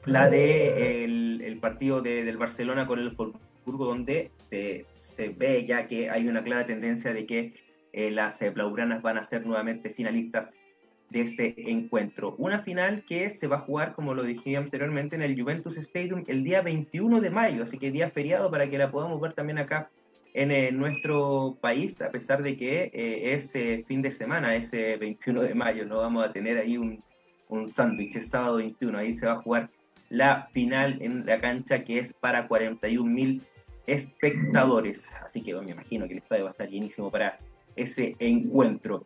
la 0.05 0.29
de 0.29 1.03
el, 1.03 1.57
partido 1.59 2.01
del 2.01 2.37
Barcelona 2.37 2.87
con 2.87 2.99
el 2.99 3.09
Wolfsburgo, 3.09 3.85
donde 3.85 4.31
se, 4.95 5.29
ve 5.29 5.65
ya 5.65 5.87
que 5.87 6.09
hay 6.09 6.27
una 6.27 6.43
clara 6.43 6.65
tendencia 6.65 7.13
de 7.13 7.25
que 7.25 7.53
eh, 7.91 8.11
las 8.11 8.39
blaugranas 8.53 9.01
van 9.01 9.17
a 9.17 9.23
ser 9.23 9.45
nuevamente 9.45 9.89
finalistas 9.89 10.53
de 11.09 11.21
ese 11.21 11.53
encuentro. 11.57 12.35
Una 12.37 12.59
final 12.59 13.03
que 13.07 13.29
se 13.29 13.47
va 13.47 13.57
a 13.57 13.61
jugar, 13.61 13.93
como 13.93 14.13
lo 14.13 14.23
dije 14.23 14.57
anteriormente, 14.57 15.15
en 15.15 15.21
el 15.21 15.39
Juventus 15.39 15.77
Stadium 15.77 16.23
el 16.27 16.43
día 16.43 16.61
21 16.61 17.21
de 17.21 17.29
mayo, 17.29 17.63
así 17.63 17.77
que 17.77 17.91
día 17.91 18.09
feriado 18.09 18.51
para 18.51 18.69
que 18.69 18.77
la 18.77 18.91
podamos 18.91 19.21
ver 19.21 19.33
también 19.33 19.57
acá 19.57 19.89
en 20.33 20.51
eh, 20.51 20.71
nuestro 20.71 21.57
país, 21.61 21.99
a 22.01 22.11
pesar 22.11 22.43
de 22.43 22.57
que 22.57 22.91
eh, 22.93 23.33
es 23.33 23.55
eh, 23.55 23.83
fin 23.87 24.01
de 24.01 24.11
semana, 24.11 24.55
ese 24.55 24.97
21 24.97 25.41
de 25.41 25.55
mayo, 25.55 25.85
no 25.85 25.97
vamos 25.97 26.25
a 26.25 26.31
tener 26.31 26.57
ahí 26.57 26.77
un, 26.77 27.01
un 27.49 27.67
sándwich, 27.67 28.17
es 28.17 28.29
sábado 28.29 28.57
21, 28.57 28.97
ahí 28.97 29.13
se 29.13 29.25
va 29.25 29.33
a 29.33 29.41
jugar 29.41 29.69
la 30.09 30.47
final 30.53 31.01
en 31.01 31.25
la 31.25 31.39
cancha 31.41 31.83
que 31.83 31.99
es 31.99 32.13
para 32.13 32.47
41 32.47 33.09
mil 33.09 33.41
espectadores, 33.87 35.09
así 35.23 35.41
que 35.41 35.55
me 35.55 35.71
imagino 35.71 36.05
que 36.05 36.13
el 36.13 36.19
estadio 36.19 36.43
va 36.43 36.49
a 36.49 36.51
estar 36.51 36.69
llenísimo 36.69 37.09
para 37.09 37.37
ese 37.75 38.15
encuentro. 38.19 39.05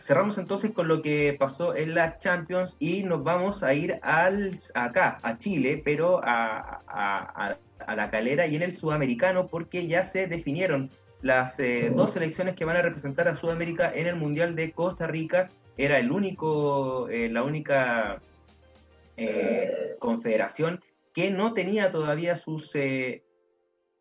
Cerramos 0.00 0.38
entonces 0.38 0.70
con 0.70 0.88
lo 0.88 1.02
que 1.02 1.36
pasó 1.38 1.76
en 1.76 1.94
la 1.94 2.18
Champions 2.18 2.74
y 2.78 3.02
nos 3.02 3.22
vamos 3.22 3.62
a 3.62 3.74
ir 3.74 3.98
al, 4.00 4.56
acá, 4.74 5.18
a 5.22 5.36
Chile, 5.36 5.82
pero 5.84 6.22
a, 6.24 6.80
a, 6.88 7.94
la 7.94 8.10
calera 8.10 8.46
y 8.46 8.56
en 8.56 8.62
el 8.62 8.72
sudamericano, 8.72 9.46
porque 9.48 9.86
ya 9.86 10.02
se 10.02 10.26
definieron 10.26 10.90
las 11.20 11.60
eh, 11.60 11.92
dos 11.94 12.14
selecciones 12.14 12.56
que 12.56 12.64
van 12.64 12.78
a 12.78 12.82
representar 12.82 13.28
a 13.28 13.36
Sudamérica 13.36 13.92
en 13.94 14.06
el 14.06 14.16
Mundial 14.16 14.56
de 14.56 14.72
Costa 14.72 15.06
Rica. 15.06 15.50
Era 15.76 15.98
el 15.98 16.10
único, 16.10 17.10
eh, 17.10 17.28
la 17.28 17.42
única 17.42 18.22
eh, 19.18 19.96
confederación 19.98 20.80
que 21.12 21.30
no 21.30 21.52
tenía 21.52 21.92
todavía 21.92 22.36
sus, 22.36 22.72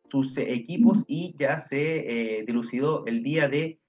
sus 0.09 0.37
equipos 0.37 1.03
y 1.07 1.35
ya 1.37 1.57
se 1.57 2.45
dilucidó 2.47 3.05
el 3.05 3.21
día 3.21 3.49
de 3.49 3.79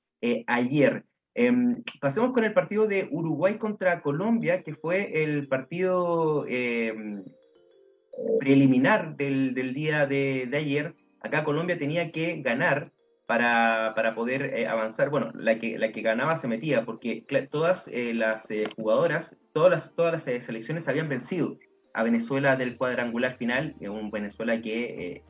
ayer. 0.49 1.05
Em, 1.43 1.83
pasemos 2.03 2.35
con 2.35 2.45
el 2.45 2.53
partido 2.53 2.87
de 2.87 3.09
Uruguay 3.11 3.57
contra 3.57 4.03
Colombia, 4.03 4.63
que 4.63 4.75
fue 4.75 5.23
el 5.23 5.49
partido 5.49 6.45
em, 6.47 7.25
preliminar 8.39 9.17
del, 9.17 9.55
día 9.73 10.05
de, 10.05 10.51
ayer. 10.53 10.95
Acá 11.23 11.43
Colombia 11.43 11.79
tenía 11.79 12.13
que 12.13 12.43
ganar 12.43 12.93
para, 13.25 13.95
poder 14.15 14.53
eh, 14.55 14.67
avanzar. 14.69 15.09
Bueno, 15.09 15.33
la 15.33 15.59
que, 15.59 16.03
ganaba 16.03 16.37
se 16.37 16.47
metía, 16.47 16.85
porque 16.85 17.25
todas 17.51 17.89
eh, 17.89 18.13
las 18.13 18.51
eh, 18.51 18.69
jugadoras, 18.77 19.39
todas 19.55 19.71
las, 19.71 19.95
todas 19.97 20.13
las 20.13 20.45
selecciones 20.45 20.89
habían 20.89 21.09
vencido 21.09 21.57
a 21.95 22.03
Venezuela 22.03 22.57
del 22.57 22.77
cuadrangular 22.77 23.39
final, 23.39 23.77
un 23.81 24.11
Venezuela 24.11 24.61
que 24.61 25.23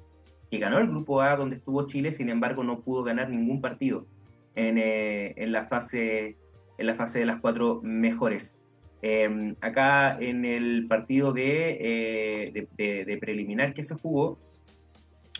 ganó 0.51 0.79
el 0.79 0.89
grupo 0.89 1.23
A 1.23 1.37
donde 1.37 1.55
estuvo 1.55 1.87
Chile, 1.87 2.11
sin 2.11 2.31
embargo 2.31 2.65
no 2.65 2.81
pudo 2.81 3.05
ganar 3.05 3.31
ningún 3.31 3.61
partido. 3.61 4.09
Eh, 4.57 5.33
en, 5.37 5.53
la 5.53 5.67
fase, 5.67 6.37
en 6.77 6.87
la 6.87 6.95
fase 6.95 7.21
de 7.21 7.27
las 7.27 7.41
cuatro 7.41 7.81
mejores. 7.83 8.59
Em, 9.03 9.55
acá 9.61 10.19
en 10.21 10.45
el 10.45 10.87
partido 10.87 11.33
de, 11.33 11.79
eh, 11.81 12.67
de, 12.77 13.17
preliminar 13.19 13.73
que 13.73 13.83
se 13.83 13.95
jugó 13.95 14.39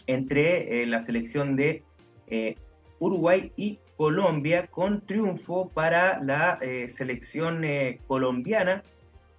entre 0.07 0.83
eh, 0.83 0.87
la 0.87 1.03
selección 1.03 1.57
de 1.57 1.83
Uruguay 3.01 3.53
y 3.57 3.81
Colombia 3.97 4.69
con 4.69 5.05
triunfo 5.05 5.69
para 5.69 6.23
la 6.23 6.61
selección 6.87 7.63
colombiana 8.07 8.83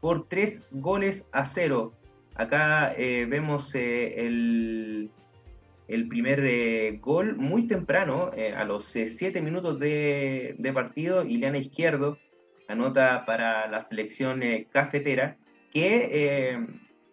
por 0.01 0.27
tres 0.27 0.67
goles 0.71 1.25
a 1.31 1.45
cero. 1.45 1.93
Acá 2.35 2.93
vemos 2.97 3.73
el, 3.73 5.09
el 5.91 6.07
primer 6.07 6.39
eh, 6.45 6.99
gol 7.01 7.35
muy 7.35 7.67
temprano, 7.67 8.31
eh, 8.33 8.53
a 8.53 8.63
los 8.63 8.85
7 8.85 9.37
eh, 9.37 9.41
minutos 9.41 9.77
de, 9.77 10.71
partido, 10.73 11.25
Ileana 11.25 11.57
Izquierdo 11.57 12.17
anota 12.69 13.25
para 13.25 13.69
la 13.69 13.81
selección 13.81 14.41
cafetera, 14.71 15.35
que 15.73 16.57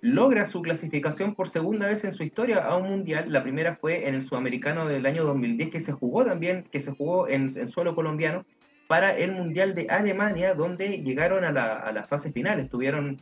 logra 0.00 0.46
su 0.46 0.62
clasificación 0.62 1.34
por 1.34 1.48
segunda 1.48 1.88
vez 1.88 2.04
en 2.04 2.12
su 2.12 2.22
historia 2.22 2.58
a 2.58 2.76
un 2.76 2.88
mundial. 2.88 3.24
La 3.32 3.42
primera 3.42 3.74
fue 3.74 4.06
en 4.06 4.14
el 4.14 4.22
sudamericano 4.22 4.86
del 4.86 5.04
año 5.04 5.24
2010, 5.24 5.70
que 5.70 5.80
se 5.80 5.90
jugó 5.90 6.24
también, 6.24 6.62
que 6.70 6.78
se 6.78 6.92
jugó 6.92 7.26
en, 7.26 7.50
suelo 7.50 7.96
colombiano, 7.96 8.46
para 8.86 9.18
el 9.18 9.32
mundial 9.32 9.74
de 9.74 9.88
Alemania, 9.90 10.54
donde 10.54 11.02
llegaron 11.02 11.42
a 11.42 11.50
la, 11.50 11.78
a 11.78 12.04
fase 12.04 12.30
final. 12.30 12.60
Estuvieron, 12.60 13.16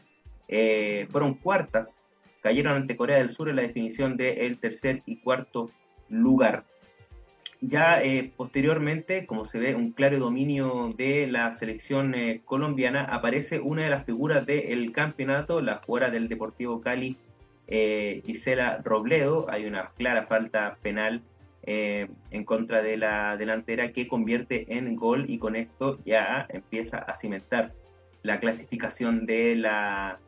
eh, 0.49 1.07
fueron 1.11 1.35
cuartas, 1.35 2.03
cayeron 2.47 2.75
ante 2.75 2.97
Corea 2.97 3.19
del 3.19 3.31
Sur 3.31 3.49
en 3.49 3.57
la 3.57 3.63
definición 3.63 4.17
del 4.17 4.59
tercer 4.59 5.03
y 5.05 5.17
cuarto 5.17 5.69
lugar. 6.09 6.63
Ya 7.61 8.01
eh, 8.01 8.31
posteriormente, 8.37 9.27
como 9.27 9.45
se 9.45 9.59
ve 9.59 9.75
un 9.75 9.91
claro 9.91 10.21
dominio 10.21 10.95
de 10.97 11.27
la 11.27 11.53
selección 11.53 12.15
eh, 12.15 12.43
colombiana, 12.45 13.03
aparece 13.03 13.59
una 13.59 13.83
de 13.83 13.91
las 13.91 14.05
figuras 14.05 14.47
del 14.47 14.93
campeonato, 14.93 15.61
la 15.61 15.79
jugadora 15.85 16.13
del 16.13 16.29
Deportivo 16.29 16.81
Cali, 16.81 17.17
eh, 17.67 18.23
Gisela 18.25 18.81
Robledo. 18.85 19.51
Hay 19.51 19.67
una 19.67 19.91
clara 19.97 20.23
falta 20.23 20.79
penal 20.83 21.23
en 21.69 22.45
contra 22.45 22.81
de 22.81 22.97
la 22.97 23.37
delantera 23.37 23.91
que 23.91 24.07
convierte 24.07 24.67
en 24.69 24.95
gol 24.95 25.29
y 25.29 25.39
con 25.39 25.57
esto 25.57 25.99
ya 26.05 26.47
empieza 26.49 26.99
a 26.99 27.17
cimentar 27.17 27.73
la 28.23 28.39
clasificación 28.39 29.27
de 29.27 29.57
la, 29.57 30.21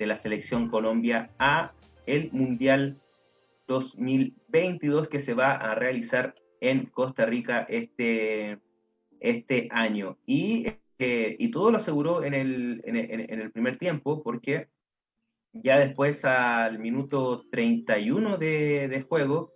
de 0.00 0.06
la 0.06 0.16
selección 0.16 0.68
Colombia 0.68 1.30
a 1.38 1.72
el 2.06 2.32
Mundial 2.32 2.96
2022 3.68 5.08
que 5.08 5.20
se 5.20 5.34
va 5.34 5.52
a 5.52 5.74
realizar 5.74 6.34
en 6.60 6.86
Costa 6.86 7.26
Rica 7.26 7.66
este, 7.68 8.58
este 9.20 9.68
año. 9.70 10.16
Y, 10.24 10.66
eh, 10.98 11.36
y 11.38 11.50
todo 11.50 11.70
lo 11.70 11.76
aseguró 11.76 12.24
en 12.24 12.32
el, 12.32 12.80
en, 12.84 12.96
el 13.40 13.52
primer 13.52 13.78
tiempo 13.78 14.22
porque 14.22 14.68
ya 15.52 15.78
después 15.78 16.24
al 16.24 16.78
minuto 16.78 17.44
31 17.50 18.38
de, 18.38 18.88
de 18.88 19.02
juego, 19.02 19.52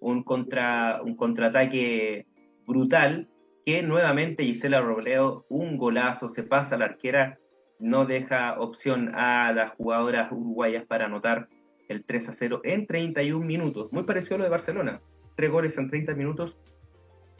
un, 0.00 0.22
contra, 0.22 1.02
un 1.04 1.14
contraataque 1.14 2.26
brutal 2.66 3.28
que 3.66 3.82
nuevamente 3.82 4.44
Gisela 4.44 4.80
Robledo, 4.80 5.44
un 5.50 5.76
golazo, 5.76 6.28
se 6.28 6.42
pasa 6.42 6.74
a 6.74 6.78
la 6.78 6.86
arquera, 6.86 7.38
no 7.78 8.06
deja 8.06 8.58
opción 8.58 9.14
a 9.14 9.52
las 9.52 9.72
jugadoras 9.72 10.30
uruguayas 10.32 10.84
para 10.86 11.06
anotar 11.06 11.48
el 11.88 12.04
3 12.04 12.28
a 12.28 12.32
0 12.32 12.60
en 12.64 12.86
31 12.86 13.44
minutos. 13.44 13.92
Muy 13.92 14.04
parecido 14.04 14.36
a 14.36 14.38
lo 14.38 14.44
de 14.44 14.50
Barcelona 14.50 15.00
tres 15.34 15.50
goles 15.50 15.76
en 15.78 15.88
30 15.88 16.14
minutos. 16.14 16.56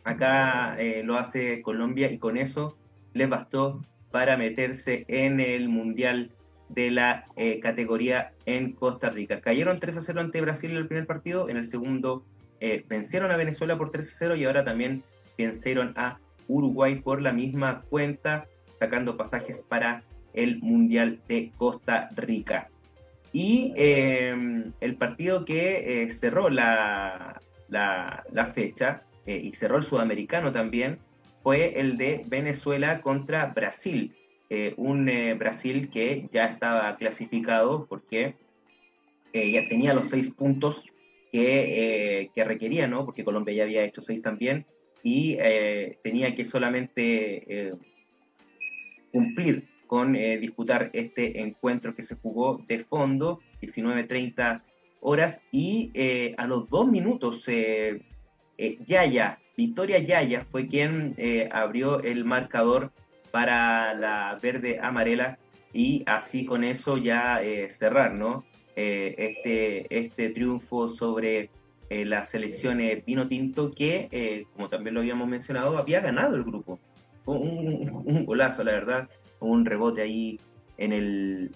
Acá 0.04 0.76
eh, 0.78 1.02
lo 1.04 1.16
hace 1.16 1.62
Colombia 1.62 2.10
y 2.10 2.18
con 2.18 2.36
eso 2.36 2.76
les 3.14 3.28
bastó 3.28 3.82
para 4.10 4.36
meterse 4.36 5.04
en 5.08 5.40
el 5.40 5.68
Mundial 5.68 6.30
de 6.68 6.90
la 6.90 7.26
eh, 7.36 7.60
categoría 7.60 8.32
en 8.46 8.72
Costa 8.72 9.10
Rica. 9.10 9.40
Cayeron 9.40 9.78
3 9.78 9.96
a 9.96 10.02
0 10.02 10.20
ante 10.20 10.40
Brasil 10.40 10.70
en 10.70 10.76
el 10.78 10.88
primer 10.88 11.06
partido, 11.06 11.48
en 11.48 11.56
el 11.56 11.66
segundo 11.66 12.24
eh, 12.60 12.84
vencieron 12.88 13.30
a 13.30 13.36
Venezuela 13.36 13.76
por 13.78 13.90
3 13.90 14.06
a 14.06 14.14
0 14.18 14.36
y 14.36 14.44
ahora 14.44 14.64
también 14.64 15.02
vencieron 15.36 15.92
a 15.96 16.18
Uruguay 16.48 17.00
por 17.00 17.22
la 17.22 17.32
misma 17.32 17.82
cuenta, 17.88 18.46
sacando 18.78 19.16
pasajes 19.16 19.62
para 19.62 20.02
el 20.34 20.60
Mundial 20.60 21.20
de 21.28 21.50
Costa 21.56 22.08
Rica. 22.14 22.68
Y 23.32 23.72
el 23.76 24.96
partido 24.96 25.44
que 25.44 26.08
cerró 26.10 26.50
la, 26.50 27.40
la, 27.68 28.52
fecha 28.54 29.02
eh, 29.26 29.40
y 29.42 29.54
cerró 29.54 29.78
el 29.78 29.82
sudamericano 29.82 30.52
también, 30.52 30.98
fue 31.42 31.78
el 31.78 31.96
de 31.96 32.22
Venezuela 32.26 33.00
contra 33.00 33.46
Brasil. 33.46 34.14
Eh, 34.50 34.74
un 34.76 35.08
eh, 35.08 35.34
Brasil 35.34 35.90
que 35.90 36.28
ya 36.30 36.46
estaba 36.46 36.96
clasificado 36.96 37.86
porque 37.86 38.34
ya 39.32 39.66
tenía 39.68 39.94
los 39.94 40.10
seis 40.10 40.30
puntos 40.30 40.84
que, 41.32 42.30
que, 42.32 42.44
requería, 42.44 42.86
¿no? 42.86 43.04
Porque 43.04 43.24
Colombia 43.24 43.52
ya 43.52 43.64
había 43.64 43.84
hecho 43.84 44.00
seis 44.00 44.22
también 44.22 44.64
y 45.02 45.38
tenía 46.04 46.36
que 46.36 46.44
solamente 46.44 47.72
cumplir 49.10 49.64
con 49.94 50.14
disputar 50.14 50.90
este 50.92 51.40
encuentro 51.40 51.94
que 51.94 52.02
se 52.02 52.16
jugó 52.16 52.60
de 52.66 52.82
fondo, 52.82 53.38
19-30 53.62 54.60
horas 55.00 55.40
y 55.52 55.92
eh, 55.94 56.34
a 56.36 56.48
los 56.48 56.68
dos 56.68 56.88
minutos 56.88 57.44
eh, 57.46 58.02
eh, 58.58 58.78
Yaya, 58.84 59.38
Victoria 59.56 60.00
Yaya 60.00 60.46
fue 60.50 60.66
quien 60.66 61.14
abrió 61.52 62.02
el 62.02 62.24
marcador 62.24 62.90
para 63.30 63.94
la 63.94 64.36
verde 64.42 64.80
amarela 64.82 65.38
y 65.72 66.02
así 66.06 66.44
con 66.44 66.64
eso 66.64 66.96
ya 66.96 67.40
cerrar 67.68 68.14
¿no? 68.14 68.44
este, 68.74 69.86
este 69.96 70.30
triunfo 70.30 70.88
sobre 70.88 71.50
la 71.88 72.24
selección 72.24 72.80
Pino 73.06 73.28
Tinto 73.28 73.70
que, 73.70 74.44
como 74.54 74.68
también 74.68 74.94
lo 74.94 75.02
habíamos 75.02 75.28
mencionado, 75.28 75.78
había 75.78 76.00
ganado 76.00 76.34
el 76.34 76.42
grupo. 76.42 76.80
Un, 77.26 78.02
un, 78.04 78.26
golazo, 78.26 78.64
la 78.64 78.72
verdad, 78.72 79.08
un 79.46 79.64
rebote 79.64 80.02
ahí 80.02 80.40
en 80.76 80.92
el, 80.92 81.50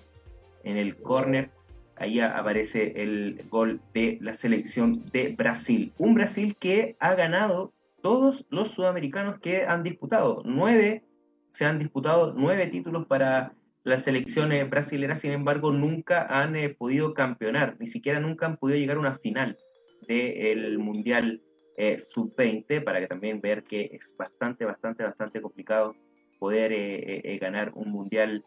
en 0.65 0.77
el 0.77 0.97
córner 0.97 1.51
ahí 1.99 2.21
aparece 2.21 3.03
el 3.03 3.43
gol 3.51 3.81
de 3.93 4.19
la 4.21 4.33
selección 4.33 5.05
de 5.13 5.35
Brasil. 5.37 5.93
Un 5.99 6.15
Brasil 6.15 6.57
que 6.59 6.97
ha 7.01 7.15
ganado 7.15 7.73
todos 8.03 8.47
los 8.51 8.71
sudamericanos 8.71 9.41
que 9.41 9.65
han 9.65 9.83
disputado. 9.83 10.43
Nueve, 10.45 11.03
se 11.53 11.65
han 11.65 11.79
disputado 11.79 12.35
nueve 12.37 12.69
títulos 12.69 13.07
para 13.07 13.53
las 13.85 14.03
selecciones 14.03 14.69
brasileñas, 14.69 15.21
sin 15.21 15.33
embargo, 15.33 15.73
nunca 15.73 16.27
han 16.27 16.57
eh, 16.57 16.69
podido 16.69 17.15
campeonar, 17.15 17.77
ni 17.79 17.87
siquiera 17.87 18.21
nunca 18.21 18.47
han 18.47 18.57
podido 18.57 18.79
llegar 18.79 18.97
a 18.97 19.01
una 19.01 19.19
final 19.19 19.57
del 20.07 20.79
Mundial 20.79 21.41
eh, 21.77 21.99
Sub-20, 21.99 22.85
para 22.85 23.01
que 23.01 23.07
también 23.07 23.41
ver 23.41 23.63
que 23.65 23.91
es 23.93 24.15
bastante, 24.17 24.65
bastante, 24.65 25.05
bastante 25.05 25.41
complicado 25.41 25.95
poder 26.39 26.73
eh, 26.73 27.39
ganar 27.41 27.73
un 27.75 27.91
Mundial 27.91 28.45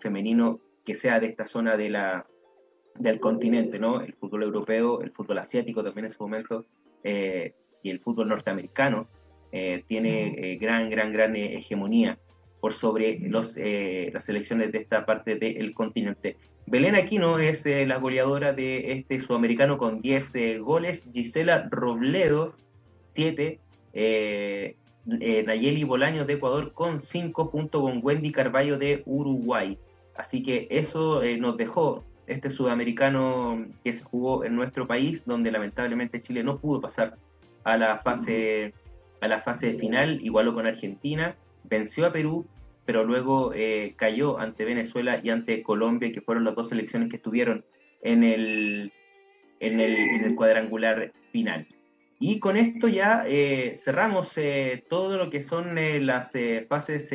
femenino 0.00 0.60
que 0.86 0.94
sea 0.94 1.20
de 1.20 1.26
esta 1.26 1.44
zona 1.44 1.76
de 1.76 1.90
la, 1.90 2.26
del 2.98 3.20
continente, 3.20 3.78
¿no? 3.78 4.00
El 4.00 4.14
fútbol 4.14 4.44
europeo, 4.44 5.00
el 5.02 5.10
fútbol 5.10 5.38
asiático 5.38 5.82
también 5.82 6.06
en 6.06 6.12
su 6.12 6.22
momento, 6.22 6.64
eh, 7.02 7.52
y 7.82 7.90
el 7.90 8.00
fútbol 8.00 8.28
norteamericano, 8.28 9.08
eh, 9.52 9.84
tiene 9.86 10.52
eh, 10.52 10.56
gran, 10.56 10.90
gran, 10.90 11.12
gran 11.12 11.36
hegemonía 11.36 12.18
por 12.60 12.72
sobre 12.72 13.18
los, 13.20 13.56
las 13.56 14.24
selecciones 14.24 14.72
de 14.72 14.78
esta 14.78 15.04
parte 15.06 15.36
del 15.36 15.72
continente. 15.74 16.36
Belén 16.66 16.96
Aquino 16.96 17.38
es 17.38 17.64
la 17.64 17.98
goleadora 17.98 18.52
de 18.52 18.92
este 18.92 19.20
sudamericano 19.20 19.78
con 19.78 20.00
10 20.00 20.58
goles, 20.60 21.08
Gisela 21.12 21.68
Robledo, 21.70 22.56
7, 23.12 23.60
Nayeli 25.06 25.84
Bolaño 25.84 26.24
de 26.24 26.34
Ecuador 26.34 26.72
con 26.72 27.00
5 27.00 27.44
junto 27.46 27.82
con 27.82 28.00
Wendy 28.02 28.32
Carballo 28.32 28.78
de 28.78 29.02
Uruguay. 29.06 29.78
Así 30.16 30.42
que 30.42 30.66
eso 30.70 31.22
nos 31.38 31.56
dejó 31.56 32.04
este 32.26 32.50
sudamericano 32.50 33.66
que 33.84 33.92
se 33.92 34.04
jugó 34.04 34.44
en 34.44 34.56
nuestro 34.56 34.86
país, 34.86 35.24
donde 35.24 35.50
lamentablemente 35.50 36.20
Chile 36.20 36.42
no 36.42 36.58
pudo 36.58 36.80
pasar 36.80 37.16
a 37.64 37.76
la 37.76 37.98
fase, 37.98 38.72
a 39.20 39.28
la 39.28 39.40
fase 39.40 39.74
final, 39.74 40.20
igualó 40.22 40.54
con 40.54 40.66
Argentina, 40.66 41.36
venció 41.64 42.06
a 42.06 42.12
Perú, 42.12 42.46
pero 42.84 43.04
luego 43.04 43.52
eh, 43.54 43.94
cayó 43.96 44.38
ante 44.38 44.64
Venezuela 44.64 45.20
y 45.22 45.30
ante 45.30 45.62
Colombia, 45.62 46.12
que 46.12 46.20
fueron 46.20 46.44
las 46.44 46.54
dos 46.54 46.68
selecciones 46.68 47.10
que 47.10 47.16
estuvieron 47.16 47.64
en 48.02 48.22
el, 48.22 48.92
en 49.60 49.80
el, 49.80 50.34
cuadrangular 50.36 51.12
final. 51.32 51.66
Y 52.18 52.40
con 52.40 52.56
esto 52.56 52.88
ya 52.88 53.24
eh, 53.26 53.72
cerramos 53.74 54.36
eh, 54.38 54.84
todo 54.88 55.16
lo 55.16 55.30
que 55.30 55.42
son 55.42 55.74
las 56.06 56.32
fases, 56.68 57.14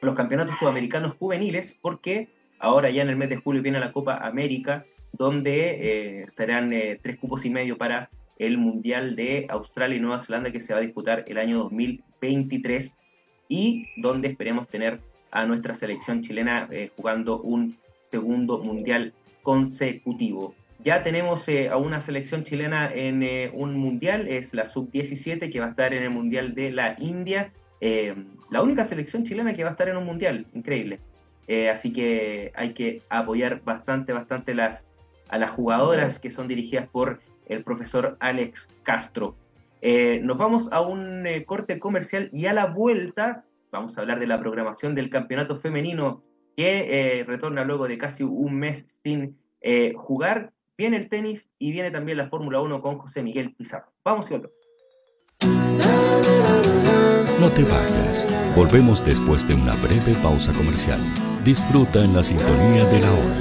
los 0.00 0.14
campeonatos 0.14 0.58
sudamericanos 0.58 1.16
juveniles, 1.18 1.78
porque 1.80 2.28
Ahora 2.60 2.90
ya 2.90 3.02
en 3.02 3.08
el 3.08 3.16
mes 3.16 3.30
de 3.30 3.36
julio 3.36 3.62
viene 3.62 3.80
la 3.80 3.90
Copa 3.90 4.18
América, 4.18 4.84
donde 5.12 6.20
eh, 6.20 6.28
serán 6.28 6.72
eh, 6.74 7.00
tres 7.02 7.18
cupos 7.18 7.46
y 7.46 7.50
medio 7.50 7.78
para 7.78 8.10
el 8.38 8.58
Mundial 8.58 9.16
de 9.16 9.46
Australia 9.48 9.96
y 9.96 10.00
Nueva 10.00 10.20
Zelanda 10.20 10.52
que 10.52 10.60
se 10.60 10.74
va 10.74 10.78
a 10.78 10.82
disputar 10.82 11.24
el 11.26 11.38
año 11.38 11.58
2023 11.60 12.94
y 13.48 13.86
donde 13.96 14.28
esperemos 14.28 14.68
tener 14.68 15.00
a 15.30 15.46
nuestra 15.46 15.74
selección 15.74 16.20
chilena 16.20 16.68
eh, 16.70 16.90
jugando 16.96 17.40
un 17.40 17.78
segundo 18.10 18.58
Mundial 18.58 19.14
consecutivo. 19.42 20.54
Ya 20.82 21.02
tenemos 21.02 21.46
a 21.70 21.76
una 21.76 22.00
selección 22.00 22.44
chilena 22.44 22.90
en 22.92 23.22
un 23.52 23.76
Mundial, 23.76 24.28
es 24.28 24.54
la 24.54 24.64
Sub-17 24.64 25.52
que 25.52 25.60
va 25.60 25.66
a 25.66 25.70
estar 25.70 25.92
en 25.92 26.02
el 26.02 26.10
Mundial 26.10 26.54
de 26.54 26.70
la 26.70 26.96
India. 26.98 27.52
la 27.80 28.62
única 28.62 28.84
selección 28.84 29.24
chilena 29.24 29.52
que 29.54 29.62
va 29.62 29.70
a 29.70 29.72
estar 29.72 29.88
en 29.88 29.96
un 29.96 30.06
Mundial, 30.06 30.46
increíble. 30.54 31.00
Eh, 31.48 31.68
así 31.68 31.92
que 31.92 32.52
hay 32.54 32.72
que 32.72 33.02
apoyar 33.10 33.62
bastante, 33.64 34.12
bastante 34.12 34.54
las, 34.54 34.86
a 35.28 35.36
las 35.36 35.50
jugadoras 35.50 36.18
que 36.18 36.30
son 36.30 36.48
dirigidas 36.48 36.88
por 36.88 37.20
el 37.48 37.64
profesor 37.64 38.16
Alex 38.20 38.68
Castro. 38.82 39.34
Eh, 39.82 40.20
nos 40.22 40.38
vamos 40.38 40.70
a 40.72 40.80
un 40.80 41.26
eh, 41.26 41.44
corte 41.44 41.78
comercial 41.78 42.30
y 42.32 42.46
a 42.46 42.52
la 42.52 42.66
vuelta 42.66 43.44
vamos 43.72 43.96
a 43.96 44.02
hablar 44.02 44.20
de 44.20 44.26
la 44.26 44.38
programación 44.38 44.94
del 44.94 45.10
campeonato 45.10 45.56
femenino 45.56 46.22
que 46.56 47.24
retorna 47.26 47.64
luego 47.64 47.88
de 47.88 47.98
casi 47.98 48.22
un 48.22 48.54
mes 48.56 48.96
sin 49.02 49.36
eh, 49.62 49.92
jugar, 49.94 50.52
viene 50.80 50.96
el 50.96 51.10
tenis 51.10 51.50
y 51.58 51.72
viene 51.72 51.90
también 51.90 52.16
la 52.16 52.30
Fórmula 52.30 52.58
1 52.62 52.80
con 52.80 52.96
José 52.96 53.22
Miguel 53.22 53.54
Pizarro. 53.54 53.92
Vamos 54.02 54.30
y 54.30 54.32
volvemos. 54.32 54.56
No 57.38 57.50
te 57.50 57.62
vayas. 57.64 58.26
Volvemos 58.56 59.04
después 59.04 59.46
de 59.46 59.52
una 59.52 59.74
breve 59.74 60.14
pausa 60.22 60.54
comercial. 60.54 60.98
Disfruta 61.44 62.02
en 62.02 62.14
la 62.14 62.22
sintonía 62.22 62.86
de 62.86 62.98
la 62.98 63.12
hora. 63.12 63.36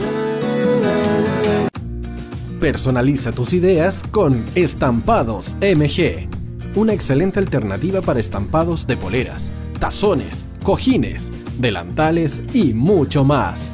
Personaliza 2.60 3.32
tus 3.32 3.54
ideas 3.54 4.04
con 4.12 4.44
Estampados 4.56 5.56
MG. 5.62 6.28
Una 6.76 6.92
excelente 6.92 7.40
alternativa 7.40 8.02
para 8.02 8.20
estampados 8.20 8.86
de 8.86 8.98
poleras, 8.98 9.54
tazones, 9.80 10.46
cojines, 10.66 11.32
delantales 11.58 12.44
y 12.54 12.74
mucho 12.74 13.24
más. 13.24 13.74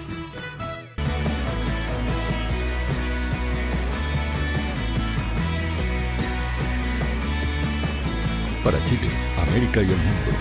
para 8.63 8.83
Chile, 8.85 9.07
América 9.47 9.81
y 9.81 9.85
el 9.85 9.97
mundo. 9.97 10.31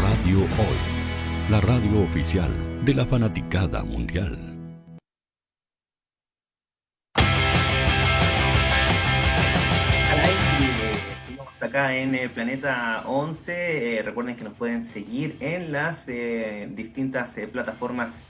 Radio 0.00 0.38
Hoy, 0.38 1.50
la 1.50 1.60
radio 1.60 2.02
oficial 2.02 2.50
de 2.84 2.94
la 2.94 3.04
fanaticada 3.04 3.84
mundial. 3.84 4.38
Seguimos 11.26 11.62
acá 11.62 11.96
en 11.96 12.14
el 12.14 12.30
Planeta 12.30 13.04
11. 13.06 13.98
Eh, 13.98 14.02
recuerden 14.02 14.36
que 14.36 14.44
nos 14.44 14.54
pueden 14.54 14.82
seguir 14.82 15.36
en 15.40 15.72
las 15.72 16.08
eh, 16.08 16.66
distintas 16.72 17.36
eh, 17.36 17.46
plataformas 17.46 18.20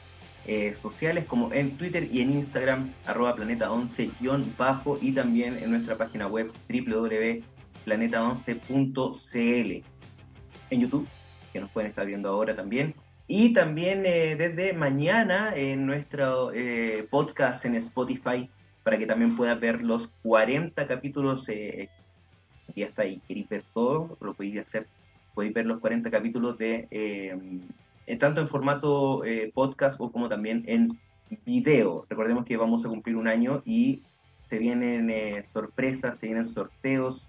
sociales 0.75 1.27
como 1.27 1.53
en 1.53 1.77
Twitter 1.77 2.09
y 2.11 2.23
en 2.23 2.33
Instagram, 2.33 2.91
arroba 3.07 3.37
planeta 3.37 3.71
11-bajo 3.71 4.99
y 5.01 5.13
también 5.13 5.57
en 5.57 5.71
nuestra 5.71 5.97
página 5.97 6.27
web 6.27 6.51
www 6.69 7.45
planeta11.cl 7.85 9.85
en 10.71 10.81
YouTube, 10.81 11.09
que 11.53 11.61
nos 11.61 11.71
pueden 11.71 11.91
estar 11.91 12.07
viendo 12.07 12.29
ahora 12.29 12.55
también. 12.55 12.95
Y 13.33 13.53
también 13.53 14.07
eh, 14.07 14.35
desde 14.35 14.73
mañana 14.73 15.55
en 15.55 15.87
nuestro 15.87 16.51
eh, 16.53 17.07
podcast 17.09 17.65
en 17.65 17.77
Spotify, 17.77 18.51
para 18.83 18.99
que 18.99 19.07
también 19.07 19.37
pueda 19.37 19.55
ver 19.55 19.83
los 19.83 20.09
40 20.25 20.85
capítulos. 20.89 21.49
Eh, 21.49 21.89
ya 22.75 22.87
está 22.87 23.03
ahí, 23.03 23.21
queréis 23.29 23.49
ver 23.49 23.63
todo, 23.73 24.19
lo 24.21 24.35
podéis 24.35 24.59
hacer. 24.59 24.89
Podéis 25.33 25.55
ver 25.55 25.67
los 25.67 25.79
40 25.79 26.11
capítulos 26.11 26.59
de 26.59 26.89
eh, 26.91 28.17
tanto 28.19 28.41
en 28.41 28.49
formato 28.49 29.23
podcast 29.55 30.01
o 30.01 30.11
como 30.11 30.29
también 30.29 30.65
en 30.67 30.99
video. 31.47 32.07
Recordemos 32.11 32.45
que 32.45 32.57
vamos 32.57 32.85
a 32.85 32.89
cumplir 32.89 33.15
un 33.15 33.29
año 33.29 33.63
y 33.65 34.03
se 34.49 34.59
vienen 34.59 35.45
sorpresas, 35.45 36.19
se 36.19 36.27
vienen 36.27 36.47
sorteos, 36.47 37.29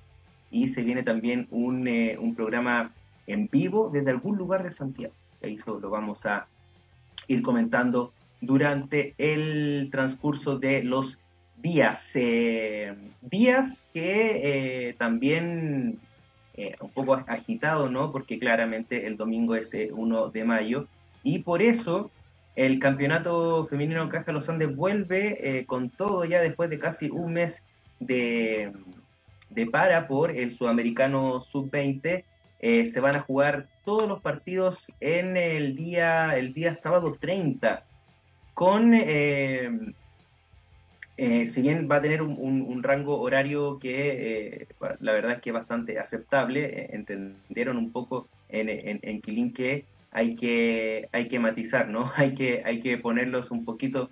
y 0.52 0.68
se 0.68 0.84
viene 0.84 1.02
también 1.02 1.48
un, 1.50 1.88
eh, 1.88 2.18
un 2.20 2.36
programa 2.36 2.92
en 3.26 3.48
vivo 3.48 3.90
desde 3.92 4.12
algún 4.12 4.38
lugar 4.38 4.64
de 4.64 4.72
Santiago. 4.72 5.14
Eso 5.42 5.80
lo 5.80 5.90
vamos 5.90 6.26
a 6.26 6.48
ir 7.28 7.42
comentando 7.42 8.14
durante 8.42 9.16
el 9.18 9.90
transcurso 9.92 10.60
de 10.60 10.84
los 10.84 11.20
días. 11.58 12.12
Eh, 12.16 12.94
días 13.22 13.88
que 13.94 14.90
eh, 14.90 14.94
también 14.94 16.00
un 16.80 16.90
poco 16.92 17.16
agitado, 17.16 17.90
¿no? 17.90 18.12
Porque 18.12 18.38
claramente 18.38 19.08
el 19.08 19.18
domingo 19.18 19.56
es 19.56 19.74
1 19.74 20.30
de 20.30 20.44
mayo 20.44 20.86
y 21.24 21.40
por 21.40 21.64
eso 21.64 22.12
el 22.56 22.78
campeonato 22.78 23.66
femenino 23.66 24.08
Caja 24.10 24.32
Los 24.32 24.48
Andes 24.48 24.76
vuelve 24.76 25.66
con 25.66 25.90
todo 25.90 26.24
ya 26.24 26.40
después 26.40 26.70
de 26.70 26.78
casi 26.78 27.10
un 27.10 27.34
mes 27.34 27.64
de, 28.00 28.72
de 29.54 29.66
para 29.66 30.08
por 30.08 30.32
el 30.32 30.52
sudamericano 30.52 31.42
sub-20. 31.42 32.24
Eh, 32.60 32.86
se 32.86 33.00
van 33.00 33.16
a 33.16 33.22
jugar 33.22 33.68
todos 33.84 34.08
los 34.08 34.22
partidos 34.22 34.92
en 35.00 35.36
el 35.36 35.76
día, 35.76 36.38
el 36.38 36.54
día 36.54 36.74
sábado 36.74 37.18
30, 37.20 37.84
con, 38.54 38.94
eh, 38.94 39.94
eh, 41.18 41.48
si 41.48 41.62
bien 41.62 41.88
va 41.90 41.96
a 41.96 42.02
tener 42.02 42.22
un, 42.22 42.84
rango 42.84 43.20
horario 43.20 43.80
que 43.80 44.68
la 45.00 45.12
verdad 45.12 45.34
es 45.34 45.42
que 45.42 45.50
es 45.50 45.54
bastante 45.56 46.00
aceptable, 46.00 46.94
entendieron 46.94 47.78
un 47.78 47.92
poco 47.92 48.28
en, 48.50 48.70
en, 48.70 49.00
en 49.02 49.22
Quilín 49.22 49.54
que 49.54 49.86
hay 50.12 50.36
que, 50.36 51.10
hay 51.12 51.28
que 51.28 51.40
matizar, 51.40 51.88
¿no? 51.88 52.12
Hay 52.18 52.36
que, 52.36 52.62
hay 52.66 52.82
que 52.82 52.98
ponerlos 52.98 53.50
un 53.50 53.66
poquito 53.66 54.10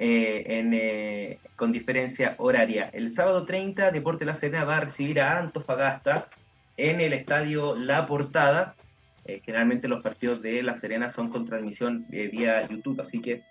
eh, 0.00 0.44
eh, 0.46 1.38
con 1.56 1.72
diferencia 1.72 2.36
horaria. 2.38 2.88
El 2.92 3.10
sábado 3.10 3.44
30, 3.44 3.90
Deporte 3.90 4.24
La 4.24 4.34
Serena 4.34 4.64
va 4.64 4.76
a 4.76 4.80
recibir 4.80 5.20
a 5.20 5.38
Antofagasta 5.38 6.28
en 6.76 7.00
el 7.00 7.12
estadio 7.12 7.74
La 7.74 8.06
Portada. 8.06 8.76
Eh, 9.24 9.42
generalmente 9.44 9.88
los 9.88 10.00
partidos 10.00 10.40
de 10.40 10.62
La 10.62 10.76
Serena 10.76 11.10
son 11.10 11.30
con 11.30 11.46
transmisión 11.46 12.06
vía 12.08 12.64
YouTube, 12.68 13.00
así 13.00 13.20
que 13.20 13.42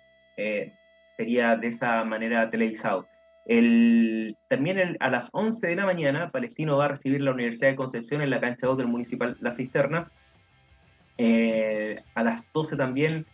sería 1.18 1.56
de 1.56 1.68
esa 1.68 2.02
manera 2.04 2.48
televisado. 2.48 3.06
El, 3.44 4.34
también 4.48 4.96
a 5.00 5.10
las 5.10 5.28
11 5.32 5.66
de 5.66 5.76
la 5.76 5.84
mañana, 5.84 6.30
Palestino 6.30 6.78
va 6.78 6.86
a 6.86 6.88
recibir 6.88 7.20
la 7.20 7.32
Universidad 7.32 7.70
de 7.70 7.76
Concepción 7.76 8.22
en 8.22 8.30
la 8.30 8.40
cancha 8.40 8.66
2 8.66 8.78
del 8.78 8.86
Municipal 8.86 9.36
La 9.40 9.52
Cisterna. 9.52 10.10
a 12.14 12.22
las 12.22 12.50
12 12.54 12.76
también, 12.76 13.26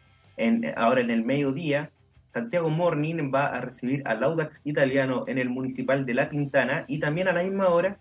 ahora 0.77 1.01
en 1.01 1.11
el 1.11 1.25
mediodía, 1.25 1.91
Santiago 2.35 2.69
Morning 2.69 3.31
va 3.33 3.47
a 3.47 3.61
recibir 3.61 4.03
al 4.07 4.25
Audax 4.25 4.61
italiano 4.65 5.25
en 5.29 5.39
el 5.39 5.49
Municipal 5.49 6.05
de 6.05 6.15
La 6.15 6.29
Pintana 6.29 6.85
y 6.89 6.99
también 6.99 7.29
a 7.29 7.33
la 7.33 7.45
misma 7.45 7.69
hora 7.69 7.97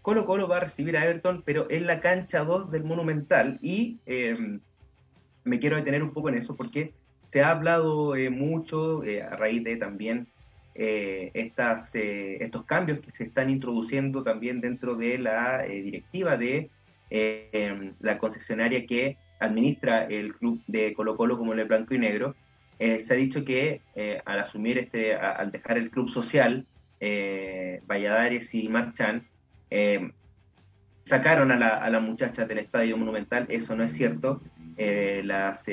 Colo 0.00 0.24
Colo 0.24 0.48
va 0.48 0.56
a 0.56 0.60
recibir 0.60 0.96
a 0.96 1.04
Everton, 1.04 1.42
pero 1.44 1.70
en 1.70 1.86
la 1.86 2.00
cancha 2.00 2.44
2 2.44 2.70
del 2.70 2.84
Monumental. 2.84 3.58
Y 3.62 3.98
em, 4.06 4.60
me 5.44 5.58
quiero 5.58 5.76
detener 5.76 6.02
un 6.02 6.12
poco 6.12 6.30
en 6.30 6.36
eso 6.36 6.56
porque 6.56 6.92
se 7.28 7.42
ha 7.42 7.50
hablado 7.50 8.16
eh, 8.16 8.30
mucho 8.30 9.04
eh, 9.04 9.22
a 9.22 9.36
raíz 9.36 9.64
de 9.64 9.76
también 9.76 10.26
eh, 10.74 11.30
estas, 11.34 11.94
estos 11.94 12.64
cambios 12.64 13.00
que 13.00 13.12
se 13.12 13.24
están 13.24 13.48
introduciendo 13.48 14.22
también 14.22 14.60
dentro 14.60 14.94
de 14.94 15.18
la 15.18 15.62
directiva 15.62 16.36
de 16.36 16.70
em, 17.10 17.92
la 18.00 18.18
concesionaria 18.18 18.86
que 18.86 19.16
administra 19.40 20.04
el 20.04 20.34
club 20.34 20.62
de 20.66 20.94
Colo 20.94 21.16
Colo 21.16 21.36
como 21.38 21.52
el 21.52 21.64
blanco 21.64 21.94
y 21.94 21.98
negro 21.98 22.34
eh, 22.78 23.00
se 23.00 23.14
ha 23.14 23.16
dicho 23.16 23.44
que 23.44 23.80
eh, 23.94 24.20
al 24.24 24.40
asumir 24.40 24.78
este, 24.78 25.14
al 25.14 25.50
dejar 25.52 25.78
el 25.78 25.90
club 25.90 26.10
social, 26.10 26.66
eh, 27.00 27.80
Valladares 27.86 28.54
y 28.54 28.68
Marchán, 28.68 29.26
sacaron 31.02 31.50
a 31.50 31.56
la, 31.56 31.84
a 31.84 32.00
muchacha 32.00 32.46
del 32.46 32.58
Estadio 32.58 32.96
Monumental, 32.96 33.46
eso 33.48 33.74
no 33.74 33.84
es 33.84 33.92
cierto. 33.92 34.40
las, 34.76 35.66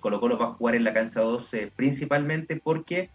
Colo 0.00 0.20
Colo 0.20 0.38
va 0.38 0.46
a 0.46 0.52
jugar 0.52 0.74
en 0.76 0.84
la 0.84 0.94
cancha 0.94 1.20
2 1.20 1.56
principalmente 1.74 2.56
porque 2.56 3.10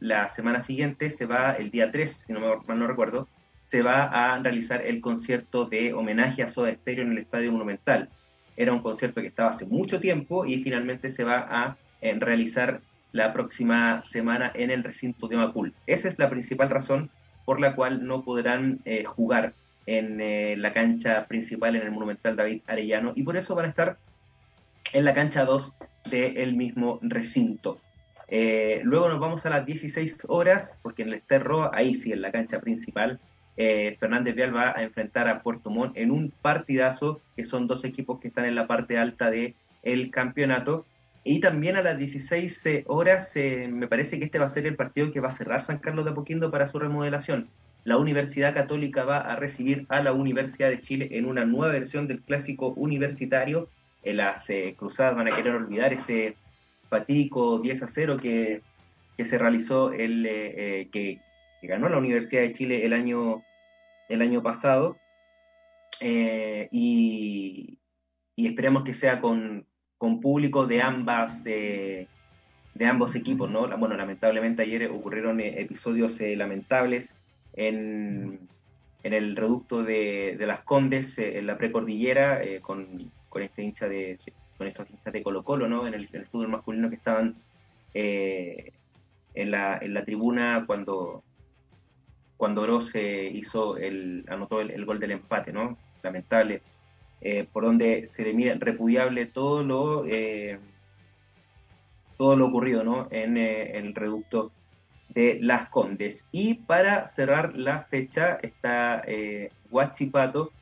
la 0.00 0.28
semana 0.28 0.58
siguiente 0.58 1.10
se 1.10 1.26
va, 1.26 1.52
el 1.52 1.70
día 1.70 1.92
3, 1.92 2.10
si 2.10 2.32
no 2.32 2.40
me, 2.40 2.46
mal 2.66 2.78
no 2.78 2.86
recuerdo, 2.88 3.28
se 3.68 3.82
va 3.82 4.04
a 4.04 4.38
realizar 4.40 4.82
el 4.84 5.00
concierto 5.00 5.66
de 5.66 5.92
homenaje 5.92 6.42
a 6.42 6.48
Soda 6.48 6.74
Stereo 6.74 7.04
en 7.04 7.12
el 7.12 7.18
Estadio 7.18 7.52
Monumental. 7.52 8.08
Era 8.56 8.72
un 8.72 8.80
concierto 8.80 9.20
que 9.20 9.28
estaba 9.28 9.50
hace 9.50 9.66
mucho 9.66 10.00
tiempo 10.00 10.44
y 10.44 10.62
finalmente 10.62 11.10
se 11.10 11.22
va 11.22 11.46
a 11.48 11.76
en 12.00 12.20
realizar 12.20 12.80
la 13.12 13.32
próxima 13.32 14.00
semana 14.00 14.52
en 14.54 14.70
el 14.70 14.84
recinto 14.84 15.28
de 15.28 15.36
Macul. 15.36 15.74
Esa 15.86 16.08
es 16.08 16.18
la 16.18 16.28
principal 16.28 16.70
razón 16.70 17.10
por 17.44 17.60
la 17.60 17.74
cual 17.74 18.06
no 18.06 18.22
podrán 18.22 18.80
eh, 18.84 19.04
jugar 19.04 19.54
en 19.86 20.20
eh, 20.20 20.54
la 20.56 20.74
cancha 20.74 21.26
principal 21.26 21.76
en 21.76 21.82
el 21.82 21.90
Monumental 21.90 22.36
David 22.36 22.60
Arellano 22.66 23.12
y 23.16 23.22
por 23.22 23.36
eso 23.36 23.54
van 23.54 23.66
a 23.66 23.68
estar 23.68 23.96
en 24.92 25.04
la 25.04 25.14
cancha 25.14 25.44
2 25.44 25.72
del 26.10 26.54
mismo 26.54 26.98
recinto. 27.02 27.80
Eh, 28.28 28.82
luego 28.84 29.08
nos 29.08 29.18
vamos 29.18 29.46
a 29.46 29.50
las 29.50 29.64
16 29.64 30.26
horas, 30.28 30.78
porque 30.82 31.02
en 31.02 31.08
el 31.08 31.14
Esterro, 31.14 31.74
ahí 31.74 31.94
sí, 31.94 32.12
en 32.12 32.20
la 32.20 32.30
cancha 32.30 32.60
principal, 32.60 33.18
Fernández 33.56 34.36
Vial 34.36 34.54
va 34.54 34.70
a 34.76 34.84
enfrentar 34.84 35.26
a 35.26 35.42
Puerto 35.42 35.68
Montt 35.68 35.96
en 35.96 36.12
un 36.12 36.30
partidazo, 36.30 37.20
que 37.34 37.44
son 37.44 37.66
dos 37.66 37.84
equipos 37.84 38.20
que 38.20 38.28
están 38.28 38.44
en 38.44 38.54
la 38.54 38.68
parte 38.68 38.98
alta 38.98 39.30
del 39.30 39.56
el 39.82 40.10
campeonato 40.12 40.86
Y 41.24 41.40
también 41.40 41.76
a 41.76 41.82
las 41.82 41.98
16 41.98 42.84
horas, 42.86 43.32
me 43.36 43.86
parece 43.88 44.18
que 44.18 44.24
este 44.24 44.38
va 44.38 44.46
a 44.46 44.48
ser 44.48 44.66
el 44.66 44.76
partido 44.76 45.12
que 45.12 45.20
va 45.20 45.28
a 45.28 45.32
cerrar 45.32 45.62
San 45.62 45.78
Carlos 45.78 46.04
de 46.04 46.12
Apoquindo 46.12 46.50
para 46.50 46.66
su 46.66 46.78
remodelación. 46.78 47.50
La 47.84 47.96
Universidad 47.96 48.54
Católica 48.54 49.04
va 49.04 49.18
a 49.18 49.36
recibir 49.36 49.86
a 49.88 50.02
la 50.02 50.12
Universidad 50.12 50.68
de 50.68 50.80
Chile 50.80 51.08
en 51.12 51.26
una 51.26 51.44
nueva 51.44 51.72
versión 51.72 52.06
del 52.06 52.22
clásico 52.22 52.68
universitario. 52.76 53.68
En 54.02 54.18
las 54.18 54.48
cruzadas 54.76 55.16
van 55.16 55.28
a 55.28 55.36
querer 55.36 55.54
olvidar 55.54 55.92
ese 55.92 56.36
fatídico 56.88 57.58
10 57.58 57.82
a 57.82 57.88
0 57.88 58.16
que, 58.22 58.62
se 59.18 59.38
realizó, 59.38 59.92
el, 59.92 60.22
que, 60.92 61.20
ganó 61.62 61.88
la 61.88 61.98
Universidad 61.98 62.42
de 62.42 62.52
Chile 62.52 62.84
el 62.84 62.92
año, 62.92 63.42
el 64.08 64.22
año 64.22 64.42
pasado. 64.42 64.96
y, 66.00 67.78
y 68.36 68.54
que 68.54 68.94
sea 68.94 69.20
con, 69.20 69.66
con 69.98 70.20
público 70.20 70.66
de 70.66 70.80
ambas 70.80 71.42
eh, 71.46 72.06
de 72.74 72.86
ambos 72.86 73.16
equipos, 73.16 73.50
¿no? 73.50 73.66
Bueno, 73.76 73.96
lamentablemente 73.96 74.62
ayer 74.62 74.88
ocurrieron 74.88 75.40
eh, 75.40 75.60
episodios 75.60 76.20
eh, 76.20 76.36
lamentables 76.36 77.16
en, 77.54 78.38
en, 79.02 79.12
el 79.12 79.34
reducto 79.34 79.82
de, 79.82 80.36
de 80.38 80.46
las 80.46 80.60
Condes, 80.60 81.18
en 81.18 81.46
la 81.48 81.58
precordillera, 81.58 82.40
con, 82.62 82.86
con 83.28 83.42
este 83.42 83.62
hincha 83.62 83.88
de 83.88 84.18
con 84.56 84.66
estos 84.66 84.88
hinchas 84.90 85.12
de 85.12 85.22
Colo 85.22 85.42
Colo, 85.42 85.68
¿no? 85.68 85.86
En 85.88 85.94
el, 85.94 86.06
fútbol 86.26 86.48
masculino 86.48 86.88
que 86.88 86.96
estaban 86.96 87.34
en, 87.94 89.50
la, 89.50 89.78
en 89.80 89.94
la 89.94 90.04
tribuna 90.04 90.64
cuando 90.66 91.22
cuando 92.36 92.80
hizo 93.32 93.76
el, 93.76 94.24
anotó 94.28 94.60
el, 94.60 94.70
el, 94.70 94.84
gol 94.84 95.00
del 95.00 95.10
empate, 95.10 95.52
¿no? 95.52 95.76
Lamentable 96.04 96.62
eh, 97.20 97.46
por 97.52 97.64
donde 97.64 98.04
se 98.04 98.22
le 98.22 98.32
mira 98.32 98.54
repudiable 98.58 99.26
todo 99.26 99.64
lo, 99.64 100.06
eh, 100.06 100.58
todo 102.16 102.36
lo 102.36 102.46
ocurrido 102.46 102.84
¿no? 102.84 103.08
en, 103.10 103.36
eh, 103.36 103.76
el 103.76 103.94
reducto 103.94 104.52
de 105.08 105.38
Las 105.40 105.68
Condes. 105.68 106.28
Y 106.30 106.54
para 106.54 107.06
cerrar 107.08 107.56
la 107.56 107.80
fecha 107.80 108.38
está 108.42 109.02
Huachipato, 109.70 110.52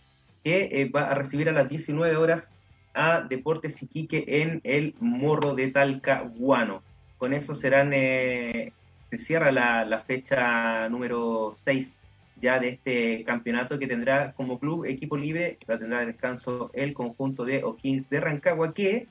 que 0.45 0.91
va 0.95 1.11
a 1.11 1.15
recibir 1.15 1.49
a 1.49 1.53
las 1.53 1.69
19 1.69 2.17
horas 2.17 2.51
a 2.95 3.21
Deportes 3.21 3.83
Iquique 3.83 4.25
en 4.27 4.61
el 4.65 4.95
Morro 5.01 5.55
de 5.55 5.69
Talcahuano. 5.69 6.83
Con 7.19 7.35
eso 7.35 7.55
serán, 7.55 7.91
se 7.91 8.73
cierra 9.19 9.51
la, 9.51 9.85
la 9.85 10.01
fecha 10.01 10.89
número 10.89 11.55
6 11.57 11.96
ya 12.41 12.59
de 12.59 12.69
este 12.69 13.25
campeonato 13.25 13.79
que 13.79 13.87
tendrá 13.87 14.33
como 14.33 14.59
club 14.59 14.85
equipo 14.85 15.17
libre, 15.17 15.57
que 15.59 15.67
va 15.67 15.77
a 15.77 15.79
tener 15.79 16.07
descanso 16.07 16.71
el 16.75 16.93
conjunto 16.93 17.45
de 17.45 17.65
O'Higgins 17.65 18.09
de 18.11 18.21
Rancagua, 18.21 18.75
que 18.75 19.07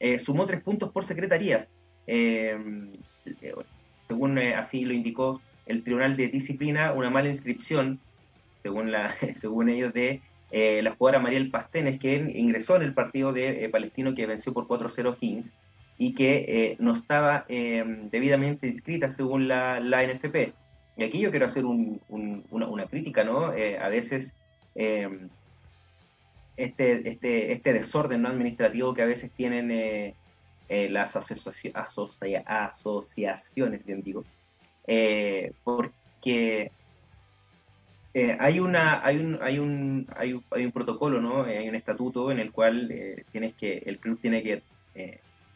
eh, 0.00 0.18
sumó 0.18 0.46
tres 0.46 0.62
puntos 0.62 0.90
por 0.90 1.04
secretaría. 1.04 1.68
Eh, 2.06 2.56
según 4.08 4.38
eh, 4.38 4.54
así 4.54 4.84
lo 4.84 4.94
indicó 4.94 5.40
el 5.66 5.82
Tribunal 5.82 6.16
de 6.16 6.28
Disciplina, 6.28 6.92
una 6.92 7.10
mala 7.10 7.28
inscripción, 7.28 8.00
según, 8.62 8.92
la, 8.92 9.14
según 9.34 9.68
ellos, 9.68 9.92
de 9.92 10.20
la 10.52 10.94
jugadora 10.94 11.20
Mariel 11.20 11.50
Pastenes, 11.50 11.98
que 11.98 12.14
ingresó 12.14 12.76
en 12.76 12.82
el 12.82 12.94
partido 12.94 13.32
de 13.32 13.68
Palestino 13.72 14.14
que 14.14 14.24
venció 14.24 14.52
por 14.52 14.68
4-0 14.68 15.16
O'Higgins 15.16 15.52
y 15.98 16.14
que 16.14 16.76
no 16.78 16.92
estaba 16.92 17.44
debidamente 17.48 18.68
inscrita 18.68 19.10
según 19.10 19.48
la, 19.48 19.80
la 19.80 20.04
NFP. 20.04 20.52
Y 20.96 21.04
aquí 21.04 21.20
yo 21.20 21.30
quiero 21.30 21.46
hacer 21.46 21.64
una, 21.64 22.86
crítica, 22.86 23.22
¿no? 23.24 23.52
Eh, 23.52 23.78
a 23.78 23.88
veces 23.88 24.32
eh, 24.74 25.08
este, 26.56 27.08
este, 27.08 27.52
este 27.52 27.72
desorden 27.72 28.22
¿no? 28.22 28.28
administrativo 28.28 28.94
que 28.94 29.02
a 29.02 29.06
veces 29.06 29.32
tienen 29.32 29.72
eh, 29.72 30.14
las 30.68 31.16
asociaciones, 31.16 33.84
bien 33.84 34.02
digo, 34.02 34.24
porque 35.64 36.70
hay, 38.38 38.60
una, 38.60 39.04
hay, 39.04 39.18
un, 39.18 39.38
hay, 39.42 39.58
un, 39.58 40.06
hay, 40.16 40.32
un, 40.32 40.44
hay 40.50 40.64
un 40.64 40.72
protocolo, 40.72 41.20
¿no? 41.20 41.42
hay 41.42 41.68
un 41.68 41.74
estatuto 41.74 42.30
en 42.30 42.38
el 42.38 42.52
cual 42.52 42.88
tienes 43.32 43.54
que, 43.54 43.82
el 43.86 43.98
club 43.98 44.20
tiene 44.20 44.44
que, 44.44 44.62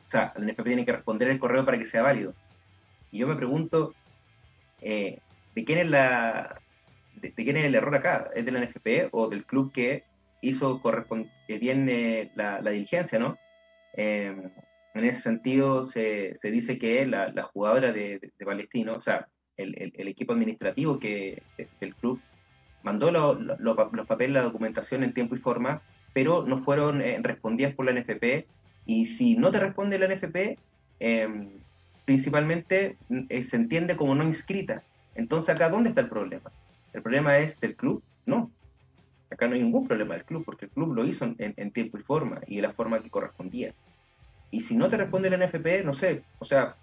o 0.09 0.11
sea, 0.11 0.33
el 0.37 0.47
NFP 0.47 0.65
tiene 0.65 0.85
que 0.85 0.93
responder 0.93 1.29
el 1.29 1.39
correo 1.39 1.65
para 1.65 1.79
que 1.79 1.87
sea 1.87 2.03
válido. 2.03 2.35
Y 3.13 3.19
yo 3.19 3.29
me 3.29 3.37
pregunto, 3.37 3.95
eh, 4.81 5.19
de 5.59 5.65
quién 5.65 5.81
es 5.81 5.89
la 5.89 6.61
de, 7.17 7.33
quién 7.33 7.57
es 7.57 7.65
el 7.65 7.75
error 7.75 7.93
acá, 7.97 8.31
¿es 8.33 8.45
de 8.45 8.53
la 8.53 8.61
NFP 8.61 9.09
o 9.11 9.29
del 9.29 9.45
club 9.45 9.73
que 9.73 10.05
hizo 10.41 10.81
bien 11.49 11.89
eh, 11.89 12.31
la, 12.37 12.61
diligencia, 12.61 13.19
¿no? 13.19 13.37
Em, 13.95 14.51
en 14.95 15.05
ese 15.05 15.21
sentido 15.21 15.85
se, 15.85 16.33
se 16.37 16.53
dice 16.53 16.79
que 16.79 17.05
la, 17.07 17.31
la 17.33 17.43
jugadora 17.43 17.91
de, 17.91 18.21
Palestino, 18.45 18.93
o 18.93 19.01
sea, 19.01 19.27
el, 19.57 19.93
el, 19.97 20.07
equipo 20.07 20.33
administrativo 20.33 21.01
que 21.01 21.43
del 21.81 21.97
club 21.97 22.21
mandó 22.85 23.11
los 23.11 24.07
papeles, 24.07 24.35
la 24.35 24.43
documentación 24.43 25.03
en 25.03 25.13
tiempo 25.13 25.35
y 25.35 25.41
forma, 25.41 25.83
pero 26.13 26.47
no 26.47 26.59
fueron 26.59 27.03
eh, 27.03 27.19
respondidas 27.21 27.75
por 27.75 27.87
la 27.87 28.01
NFP. 28.01 28.47
Y 28.87 29.07
si 29.07 29.37
no 29.37 29.51
te 29.51 29.59
responde 29.59 29.99
la 29.99 30.07
NFP, 30.07 30.57
em, 31.01 31.51
principalmente 32.05 32.97
eh, 33.29 33.43
se 33.43 33.57
entiende 33.57 33.97
como 33.97 34.15
no 34.15 34.23
inscrita. 34.23 34.85
Entonces 35.19 35.53
acá, 35.53 35.69
¿dónde 35.69 35.89
está 35.89 36.01
el 36.01 36.09
problema? 36.09 36.53
¿El 36.93 37.03
problema 37.03 37.39
es 37.39 37.59
del 37.59 37.75
club? 37.75 38.05
No. 38.25 38.53
Acá 39.31 39.49
no 39.49 39.55
hay 39.55 39.63
ningún 39.63 39.89
problema 39.89 40.15
del 40.15 40.25
club, 40.25 40.45
porque 40.45 40.67
el 40.67 40.71
club 40.71 40.95
lo 40.95 41.05
hizo 41.05 41.35
en, 41.39 41.71
tiempo 41.73 41.99
y 41.99 42.03
forma, 42.03 42.41
y 42.47 42.57
de 42.57 42.63
la 42.63 42.73
forma 42.73 43.03
que 43.03 43.11
correspondía. 43.11 43.75
Y 44.53 44.61
si 44.61 44.77
no 44.77 44.89
te 44.89 44.97
responde 44.97 45.29
el 45.29 45.45
NFP, 45.45 45.85
no 45.85 45.93
sé, 45.93 46.23
o 46.39 46.45
sea, 46.45 46.77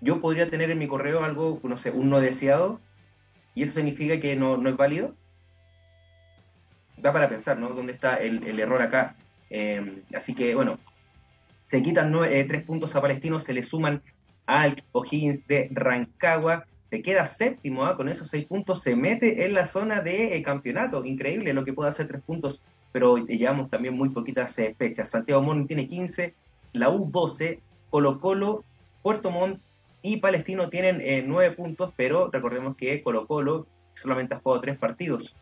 yo 0.00 0.22
podría 0.22 0.48
tener 0.48 0.70
en 0.70 0.78
mi 0.78 0.88
correo 0.88 1.22
algo, 1.24 1.60
no 1.62 1.76
sé, 1.76 1.90
un 1.90 2.08
no 2.08 2.20
deseado, 2.20 2.80
y 3.54 3.62
eso 3.64 3.74
significa 3.74 4.18
que 4.18 4.34
no, 4.34 4.56
no 4.56 4.70
es 4.70 4.76
válido. 4.78 5.14
Da 6.96 7.12
para 7.12 7.28
pensar, 7.28 7.58
¿no? 7.58 7.68
¿Dónde 7.68 7.92
está 7.92 8.16
el, 8.16 8.58
error 8.58 8.80
acá? 8.80 9.14
Em, 9.50 10.00
así 10.14 10.34
que, 10.34 10.54
bueno, 10.54 10.78
se 11.66 11.82
quitan 11.82 12.14
eh, 12.24 12.46
tres 12.48 12.64
puntos 12.64 12.96
a 12.96 13.02
Palestino, 13.02 13.40
se 13.40 13.52
le 13.52 13.62
suman 13.62 14.02
al 14.46 14.82
O'Higgins 14.92 15.46
de 15.46 15.68
Rancagua, 15.70 16.64
se 16.94 17.02
queda 17.02 17.26
séptimo, 17.26 17.84
¿ah? 17.84 17.96
con 17.96 18.08
esos 18.08 18.28
seis 18.28 18.46
puntos 18.46 18.80
se 18.80 18.94
mete 18.94 19.44
en 19.44 19.52
la 19.52 19.66
zona 19.66 20.00
de 20.00 20.36
eh, 20.36 20.42
campeonato. 20.44 21.04
Increíble 21.04 21.52
lo 21.52 21.64
que 21.64 21.72
puede 21.72 21.88
hacer 21.88 22.06
tres 22.06 22.22
puntos, 22.22 22.62
pero 22.92 23.16
llevamos 23.16 23.68
también 23.68 23.96
muy 23.96 24.10
poquitas 24.10 24.56
eh, 24.60 24.76
fechas. 24.78 25.10
Santiago 25.10 25.42
Morning 25.42 25.66
tiene 25.66 25.88
15, 25.88 26.34
la 26.72 26.90
U 26.90 27.10
12, 27.10 27.58
Colo 27.90 28.20
Colo, 28.20 28.64
Puerto 29.02 29.32
Montt 29.32 29.60
y 30.02 30.18
Palestino 30.18 30.68
tienen 30.68 31.00
eh, 31.00 31.24
nueve 31.26 31.56
puntos, 31.56 31.92
pero 31.96 32.30
recordemos 32.30 32.76
que 32.76 33.02
Colo 33.02 33.26
Colo 33.26 33.66
solamente 33.94 34.34
ha 34.34 34.38
jugado 34.38 34.60
tres 34.60 34.78
partidos. 34.78 35.34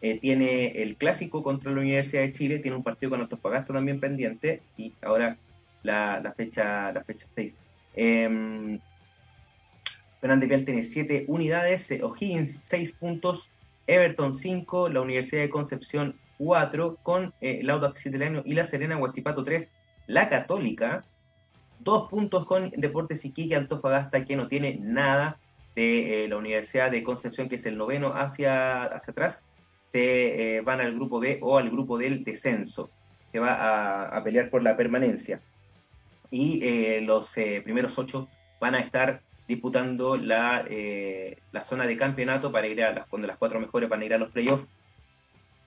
tiene 0.00 0.82
el 0.82 0.94
clásico 0.94 1.42
contra 1.42 1.72
la 1.72 1.80
Universidad 1.80 2.22
de 2.22 2.30
Chile, 2.30 2.60
tiene 2.60 2.76
un 2.76 2.84
partido 2.84 3.10
con 3.10 3.22
Antofagasta 3.22 3.72
también 3.72 3.98
pendiente 3.98 4.62
y 4.76 4.92
ahora 5.02 5.36
la, 5.82 6.32
fecha 6.36 6.92
la 6.92 7.02
fecha 7.02 7.26
6. 7.34 7.58
Fernández 10.22 10.48
Vial 10.48 10.64
tiene 10.64 10.84
7 10.84 11.24
unidades, 11.26 11.90
eh, 11.90 12.00
O'Higgins 12.00 12.60
6 12.62 12.92
puntos, 12.92 13.50
Everton 13.88 14.32
5, 14.32 14.88
la 14.88 15.00
Universidad 15.00 15.42
de 15.42 15.50
Concepción 15.50 16.14
4, 16.38 16.96
con 17.02 17.34
eh, 17.40 17.58
el 17.60 17.68
Audax 17.68 18.06
año 18.06 18.42
y 18.46 18.54
la 18.54 18.62
Serena 18.62 18.96
Huachipato 18.96 19.42
3, 19.42 19.72
la 20.06 20.28
Católica 20.28 21.04
2 21.80 22.08
puntos 22.08 22.46
con 22.46 22.70
Deportes 22.70 23.24
Iquique 23.24 23.56
Antofagasta 23.56 24.24
que 24.24 24.36
no 24.36 24.46
tiene 24.46 24.78
nada 24.80 25.38
de 25.74 26.24
eh, 26.24 26.28
la 26.28 26.36
Universidad 26.36 26.92
de 26.92 27.02
Concepción 27.02 27.48
que 27.48 27.56
es 27.56 27.66
el 27.66 27.76
noveno 27.76 28.14
hacia, 28.14 28.84
hacia 28.84 29.10
atrás, 29.10 29.44
se 29.90 30.60
van 30.64 30.80
al 30.80 30.94
grupo 30.94 31.18
B 31.18 31.40
o 31.42 31.58
al 31.58 31.68
grupo 31.68 31.98
del 31.98 32.22
descenso, 32.22 32.90
que 33.32 33.40
va 33.40 33.54
a, 33.54 34.16
a 34.16 34.22
pelear 34.22 34.50
por 34.50 34.62
la 34.62 34.76
permanencia. 34.76 35.40
Y 36.30 37.00
los 37.00 37.34
primeros 37.62 37.98
8 37.98 38.26
van 38.58 38.74
a 38.74 38.80
estar 38.80 39.20
disputando 39.52 40.16
la, 40.16 40.64
eh, 40.68 41.36
la 41.52 41.60
zona 41.60 41.86
de 41.86 41.96
campeonato 41.96 42.50
para 42.50 42.66
ir 42.66 42.82
a 42.82 42.92
las, 42.92 43.06
cuando 43.06 43.28
las 43.28 43.36
cuatro 43.36 43.60
mejores 43.60 43.88
van 43.88 44.00
a 44.00 44.04
ir 44.04 44.14
a 44.14 44.18
los 44.18 44.30
playoffs. 44.30 44.66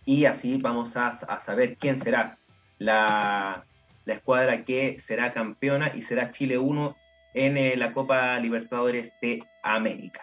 Y 0.06 0.26
así 0.26 0.58
vamos 0.58 0.98
a, 0.98 1.10
a 1.10 1.40
saber 1.40 1.78
quién 1.78 1.98
será 1.98 2.38
la, 2.80 3.64
la, 4.06 4.14
escuadra 4.14 4.64
que 4.64 5.00
será 5.00 5.34
campeona 5.34 5.92
y 5.96 6.02
será 6.02 6.32
Chile 6.32 6.58
1 6.58 6.96
en 7.36 7.58
eh, 7.58 7.76
la 7.76 7.94
Copa 7.94 8.40
Libertadores 8.40 9.14
de 9.22 9.44
América. 9.64 10.22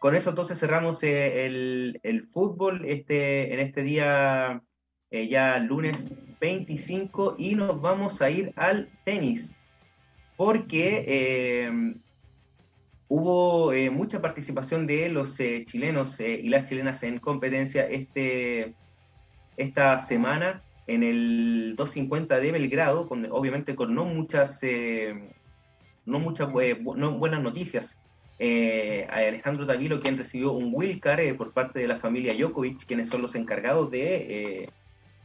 Con 0.00 0.14
eso 0.14 0.30
entonces 0.30 0.58
cerramos 0.58 1.02
eh, 1.02 1.46
el, 1.46 2.00
el, 2.02 2.26
fútbol 2.28 2.84
este, 2.84 3.54
en 3.54 3.60
este 3.60 3.82
día 3.82 4.62
ya 5.10 5.58
lunes 5.58 6.10
25 6.38 7.36
y 7.38 7.54
nos 7.54 7.80
vamos 7.80 8.20
a 8.20 8.28
ir 8.28 8.52
al 8.56 8.90
tenis 9.04 9.56
porque 10.36 11.94
Hubo 13.08 13.72
eh, 13.72 13.88
mucha 13.88 14.20
participación 14.20 14.86
de 14.86 15.08
los 15.08 15.40
eh, 15.40 15.64
chilenos 15.64 16.20
eh, 16.20 16.40
y 16.42 16.50
las 16.50 16.68
chilenas 16.68 17.02
en 17.02 17.18
competencia 17.18 17.88
este, 17.88 18.74
esta 19.56 19.98
semana 19.98 20.62
en 20.86 21.02
el 21.02 21.74
250 21.76 22.38
de 22.38 22.52
Belgrado, 22.52 23.08
obviamente 23.30 23.74
con 23.74 23.94
no 23.94 24.04
muchas 24.04 24.60
no 26.06 26.18
muchas 26.18 26.48
no 26.48 27.12
buenas 27.12 27.42
noticias. 27.42 27.98
Alejandro 28.40 29.66
Tavilo, 29.66 30.00
quien 30.00 30.16
recibió 30.16 30.52
un 30.52 30.70
Wilcar 30.72 31.20
por 31.36 31.52
parte 31.52 31.80
de 31.80 31.88
la 31.88 31.96
familia 31.96 32.32
Djokovic, 32.32 32.86
quienes 32.86 33.08
son 33.08 33.20
los 33.20 33.34
encargados 33.34 33.90
de 33.90 34.70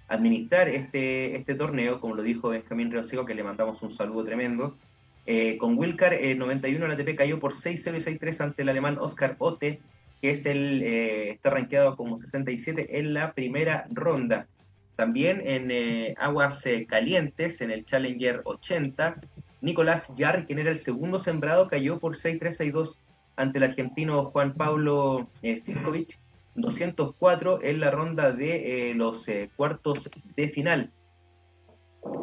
administrar 0.09 0.67
este, 0.67 1.37
este 1.37 1.55
torneo, 1.55 2.01
como 2.01 2.15
lo 2.15 2.23
dijo 2.23 2.49
Benjamín 2.49 2.91
Reosigo, 2.91 3.25
que 3.25 3.35
le 3.35 3.43
mandamos 3.43 3.81
un 3.83 3.93
saludo 3.93 4.25
tremendo. 4.25 4.77
Eh, 5.25 5.57
con 5.57 5.77
Wilcar, 5.77 6.13
el 6.13 6.37
91 6.37 6.87
la 6.87 6.95
ATP 6.95 7.15
cayó 7.15 7.39
por 7.39 7.53
6-0 7.53 7.97
y 7.97 8.17
6-3 8.19 8.41
ante 8.41 8.61
el 8.63 8.69
alemán 8.69 8.97
Oscar 8.99 9.35
Otte, 9.39 9.79
que 10.21 10.31
es 10.31 10.45
el, 10.45 10.81
eh, 10.83 11.31
está 11.31 11.49
rankeado 11.49 11.95
como 11.95 12.17
67 12.17 12.99
en 12.99 13.13
la 13.13 13.33
primera 13.33 13.85
ronda. 13.89 14.47
También 14.95 15.41
en 15.45 15.71
eh, 15.71 16.13
aguas 16.17 16.63
calientes, 16.87 17.61
en 17.61 17.71
el 17.71 17.85
Challenger 17.85 18.41
80, 18.43 19.21
Nicolás 19.61 20.13
Jarry, 20.17 20.45
quien 20.45 20.59
era 20.59 20.71
el 20.71 20.77
segundo 20.77 21.19
sembrado, 21.19 21.67
cayó 21.67 21.99
por 21.99 22.17
6-3-6-2 22.17 22.97
ante 23.37 23.57
el 23.57 23.63
argentino 23.63 24.25
Juan 24.25 24.53
Pablo 24.53 25.29
Filkovic, 25.41 26.19
204 26.55 27.63
en 27.63 27.79
la 27.79 27.89
ronda 27.89 28.31
de 28.31 28.93
los 28.95 29.25
cuartos 29.55 30.09
de 30.35 30.49
final. 30.49 30.91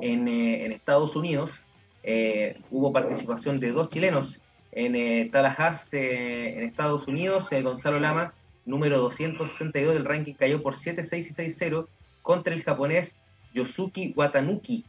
En, 0.02 0.28
en 0.28 0.70
Estados 0.70 1.16
Unidos, 1.16 1.50
eh, 2.02 2.58
hubo 2.70 2.92
participación 2.92 3.60
de 3.60 3.72
dos 3.72 3.90
chilenos 3.90 4.40
en 4.72 4.96
eh, 4.96 5.28
Tallahassee, 5.30 6.56
en 6.56 6.64
Estados 6.64 7.06
Unidos. 7.06 7.50
Eh, 7.52 7.62
Gonzalo 7.62 8.00
Lama, 8.00 8.32
número 8.64 8.98
262 8.98 9.94
del 9.94 10.04
ranking, 10.04 10.34
cayó 10.34 10.62
por 10.62 10.76
7-6 10.76 11.18
y 11.18 11.50
6-0 11.50 11.86
contra 12.22 12.54
el 12.54 12.62
japonés 12.62 13.18
Yosuki 13.54 14.14
Watanuki, 14.16 14.84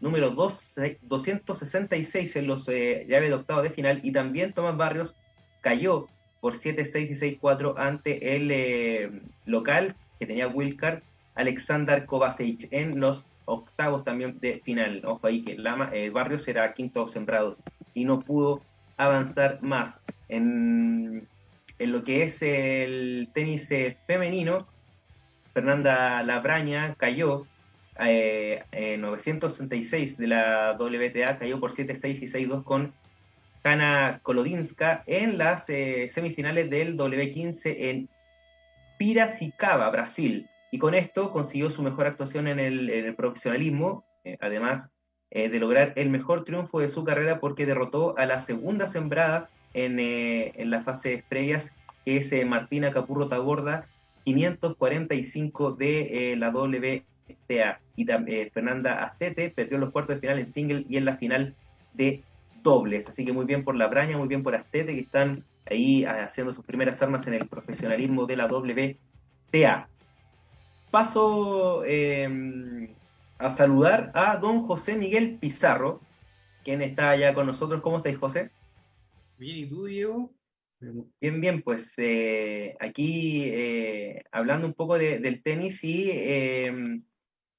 número 0.00 0.30
2, 0.30 0.76
266 1.02 2.36
en 2.36 2.46
los 2.46 2.66
llaves 2.66 3.28
de 3.30 3.34
octavo 3.34 3.62
de 3.62 3.70
final. 3.70 4.00
Y 4.02 4.12
también 4.12 4.52
Tomás 4.52 4.76
Barrios 4.76 5.14
cayó 5.62 6.08
por 6.40 6.54
7-6 6.54 7.10
y 7.10 7.38
6-4 7.40 7.74
ante 7.78 8.36
el 8.36 9.22
local 9.46 9.96
que 10.18 10.26
tenía 10.26 10.48
Wilcar, 10.48 11.02
Alexander 11.34 12.04
Kovacic, 12.04 12.68
en 12.70 13.00
los 13.00 13.24
octavos 13.44 14.04
también 14.04 14.38
de 14.40 14.60
final. 14.64 15.02
Ojo 15.04 15.26
ahí 15.26 15.42
que 15.42 15.56
Lama, 15.56 15.90
eh, 15.92 16.10
Barrios 16.10 16.42
será 16.42 16.72
quinto 16.74 17.08
sembrado 17.08 17.56
y 17.94 18.04
no 18.04 18.20
pudo 18.20 18.60
avanzar 18.96 19.62
más. 19.62 20.04
En, 20.28 21.26
en 21.78 21.92
lo 21.92 22.04
que 22.04 22.22
es 22.22 22.42
el 22.42 23.28
tenis 23.34 23.70
eh, 23.70 23.96
femenino, 24.06 24.66
Fernanda 25.52 26.22
Labraña 26.22 26.94
cayó 26.96 27.46
eh, 28.00 28.64
en 28.72 29.00
966 29.02 30.18
de 30.18 30.26
la 30.26 30.76
WTA, 30.78 31.38
cayó 31.38 31.60
por 31.60 31.70
7-6 31.70 32.22
y 32.22 32.46
6-2 32.46 32.64
con 32.64 32.92
Hanna 33.62 34.20
Kolodinska 34.22 35.04
en 35.06 35.38
las 35.38 35.70
eh, 35.70 36.08
semifinales 36.08 36.68
del 36.70 36.96
W15 36.96 37.74
en 37.78 38.08
Piracicaba, 38.98 39.90
Brasil 39.90 40.48
y 40.74 40.78
con 40.78 40.96
esto 40.96 41.30
consiguió 41.30 41.70
su 41.70 41.84
mejor 41.84 42.08
actuación 42.08 42.48
en 42.48 42.58
el, 42.58 43.14
profesionalismo, 43.14 44.04
eh, 44.24 44.36
además 44.40 44.90
eh, 45.30 45.48
de 45.48 45.60
lograr 45.60 45.92
el 45.94 46.10
mejor 46.10 46.42
triunfo 46.42 46.80
de 46.80 46.88
su 46.88 47.04
carrera 47.04 47.38
porque 47.38 47.64
derrotó 47.64 48.18
a 48.18 48.26
la 48.26 48.40
segunda 48.40 48.88
sembrada 48.88 49.50
en, 49.72 50.00
eh, 50.00 50.50
en 50.56 50.70
las 50.70 50.84
fases 50.84 51.22
previas, 51.28 51.72
que 52.04 52.16
es 52.16 52.44
Martina 52.44 52.90
Capurro 52.90 53.28
Taborda, 53.28 53.86
545 54.24 55.74
de 55.74 56.34
la 56.36 56.50
WTA. 56.50 57.80
Y 57.94 58.04
Fernanda 58.50 59.04
Astete 59.04 59.50
perdió 59.50 59.78
los 59.78 59.92
cuartos 59.92 60.16
de 60.16 60.20
final 60.22 60.40
en 60.40 60.48
single 60.48 60.86
y 60.88 60.96
en 60.96 61.04
la 61.04 61.16
final 61.18 61.54
de 61.92 62.24
dobles. 62.64 63.08
Así 63.08 63.24
que 63.24 63.32
muy 63.32 63.44
bien 63.44 63.62
por 63.62 63.76
la 63.76 63.86
Braña, 63.86 64.18
muy 64.18 64.26
bien 64.26 64.42
por 64.42 64.56
Astete, 64.56 64.92
que 64.92 65.02
están 65.02 65.44
ahí 65.70 66.04
haciendo 66.04 66.52
sus 66.52 66.64
primeras 66.64 67.00
armas 67.00 67.28
en 67.28 67.34
el 67.34 67.46
profesionalismo 67.46 68.26
de 68.26 68.36
la 68.36 68.46
WTA 68.46 69.88
paso 70.94 71.84
em, 71.84 72.94
a 73.36 73.50
saludar 73.50 74.12
a 74.14 74.36
don 74.36 74.64
José 74.64 74.94
Miguel 74.94 75.38
Pizarro, 75.40 76.00
quien 76.62 76.82
está 76.82 77.10
allá 77.10 77.34
con 77.34 77.46
nosotros. 77.46 77.82
¿Cómo 77.82 77.96
estáis, 77.96 78.16
José? 78.16 78.52
Bien, 79.36 79.56
¿y 79.56 79.66
tú, 79.66 79.86
Diego? 79.86 80.30
Bien, 81.20 81.40
bien, 81.40 81.62
pues 81.62 81.94
eh, 81.96 82.76
aquí 82.78 83.42
eh, 83.46 84.22
hablando 84.30 84.68
un 84.68 84.74
poco 84.74 84.96
del 84.96 85.42
tenis 85.42 85.82
y 85.82 86.12
em, 86.12 87.02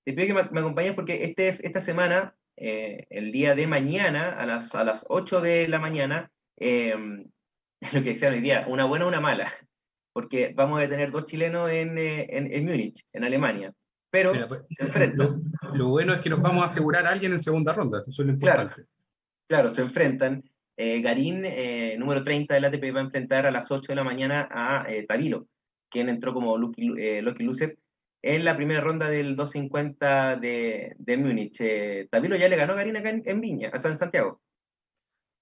te 0.06 0.14
pido 0.14 0.28
que 0.28 0.50
me, 0.54 0.60
acompañes 0.62 0.94
porque 0.94 1.26
este, 1.26 1.50
esta 1.68 1.82
semana, 1.82 2.38
eh, 2.56 3.06
el 3.10 3.34
día 3.34 3.54
de 3.54 3.68
mañana, 3.68 4.32
a 4.40 4.46
las, 4.46 4.74
a 4.76 4.86
las 4.86 5.06
8 5.10 5.42
de 5.42 5.68
la 5.68 5.80
mañana, 5.80 6.32
em, 6.56 7.30
lo 7.92 8.02
que 8.02 8.12
decía 8.12 8.30
hoy 8.30 8.40
día, 8.40 8.66
una 8.70 8.86
buena 8.86 9.04
o 9.04 9.10
una 9.10 9.20
mala 9.20 9.52
porque 10.16 10.54
vamos 10.56 10.82
a 10.82 10.88
tener 10.88 11.12
dos 11.12 11.26
chilenos 11.26 11.70
en, 11.70 11.98
eh, 11.98 12.26
en, 12.30 12.66
Múnich, 12.66 13.06
en 13.12 13.26
Alemania. 13.26 13.74
Pero 14.10 14.32
pues, 14.48 14.62
se 14.70 14.86
enfrentan. 14.86 15.42
Lo, 15.74 15.90
bueno 15.90 16.14
es 16.14 16.22
que 16.22 16.30
nos 16.30 16.42
vamos 16.42 16.64
a 16.64 16.68
asegurar 16.68 17.06
a 17.06 17.10
alguien 17.10 17.34
en 17.34 17.40
segunda 17.40 17.74
ronda, 17.74 18.00
eso 18.00 18.22
es 18.22 18.26
lo 18.26 18.32
importante. 18.32 18.86
Claro, 19.46 19.70
se 19.70 19.82
enfrentan. 19.82 20.42
Eh, 20.78 21.02
Garín, 21.02 21.44
eh, 21.44 21.98
número 22.00 22.24
30 22.24 22.54
del 22.54 22.64
ATP, 22.64 22.96
va 22.96 23.02
a 23.02 23.04
enfrentar 23.04 23.46
a 23.46 23.52
las 23.52 23.70
8 23.70 23.92
de 23.92 23.96
la 23.96 24.06
mañana 24.06 24.48
a 24.50 24.88
Tavilo, 25.06 25.48
quien 25.90 26.08
entró 26.08 26.34
como 26.34 26.58
Lucky, 26.58 27.22
Lucky 27.22 27.44
Loser 27.44 27.78
en 28.22 28.46
la 28.46 28.56
primera 28.56 28.80
ronda 28.80 29.10
del 29.10 29.36
250 29.36 30.38
de, 30.38 30.96
de 30.98 31.18
Múnich. 31.18 31.62
Tavilo 32.10 32.38
ya 32.38 32.48
le 32.48 32.56
ganó 32.56 32.72
a 32.72 32.78
Garín 32.78 32.96
acá 32.96 33.10
en, 33.10 33.42
Viña, 33.42 33.70
o 33.74 33.78
sea, 33.78 33.92
en 33.92 33.98
Santiago. 33.98 34.42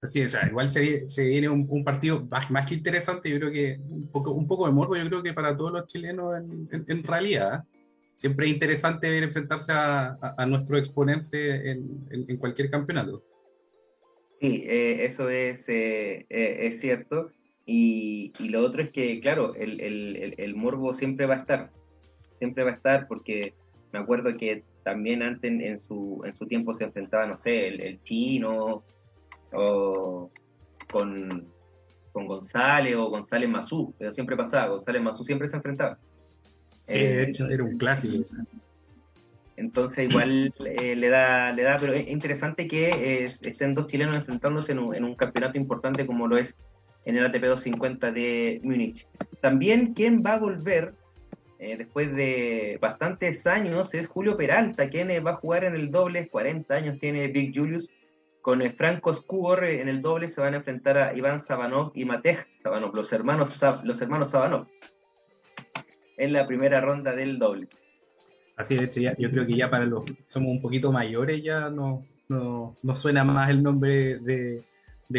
Sí, 0.04 0.22
o 0.22 0.28
sea, 0.28 0.46
igual 0.46 0.72
se, 0.72 1.08
se 1.08 1.24
viene 1.24 1.48
un, 1.48 1.84
partido 1.84 2.26
más, 2.50 2.66
que 2.66 2.74
interesante, 2.74 3.30
yo 3.30 3.38
creo 3.38 3.50
que 3.50 3.78
un 3.88 4.08
poco, 4.08 4.32
un 4.32 4.46
poco 4.46 4.66
de 4.66 4.72
morbo, 4.72 4.96
yo 4.96 5.06
creo 5.06 5.22
que 5.22 5.32
para 5.32 5.56
todos 5.56 5.72
los 5.72 5.86
chilenos 5.86 6.36
en, 6.36 6.84
en, 6.86 7.02
realidad. 7.02 7.64
Siempre 8.14 8.46
es 8.46 8.52
interesante 8.52 9.10
ver 9.10 9.24
enfrentarse 9.24 9.72
a, 9.72 10.16
a, 10.36 10.46
nuestro 10.46 10.78
exponente 10.78 11.72
en, 11.72 12.06
en, 12.10 12.36
cualquier 12.36 12.70
campeonato. 12.70 13.24
Sí, 14.40 14.62
eh, 14.66 15.04
eso 15.04 15.28
es, 15.28 15.68
eh, 15.68 16.24
eh, 16.30 16.56
es 16.60 16.80
cierto. 16.80 17.30
Y, 17.66 18.32
y, 18.38 18.50
lo 18.50 18.62
otro 18.62 18.82
es 18.82 18.90
que, 18.92 19.18
claro, 19.18 19.54
el, 19.56 19.80
el, 19.80 20.34
el, 20.36 20.54
morbo 20.54 20.94
siempre 20.94 21.26
va 21.26 21.34
a 21.34 21.38
estar. 21.38 21.70
Siempre 22.38 22.62
va 22.62 22.70
a 22.70 22.74
estar 22.74 23.08
porque 23.08 23.54
me 23.92 23.98
acuerdo 23.98 24.36
que 24.36 24.62
también 24.84 25.22
antes 25.22 25.50
en 25.50 25.78
su, 25.78 26.22
en 26.24 26.36
su 26.36 26.46
tiempo 26.46 26.72
se 26.74 26.84
enfrentaba, 26.84 27.26
no 27.26 27.36
sé, 27.36 27.68
el, 27.68 28.02
chino, 28.02 28.84
o 29.54 30.30
con, 30.90 31.48
con 32.12 32.26
González 32.26 32.94
o 32.96 33.08
González 33.10 33.48
Mazú, 33.48 33.94
pero 33.98 34.12
siempre 34.12 34.36
pasaba, 34.36 34.68
González 34.68 35.02
Mazú 35.02 35.24
siempre 35.24 35.48
se 35.48 35.56
enfrentaba. 35.56 35.98
Sí, 36.82 36.98
de 36.98 37.22
eh, 37.22 37.28
hecho 37.28 37.48
era 37.48 37.64
un 37.64 37.78
clásico. 37.78 38.22
Entonces 39.56 40.10
igual 40.10 40.52
eh, 40.64 40.96
le 40.96 41.08
da, 41.08 41.52
le 41.52 41.62
da, 41.62 41.76
pero 41.78 41.92
es 41.92 42.08
interesante 42.08 42.66
que 42.66 43.24
estén 43.24 43.74
dos 43.74 43.86
chilenos 43.86 44.16
enfrentándose 44.16 44.72
en 44.72 44.78
un, 44.78 45.14
campeonato 45.14 45.58
importante 45.58 46.06
como 46.06 46.26
lo 46.26 46.38
es 46.38 46.56
en 47.04 47.16
el 47.16 47.26
ATP 47.26 47.44
250 47.44 48.12
de 48.12 48.60
Múnich. 48.64 49.06
También 49.40 49.94
quien 49.94 50.22
va 50.24 50.34
a 50.34 50.38
volver 50.38 50.94
eh, 51.58 51.76
después 51.76 52.14
de 52.14 52.78
bastantes 52.80 53.46
años 53.46 53.94
es 53.94 54.08
Julio 54.08 54.36
Peralta, 54.36 54.88
quien 54.88 55.08
va 55.24 55.30
a 55.30 55.36
jugar 55.36 55.64
en 55.64 55.74
el 55.74 55.90
doble, 55.90 56.28
40 56.28 56.74
años 56.74 56.98
tiene 56.98 57.28
Big 57.28 57.56
Julius, 57.56 57.88
con 58.44 58.60
el 58.60 58.74
Franco 58.74 59.14
Skugor 59.14 59.64
en 59.64 59.88
el 59.88 60.02
doble 60.02 60.28
se 60.28 60.42
van 60.42 60.52
a 60.52 60.58
enfrentar 60.58 60.98
a 60.98 61.16
Iván 61.16 61.40
Sabanov 61.40 61.92
y 61.94 62.04
Matej 62.04 62.46
Sabanov, 62.62 62.94
los 62.94 63.10
hermanos, 63.10 63.58
los 63.84 64.02
hermanos 64.02 64.28
Sabanov, 64.28 64.66
en 66.18 66.32
la 66.34 66.46
primera 66.46 66.82
ronda 66.82 67.14
del 67.14 67.38
doble. 67.38 67.68
Así 68.54 68.76
de 68.76 68.84
hecho, 68.84 69.00
ya, 69.00 69.16
yo 69.16 69.30
creo 69.30 69.46
que 69.46 69.56
ya 69.56 69.70
para 69.70 69.86
los 69.86 70.04
somos 70.26 70.50
un 70.50 70.60
poquito 70.60 70.92
mayores 70.92 71.42
ya 71.42 71.70
no, 71.70 72.04
no, 72.28 72.76
suena 72.94 73.24
más 73.24 73.48
el 73.48 73.62
nombre 73.62 74.18
de, 74.18 74.62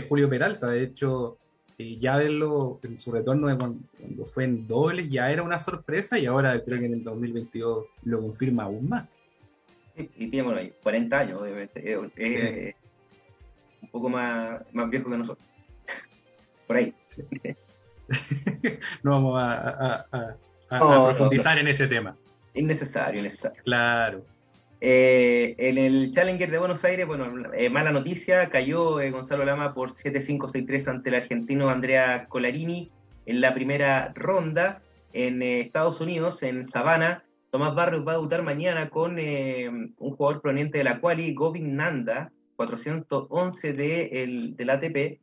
Julio 0.07 0.29
Peralta. 0.29 0.67
De 0.67 0.83
hecho, 0.83 1.39
eh, 1.79 1.97
ya 1.97 2.17
verlo 2.17 2.79
en 2.83 2.99
su 2.99 3.11
retorno 3.11 3.47
de 3.47 3.57
cuando, 3.57 4.25
fue 4.27 4.43
en 4.43 4.67
doble 4.67 5.09
ya 5.09 5.31
era 5.31 5.41
una 5.41 5.57
sorpresa 5.57 6.19
y 6.19 6.27
ahora 6.27 6.63
creo 6.63 6.77
que 6.77 6.85
en 6.85 6.93
el 6.93 7.03
2022 7.03 7.87
lo 8.03 8.21
confirma 8.21 8.65
aún 8.65 8.87
más. 8.87 9.09
Sí, 9.97 10.11
y 10.15 10.39
ahí, 10.39 10.73
40 10.83 11.19
años, 11.19 11.41
obviamente. 11.41 11.81
Eh, 12.17 12.75
un 13.85 13.91
poco 13.91 14.09
más, 14.09 14.61
más 14.73 14.89
viejo 14.89 15.09
que 15.09 15.17
nosotros. 15.17 15.47
Por 16.67 16.77
ahí. 16.77 16.93
no 19.03 19.11
vamos 19.11 19.35
a, 19.39 20.35
profundizar 20.69 21.57
en 21.57 21.67
ese 21.67 21.87
tema. 21.87 22.15
Innecesario, 22.53 23.19
innecesario. 23.19 23.61
Claro. 23.63 24.25
Eh, 24.81 25.55
en 25.57 25.77
el 25.77 26.11
Challenger 26.11 26.51
de 26.51 26.57
Buenos 26.57 26.83
Aires, 26.83 27.07
bueno, 27.07 27.51
eh, 27.53 27.69
mala 27.69 27.91
noticia, 27.91 28.49
cayó 28.49 28.99
eh, 28.99 29.09
Gonzalo 29.09 29.45
Lama 29.45 29.73
por 29.73 29.93
7-5-6-3 29.93 30.87
ante 30.87 31.09
el 31.09 31.15
argentino 31.15 31.69
Andrea 31.69 32.27
Colarini 32.27 32.91
en 33.25 33.41
la 33.41 33.53
primera 33.53 34.11
ronda 34.15 34.81
en 35.13 35.41
Estados 35.41 36.01
Unidos, 36.01 36.43
en 36.43 36.63
Savannah. 36.63 37.23
Tomás 37.51 37.73
Barrios 37.73 38.05
va 38.05 38.11
a 38.11 38.15
debutar 38.15 38.43
mañana 38.43 38.89
con 38.89 39.17
un 39.17 39.95
jugador 39.97 40.41
proveniente 40.41 40.79
de 40.79 40.83
la 40.83 40.99
Quali, 40.99 41.33
Govin 41.33 41.77
Nanda, 41.77 42.31
411 42.55 43.73
de 43.73 44.23
el, 44.23 44.55
del 44.55 44.69
ATP. 44.69 45.19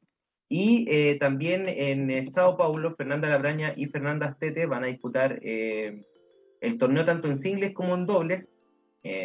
Y 0.49 0.85
eh, 0.89 1.17
también 1.19 1.67
en 1.67 2.11
eh, 2.11 2.25
Sao 2.25 2.57
Paulo, 2.57 2.95
Fernanda 2.95 3.29
Labraña 3.29 3.73
y 3.77 3.87
Fernanda 3.87 4.27
Astete 4.27 4.67
van 4.67 4.85
a 4.85 4.89
disputar 4.89 5.41
el 5.43 6.79
torneo 6.79 7.05
tanto 7.05 7.29
en 7.29 7.39
singles 7.39 7.73
como 7.73 7.95
en 7.95 8.07
dobles. 8.07 8.53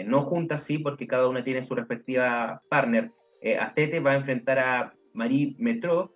no 0.06 0.22
juntas, 0.22 0.64
sí, 0.64 0.80
porque 0.80 1.08
cada 1.08 1.28
una 1.28 1.44
tiene 1.44 1.64
su 1.64 1.76
respectiva 1.76 2.62
partner. 2.70 3.12
Astete 3.60 4.00
va 4.00 4.12
a 4.12 4.18
enfrentar 4.18 4.60
a 4.60 4.94
Marie 5.14 5.56
Metro, 5.58 6.14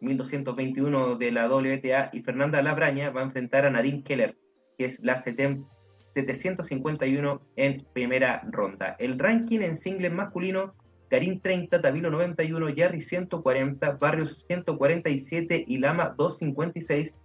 1221 0.00 1.16
de 1.16 1.32
la 1.32 1.48
WTA, 1.48 2.10
y 2.12 2.22
Fernanda 2.22 2.62
Labraña 2.62 3.10
va 3.10 3.22
a 3.22 3.24
enfrentar 3.24 3.66
a 3.66 3.70
Nadine 3.70 4.04
Keller, 4.04 4.36
que 4.78 4.84
es 4.84 5.00
la 5.00 5.16
751 5.16 7.40
en 7.56 7.84
primera 7.92 8.46
ronda. 8.50 8.94
El 8.98 9.18
ranking 9.18 9.60
en 9.60 9.74
singles 9.74 10.12
masculino, 10.12 10.74
Karim 11.10 11.40
30, 11.40 11.80
Tabilo 11.80 12.10
91, 12.10 12.74
Jerry 12.74 13.00
140, 13.00 13.92
Barrios 13.92 14.44
147 14.46 15.64
y 15.66 15.78
Lama 15.78 16.14
256. 16.16 17.16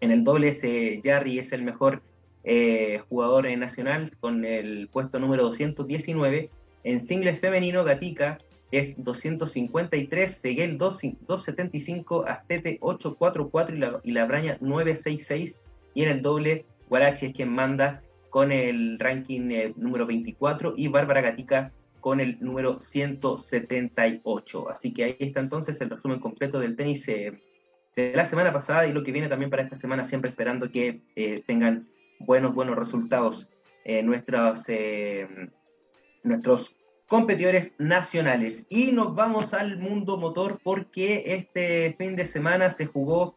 En 0.00 0.10
el 0.10 0.24
doble 0.24 0.48
ese 0.48 1.00
Jarry 1.04 1.38
es 1.38 1.52
el 1.52 1.62
mejor 1.62 2.02
eh, 2.44 3.00
jugador 3.08 3.46
nacional 3.58 4.10
con 4.18 4.44
el 4.44 4.88
puesto 4.88 5.18
número 5.18 5.44
219. 5.44 6.50
En 6.84 7.00
singles 7.00 7.40
femenino, 7.40 7.84
Gatica 7.84 8.38
es 8.70 9.02
253, 9.02 10.32
Seguel 10.32 10.78
275, 10.78 12.24
Astete 12.26 12.78
844 12.80 13.74
y 13.74 13.78
la, 13.78 14.00
y 14.04 14.12
la 14.12 14.24
Braña 14.26 14.56
966. 14.60 15.58
Y 15.94 16.04
en 16.04 16.10
el 16.10 16.22
doble, 16.22 16.64
Guarachi 16.88 17.26
es 17.26 17.34
quien 17.34 17.50
manda 17.50 18.02
con 18.30 18.52
el 18.52 18.98
ranking 18.98 19.50
eh, 19.50 19.74
número 19.76 20.06
24 20.06 20.72
y 20.76 20.88
Bárbara 20.88 21.20
Gatica 21.20 21.72
con 22.00 22.20
el 22.20 22.38
número 22.40 22.80
178. 22.80 24.70
Así 24.70 24.92
que 24.92 25.04
ahí 25.04 25.16
está 25.18 25.40
entonces 25.40 25.80
el 25.80 25.90
resumen 25.90 26.20
completo 26.20 26.58
del 26.58 26.76
tenis 26.76 27.06
eh, 27.08 27.40
de 27.96 28.12
la 28.14 28.24
semana 28.24 28.52
pasada 28.52 28.86
y 28.86 28.92
lo 28.92 29.02
que 29.02 29.12
viene 29.12 29.28
también 29.28 29.50
para 29.50 29.62
esta 29.62 29.76
semana, 29.76 30.04
siempre 30.04 30.30
esperando 30.30 30.70
que 30.70 31.02
eh, 31.16 31.42
tengan 31.46 31.88
buenos, 32.18 32.54
buenos 32.54 32.76
resultados 32.76 33.48
nuestros, 34.04 34.66
nuestros 36.22 36.76
competidores 37.10 37.74
nacionales. 37.78 38.66
Y 38.70 38.92
nos 38.92 39.16
vamos 39.16 39.52
al 39.52 39.78
mundo 39.78 40.16
motor 40.16 40.60
porque 40.62 41.34
este 41.34 41.96
fin 41.98 42.14
de 42.14 42.24
semana 42.24 42.70
se 42.70 42.86
jugó, 42.86 43.34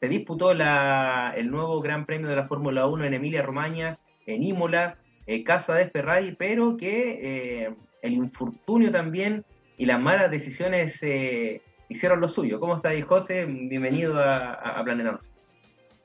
se 0.00 0.08
disputó 0.08 0.54
la, 0.54 1.32
el 1.36 1.48
nuevo 1.48 1.80
Gran 1.80 2.04
Premio 2.04 2.28
de 2.28 2.34
la 2.34 2.48
Fórmula 2.48 2.88
1 2.88 3.04
en 3.04 3.14
Emilia 3.14 3.42
Romagna, 3.42 4.00
en 4.26 4.42
Imola, 4.42 4.98
eh, 5.26 5.44
casa 5.44 5.74
de 5.76 5.88
Ferrari, 5.88 6.34
pero 6.36 6.76
que 6.76 7.66
eh, 7.66 7.74
el 8.02 8.12
infortunio 8.12 8.90
también 8.90 9.44
y 9.78 9.86
las 9.86 10.00
malas 10.00 10.30
decisiones 10.30 11.02
eh, 11.02 11.62
hicieron 11.88 12.20
lo 12.20 12.28
suyo. 12.28 12.60
¿Cómo 12.60 12.76
está 12.76 12.90
ahí, 12.90 13.00
José? 13.00 13.46
Bienvenido 13.46 14.18
a, 14.18 14.52
a 14.52 14.84
Planeta 14.84 15.16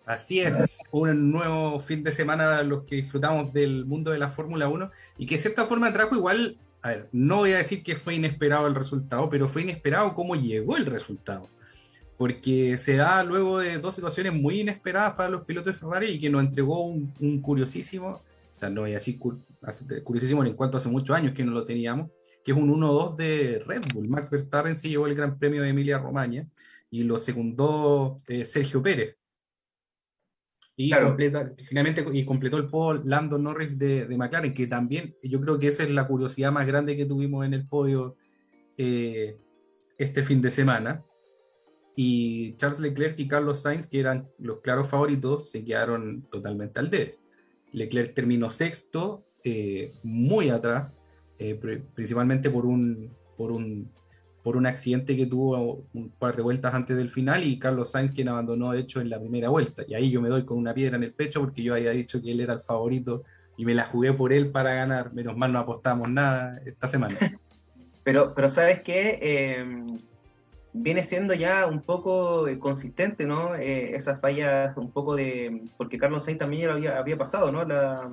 Así 0.06 0.40
es, 0.40 0.80
un 0.92 1.32
nuevo 1.32 1.78
fin 1.82 2.02
de 2.02 2.14
semana 2.14 2.64
los 2.64 2.84
que 2.84 2.96
disfrutamos 2.96 3.52
del 3.52 3.86
mundo 3.86 4.12
de 4.12 4.20
la 4.20 4.30
Fórmula 4.30 4.70
1 4.70 4.90
y 5.18 5.26
que 5.26 5.36
de 5.36 5.42
cierta 5.42 5.66
forma 5.66 5.92
trajo 5.92 6.16
igual 6.16 6.58
a 6.82 6.90
ver, 6.90 7.10
no 7.12 7.38
voy 7.38 7.54
a 7.54 7.58
decir 7.58 7.84
que 7.84 7.96
fue 7.96 8.16
inesperado 8.16 8.68
el 8.68 8.76
resultado, 8.76 9.30
pero 9.30 9.50
fue 9.50 9.64
inesperado 9.64 10.14
cómo 10.14 10.36
llegó 10.36 10.78
el 10.78 10.86
resultado. 10.86 11.50
Porque 12.18 12.78
se 12.78 12.96
da 12.96 13.24
luego 13.24 13.60
de 13.60 13.78
dos 13.78 13.96
situaciones 13.96 14.34
muy 14.34 14.62
inesperadas 14.62 15.14
para 15.14 15.30
los 15.30 15.44
pilotos 15.44 15.74
de 15.74 15.80
Ferrari 15.80 16.08
y 16.08 16.20
que 16.20 16.30
nos 16.30 16.44
entregó 16.44 16.82
un, 16.82 17.42
curiosísimo, 17.42 18.22
o 18.58 18.60
sea, 18.60 18.72
no 18.72 18.82
voy 18.82 18.90
a 18.90 18.96
decir 18.96 19.20
curiosísimo 20.04 20.44
en 20.44 20.56
cuanto 20.56 20.78
hace 20.78 20.90
muchos 20.90 21.16
años 21.16 21.34
que 21.34 21.44
no 21.44 21.52
lo 21.52 21.64
teníamos, 21.64 22.10
que 22.44 22.54
es 22.54 22.58
un 22.58 22.68
1-2 22.68 23.16
de 23.16 23.64
Red 23.68 23.84
Bull. 23.94 24.10
Max 24.10 24.32
Verstappen 24.32 24.76
se 24.76 24.90
llevó 24.90 25.06
el 25.06 25.14
Gran 25.14 25.38
Premio 25.38 25.62
de 25.62 25.70
Emilia 25.70 26.00
Romagna 26.00 26.50
y 26.90 27.04
lo 27.04 27.20
secundó 27.20 28.20
eh, 28.26 28.46
Sergio 28.46 28.82
Pérez. 28.82 29.16
Y 30.76 30.92
finalmente 31.64 32.04
y 32.12 32.26
completó 32.26 32.58
el 32.58 32.68
podio 32.68 33.04
Lando 33.06 33.38
Norris 33.38 33.78
de, 33.78 34.08
de, 34.08 34.18
McLaren, 34.18 34.56
que 34.56 34.66
también 34.66 35.16
yo 35.22 35.40
creo 35.40 35.60
que 35.60 35.68
esa 35.68 35.84
es 35.84 35.92
la 35.92 36.08
curiosidad 36.08 36.52
más 36.52 36.66
grande 36.66 36.98
que 36.98 37.06
tuvimos 37.06 37.46
en 37.46 37.54
el 37.54 37.68
podio 37.68 38.16
eh, 38.76 39.38
este 40.00 40.24
fin 40.24 40.42
de 40.42 40.50
semana. 40.50 41.06
Y 41.96 42.56
Charles 42.56 42.80
Leclerc 42.80 43.20
y 43.20 43.28
Carlos 43.28 43.62
Sainz, 43.62 43.86
que 43.86 44.00
eran 44.00 44.28
los 44.40 44.62
claros 44.62 44.90
favoritos, 44.90 45.52
se 45.52 45.64
quedaron 45.64 46.28
totalmente 46.32 46.80
al 46.80 46.90
dedo. 46.90 47.27
Leclerc 47.72 48.14
terminó 48.14 48.50
sexto, 48.50 49.26
eh, 49.44 49.94
muy 50.04 50.50
atrás, 50.50 51.02
eh, 51.40 51.60
principalmente 51.94 52.50
por 52.50 52.66
un, 52.66 53.16
por 53.38 53.52
un 53.52 53.92
por 54.48 54.56
un 54.56 54.66
accidente 54.66 55.18
que 55.18 55.26
tuvo 55.26 55.86
un 55.94 56.10
par 56.10 56.34
de 56.38 56.42
vueltas 56.42 56.74
antes 56.74 56.96
del 56.96 57.10
final 57.10 57.44
y 57.44 57.60
Carlos 57.60 57.92
Sainz 57.92 58.14
quien 58.14 58.30
abandonó 58.30 58.72
de 58.72 58.80
hecho 58.80 59.02
en 59.02 59.10
la 59.10 59.20
primera 59.20 59.50
vuelta. 59.50 59.84
Y 59.86 59.94
ahí 59.94 60.10
yo 60.10 60.22
me 60.22 60.30
doy 60.30 60.46
con 60.46 60.58
una 60.58 60.74
piedra 60.74 60.96
en 60.96 61.04
el 61.04 61.14
pecho 61.14 61.42
porque 61.42 61.62
yo 61.62 61.74
había 61.74 61.92
dicho 61.92 62.22
que 62.22 62.32
él 62.32 62.40
era 62.40 62.54
el 62.54 62.62
favorito 62.62 63.26
y 63.58 63.66
me 63.66 63.76
la 63.76 63.84
jugué 63.84 64.14
por 64.14 64.32
él 64.32 64.50
para 64.50 64.74
ganar. 64.74 65.14
Menos 65.14 65.36
mal 65.36 65.52
no 65.52 65.60
apostamos 65.60 66.08
nada 66.10 66.62
esta 66.66 66.88
semana. 66.88 67.18
Pero, 68.06 68.34
pero 68.34 68.48
sabes 68.48 68.84
que 68.84 69.20
em, 69.20 70.00
viene 70.82 71.04
siendo 71.04 71.34
ya 71.34 71.68
un 71.68 71.82
poco 71.82 72.48
eh, 72.48 72.60
consistente, 72.60 73.26
¿no? 73.26 73.56
Eh, 73.56 73.96
esas 73.96 74.20
fallas 74.22 74.76
un 74.78 74.92
poco 74.92 75.16
de... 75.16 75.64
Porque 75.78 75.98
Carlos 75.98 76.26
Sainz 76.26 76.40
también 76.40 76.70
había, 76.70 76.98
había 76.98 77.18
pasado, 77.18 77.52
¿no? 77.52 77.64
La, 77.64 78.12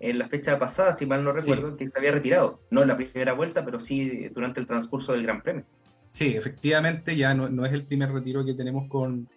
en 0.00 0.18
la 0.18 0.28
fecha 0.28 0.58
pasada, 0.58 0.92
si 0.92 1.06
mal 1.06 1.22
no 1.22 1.32
recuerdo, 1.32 1.76
que 1.76 1.88
se 1.88 1.98
había 1.98 2.12
retirado. 2.12 2.60
No 2.70 2.82
en 2.82 2.88
la 2.88 2.96
primera 2.96 3.32
vuelta, 3.34 3.64
pero 3.64 3.78
sí 3.78 4.28
durante 4.28 4.60
el 4.60 4.66
transcurso 4.66 5.12
del 5.12 5.22
Gran 5.22 5.42
Premio. 5.42 5.64
Sí, 6.10 6.36
efectivamente, 6.36 7.16
ya 7.16 7.34
no, 7.34 7.64
es 7.64 7.72
el 7.72 7.84
primer 7.84 8.12
retiro 8.12 8.44
que 8.44 8.54
tenemos 8.54 8.88
con, 8.88 9.28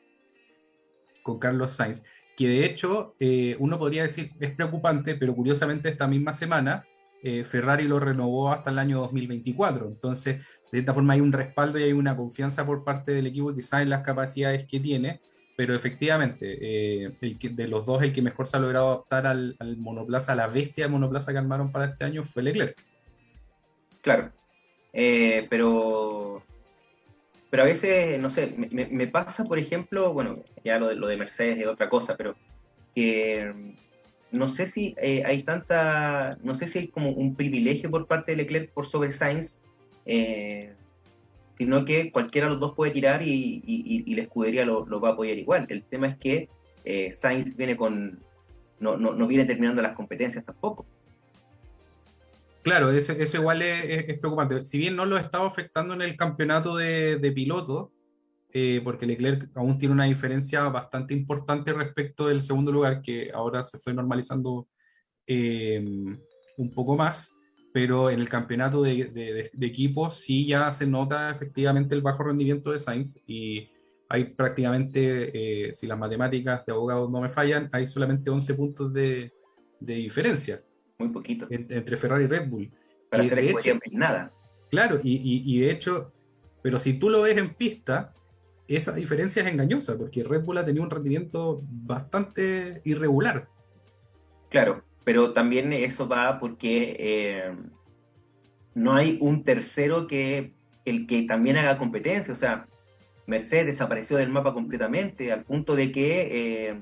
con 1.24 1.40
Carlos 1.40 1.72
Sainz. 1.72 2.04
Que 2.36 2.48
de 2.48 2.66
hecho, 2.66 3.16
eh, 3.20 3.56
uno 3.60 3.78
podría 3.80 4.04
decir 4.04 4.32
es 4.40 4.52
preocupante, 4.52 5.16
pero 5.16 5.36
curiosamente 5.36 5.88
esta 5.88 6.08
misma 6.08 6.34
semana 6.34 6.84
eh, 7.28 7.44
Ferrari 7.44 7.88
lo 7.88 8.00
renovó 8.00 8.52
hasta 8.52 8.70
el 8.72 8.80
año 8.80 9.00
2024. 9.00 9.88
Entonces, 9.88 10.46
de 10.72 10.80
esta 10.80 10.94
forma 10.94 11.14
hay 11.14 11.22
un 11.22 11.32
respaldo 11.32 11.80
y 11.80 11.84
hay 11.84 11.94
una 11.94 12.16
confianza 12.16 12.66
por 12.66 12.84
parte 12.84 13.14
del 13.14 13.28
equipo 13.28 13.54
que 13.54 13.62
sabe 13.62 13.86
las 13.86 14.02
capacidades 14.02 14.66
que 14.66 14.80
tiene 14.80 15.20
pero 15.56 15.74
efectivamente, 15.74 16.58
eh, 16.60 17.16
el 17.22 17.56
de 17.56 17.68
los 17.68 17.86
dos, 17.86 18.04
el 18.04 18.12
que 18.12 18.22
mejor 18.22 18.46
se 18.46 18.58
ha 18.58 18.60
logrado 18.60 18.88
adaptar 18.88 19.26
al, 19.28 19.56
monoplaza, 19.78 20.34
a 20.34 20.36
la 20.36 20.48
bestia 20.48 20.86
de 20.86 20.92
monoplaza 20.92 21.32
que 21.32 21.38
armaron 21.38 21.72
para 21.72 21.86
este 21.86 22.04
año 22.04 22.26
fue 22.26 22.44
Leclerc. 22.44 22.78
Claro, 24.02 24.32
eh, 24.92 25.48
pero, 25.50 26.44
pero 27.50 27.64
a 27.64 27.66
veces, 27.66 28.20
no 28.20 28.30
sé, 28.30 28.54
me, 28.58 29.08
pasa, 29.08 29.46
por 29.46 29.58
ejemplo, 29.58 30.14
bueno, 30.14 30.44
ya 30.64 30.78
lo 30.78 30.90
de, 30.90 30.96
lo 30.96 31.08
de 31.08 31.18
Mercedes 31.18 31.60
es 31.60 31.68
otra 31.68 31.90
cosa, 31.90 32.18
pero 32.18 32.36
que 32.94 33.74
no 34.32 34.50
sé 34.50 34.66
si 34.66 34.94
eh, 34.98 35.24
hay 35.26 35.44
tanta, 35.44 36.38
no 36.44 36.54
sé 36.54 36.68
si 36.68 36.80
hay 36.80 36.88
como 36.90 37.12
un 37.12 37.36
privilegio 37.36 37.90
por 37.90 38.08
parte 38.08 38.34
de 38.34 38.38
Leclerc 38.38 38.72
por 38.72 38.86
sobre 38.86 39.12
Sainz, 39.12 39.62
sino 40.06 41.86
que 41.86 42.12
cualquiera 42.12 42.48
de 42.48 42.52
los 42.52 42.60
dos 42.60 42.76
puede 42.76 42.92
tirar 42.92 43.22
y, 43.24 44.04
la 44.16 44.24
escudería 44.24 44.66
lo, 44.66 45.00
va 45.00 45.10
a 45.10 45.12
apoyar 45.14 45.38
igual. 45.38 45.66
El 45.70 45.84
tema 45.84 46.08
es 46.08 46.18
que 46.18 46.50
eh, 46.84 47.12
Sainz 47.12 47.56
viene 47.56 47.76
con 47.76 48.20
no, 48.80 49.28
viene 49.28 49.46
terminando 49.46 49.82
las 49.82 49.96
competencias 49.96 50.46
tampoco. 50.46 50.86
Claro, 52.62 52.92
eso, 52.92 53.14
igual 53.38 53.62
es, 53.62 54.20
preocupante. 54.20 54.66
Si 54.66 54.78
bien 54.78 54.96
no 54.96 55.06
lo 55.06 55.18
estaba 55.18 55.48
afectando 55.48 55.94
en 55.94 56.02
el 56.02 56.18
campeonato 56.18 56.76
de, 56.76 57.18
de 57.18 57.32
pilotos, 57.32 57.90
eh, 58.52 58.82
porque 58.84 59.06
Leclerc 59.06 59.50
aún 59.56 59.78
tiene 59.78 59.94
una 59.94 60.06
diferencia 60.06 60.64
bastante 60.70 61.14
importante 61.14 61.74
respecto 61.74 62.28
del 62.28 62.42
segundo 62.42 62.72
lugar, 62.72 63.02
que 63.02 63.32
ahora 63.34 63.62
se 63.64 63.78
fue 63.78 63.94
normalizando 63.94 64.68
eh, 65.28 65.84
un 66.58 66.72
poco 66.74 66.96
más 66.96 67.35
pero 67.76 68.10
en 68.10 68.22
el 68.22 68.30
campeonato 68.30 68.82
de, 68.82 69.52
equipos 69.60 70.16
sí 70.16 70.46
ya 70.46 70.72
se 70.72 70.88
nota 70.88 71.30
efectivamente 71.30 71.94
el 71.94 72.02
bajo 72.02 72.24
rendimiento 72.24 72.72
de 72.72 72.80
Sainz 72.80 73.20
y 73.28 73.70
hay 74.08 74.24
prácticamente, 74.30 75.68
eh, 75.68 75.74
si 75.74 75.86
las 75.86 76.00
matemáticas 76.00 76.66
de 76.66 76.72
abogados 76.72 77.12
no 77.12 77.20
me 77.20 77.28
fallan, 77.28 77.68
hay 77.74 77.86
solamente 77.86 78.30
11 78.30 78.54
puntos 78.54 78.94
de, 78.94 79.34
diferencia. 79.82 80.58
Muy 80.98 81.10
poquito. 81.10 81.48
entre 81.50 81.98
Ferrari 81.98 82.24
y 82.24 82.28
Red 82.28 82.48
Bull. 82.48 82.72
Para 83.12 83.24
hacer 83.24 83.40
hecho, 83.40 83.78
nada. 83.92 84.32
Claro, 84.72 85.02
y, 85.04 85.44
y, 85.46 85.60
de 85.60 85.70
hecho, 85.70 86.14
pero 86.62 86.80
si 86.80 86.94
tú 86.94 87.10
lo 87.10 87.24
ves 87.24 87.36
en 87.36 87.56
pista, 87.56 88.14
esa 88.70 88.94
diferencia 88.94 89.42
es 89.42 89.52
engañosa, 89.52 89.98
porque 89.98 90.24
Red 90.24 90.46
Bull 90.46 90.60
ha 90.60 90.66
tenido 90.66 90.86
un 90.86 90.90
rendimiento 90.90 91.62
bastante 91.62 92.82
irregular. 92.86 93.50
Claro, 94.50 94.82
pero 95.06 95.32
también 95.32 95.72
eso 95.72 96.08
va 96.10 96.40
porque 96.40 96.98
eh, 97.00 97.56
no 98.74 98.94
hay 98.94 99.18
un 99.22 99.44
tercero 99.44 100.08
que 100.08 100.52
el 100.84 101.08
que 101.08 101.24
también 101.24 101.58
haga 101.58 101.78
competencia, 101.78 102.34
o 102.34 102.36
sea, 102.36 102.68
Mercedes 103.28 103.68
desapareció 103.68 104.18
del 104.18 104.30
mapa 104.30 104.54
completamente, 104.54 105.32
al 105.32 105.44
punto 105.44 105.76
de 105.76 105.92
que 105.92 106.70
eh, 106.70 106.80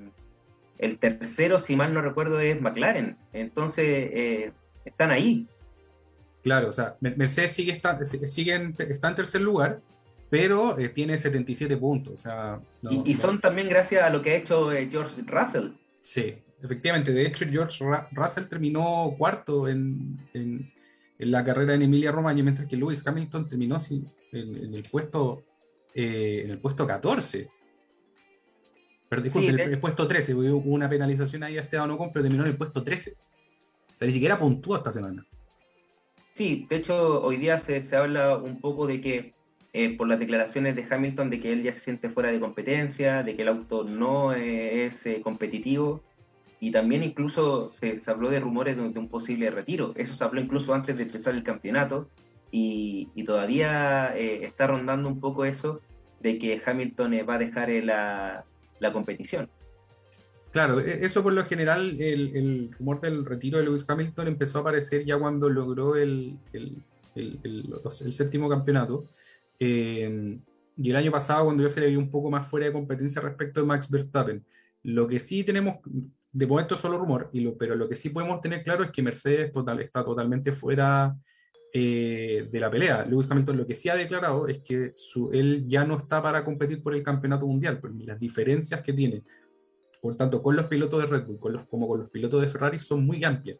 el 0.77 0.97
tercero, 0.99 1.59
si 1.59 1.75
mal 1.75 1.93
no 1.93 2.01
recuerdo, 2.01 2.39
es 2.39 2.59
McLaren, 2.59 3.17
entonces 3.31 3.85
eh, 3.87 4.51
están 4.83 5.11
ahí. 5.11 5.47
Claro, 6.41 6.69
o 6.69 6.71
sea, 6.73 6.97
Mercedes 6.99 7.53
sigue, 7.53 7.71
está, 7.71 8.03
sigue 8.03 8.55
en, 8.55 8.75
está 8.77 9.07
en 9.09 9.15
tercer 9.15 9.41
lugar, 9.41 9.79
pero 10.29 10.77
eh, 10.77 10.89
tiene 10.89 11.17
77 11.17 11.77
puntos. 11.77 12.13
O 12.13 12.17
sea, 12.17 12.59
y, 13.05 13.15
son 13.15 13.39
también 13.39 13.69
gracias 13.69 14.03
a 14.03 14.09
lo 14.09 14.21
que 14.21 14.31
ha 14.31 14.35
hecho 14.35 14.71
George 14.71 15.21
Russell. 15.25 15.69
Sí, 16.01 16.35
efectivamente. 16.63 17.11
De 17.11 17.27
hecho, 17.27 17.45
George 17.47 17.85
Russell 18.11 18.45
terminó 18.45 19.13
cuarto 19.17 19.67
en, 19.67 20.17
en, 20.33 20.71
la 21.19 21.43
carrera 21.45 21.75
en 21.75 21.83
Emilia 21.83 22.11
Romagna, 22.11 22.43
mientras 22.43 22.67
que 22.67 22.77
Lewis 22.77 23.05
Hamilton 23.05 23.47
terminó 23.47 23.77
en, 23.89 24.07
en 24.31 24.73
el 24.73 24.83
puesto 24.83 25.43
eh, 25.93 26.41
en 26.45 26.51
el 26.51 26.59
puesto 26.59 26.87
14. 26.87 27.49
Pero 29.09 29.21
disculpe, 29.21 29.63
el, 29.63 29.79
puesto 29.79 30.07
13, 30.07 30.33
hubo 30.33 30.71
una 30.71 30.89
penalización 30.89 31.43
ahí 31.43 31.57
a 31.57 31.61
Esteban 31.61 31.91
Ocon, 31.91 32.11
pero 32.11 32.23
terminó 32.23 32.43
en 32.45 32.51
el 32.51 32.57
puesto 32.57 32.83
13. 32.83 33.11
O 33.11 33.97
sea, 33.97 34.07
ni 34.07 34.13
siquiera 34.13 34.39
puntuó 34.39 34.75
esta 34.75 34.91
semana. 34.91 35.23
Sí, 36.33 36.65
de 36.67 36.77
hecho, 36.77 37.21
hoy 37.21 37.37
día 37.37 37.59
se, 37.59 37.79
se 37.81 37.95
habla 37.95 38.37
un 38.37 38.59
poco 38.59 38.87
de 38.87 39.01
que, 39.01 39.35
eh, 39.73 39.95
por 39.95 40.07
las 40.07 40.17
declaraciones 40.17 40.75
de 40.75 40.87
Hamilton, 40.89 41.29
de 41.29 41.39
que 41.39 41.53
él 41.53 41.61
ya 41.61 41.71
se 41.71 41.81
siente 41.81 42.09
fuera 42.09 42.31
de 42.31 42.39
competencia, 42.39 43.21
de 43.21 43.35
que 43.35 43.43
el 43.43 43.49
auto 43.49 43.83
no 43.83 44.33
eh, 44.33 44.87
es 44.87 45.07
competitivo, 45.23 46.03
y 46.63 46.71
también 46.71 47.03
incluso 47.03 47.69
se, 47.71 47.97
se 47.97 48.09
habló 48.09 48.29
de 48.29 48.39
rumores 48.39 48.77
de, 48.77 48.97
un 48.97 49.09
posible 49.09 49.51
retiro. 49.51 49.91
Eso 49.97 50.15
se 50.15 50.23
habló 50.23 50.39
incluso 50.39 50.73
antes 50.73 50.95
de 50.95 51.03
empezar 51.03 51.35
el 51.35 51.43
campeonato, 51.43 52.07
y, 52.51 53.09
todavía 53.25 54.15
eh, 54.15 54.45
está 54.45 54.67
rondando 54.67 55.09
un 55.09 55.19
poco 55.19 55.43
eso 55.43 55.81
de 56.21 56.39
que 56.39 56.61
Hamilton 56.65 57.15
eh, 57.15 57.23
va 57.23 57.35
a 57.35 57.37
dejar 57.39 57.69
eh, 57.69 57.83
la, 57.83 58.45
la, 58.79 58.93
competición. 58.93 59.49
Claro, 60.51 60.79
e, 60.79 61.03
eso 61.03 61.21
por 61.21 61.33
lo 61.33 61.43
general, 61.43 61.99
el, 61.99 62.71
rumor 62.79 63.01
del 63.01 63.25
retiro 63.25 63.57
de 63.57 63.65
Lewis 63.65 63.83
Hamilton 63.85 64.29
empezó 64.29 64.59
a 64.59 64.61
aparecer 64.61 65.03
ya 65.03 65.19
cuando 65.19 65.49
logró 65.49 65.97
el, 65.97 66.37
el, 66.53 66.77
el 67.15 68.13
séptimo 68.13 68.47
campeonato. 68.47 69.09
y 69.59 70.89
el 70.89 70.95
año 70.95 71.11
pasado, 71.11 71.43
cuando 71.43 71.63
ya 71.63 71.69
se 71.69 71.81
le 71.81 71.87
vio 71.87 71.99
un 71.99 72.09
poco 72.09 72.31
más 72.31 72.47
fuera 72.47 72.67
de 72.67 72.71
competencia 72.71 73.21
respecto 73.21 73.59
de 73.59 73.67
Max 73.67 73.89
Verstappen. 73.89 74.45
Lo 74.83 75.07
que 75.07 75.19
sí 75.19 75.43
tenemos, 75.43 75.77
de 76.33 76.47
momento 76.47 76.75
solo 76.75 76.97
rumor, 76.97 77.29
y 77.31 77.41
lo, 77.41 77.55
pero 77.55 77.75
lo 77.75 77.87
que 77.87 77.95
sí 77.95 78.09
podemos 78.09 78.41
tener 78.41 78.63
claro 78.63 78.83
es 78.83 78.89
que 78.89 79.03
Mercedes 79.03 79.51
está 79.79 80.03
totalmente 80.03 80.51
fuera 80.51 81.15
eh, 81.71 82.49
de 82.51 82.59
la 82.59 82.71
pelea. 82.71 83.05
Lewis 83.05 83.29
Hamilton 83.29 83.57
lo 83.57 83.67
que 83.67 83.75
sí 83.75 83.87
ha 83.89 83.95
declarado 83.95 84.47
es 84.47 84.59
que 84.59 84.93
su, 84.95 85.31
él 85.31 85.65
ya 85.67 85.85
no 85.85 85.97
está 85.97 86.21
para 86.23 86.43
competir 86.43 86.81
por 86.81 86.95
el 86.95 87.03
campeonato 87.03 87.45
mundial, 87.45 87.79
las 87.99 88.19
diferencias 88.19 88.81
que 88.81 88.93
tiene, 88.93 89.23
por 90.01 90.17
tanto, 90.17 90.41
con 90.41 90.55
los 90.55 90.65
pilotos 90.65 91.01
de 91.01 91.07
Red 91.07 91.25
Bull 91.25 91.67
como 91.69 91.87
con 91.87 91.99
los 91.99 92.09
pilotos 92.09 92.41
de 92.41 92.49
Ferrari 92.49 92.79
son 92.79 93.05
muy 93.05 93.23
amplias. 93.23 93.59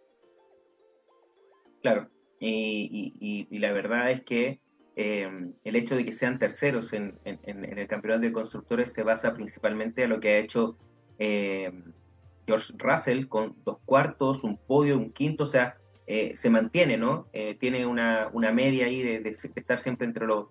Claro, 1.81 2.09
y, 2.39 3.47
la 3.59 3.71
verdad 3.71 4.11
es 4.11 4.23
que 4.23 4.59
eh, 4.95 5.51
el 5.63 5.75
hecho 5.75 5.95
de 5.95 6.05
que 6.05 6.13
sean 6.13 6.39
terceros 6.39 6.93
en, 6.93 7.19
el 7.23 7.87
campeonato 7.87 8.21
de 8.21 8.33
constructores 8.33 8.91
se 8.91 9.03
basa 9.03 9.33
principalmente 9.33 10.03
a 10.03 10.07
lo 10.07 10.19
que 10.19 10.29
ha 10.29 10.37
hecho 10.39 10.77
eh, 11.19 11.71
George 12.45 12.73
Russell 12.77 13.27
con 13.27 13.55
dos 13.65 13.77
cuartos, 13.85 14.43
un 14.43 14.57
podio, 14.57 14.97
un 14.97 15.11
quinto, 15.11 15.43
o 15.43 15.47
sea, 15.47 15.77
eh, 16.05 16.33
se 16.35 16.49
mantiene, 16.49 16.97
¿no? 16.97 17.27
Eh, 17.31 17.55
tiene 17.59 17.85
una, 17.85 18.29
una, 18.33 18.51
media 18.51 18.87
ahí 18.87 19.01
de, 19.01 19.29
estar 19.29 19.79
siempre 19.79 20.05
entre 20.05 20.27
los, 20.27 20.47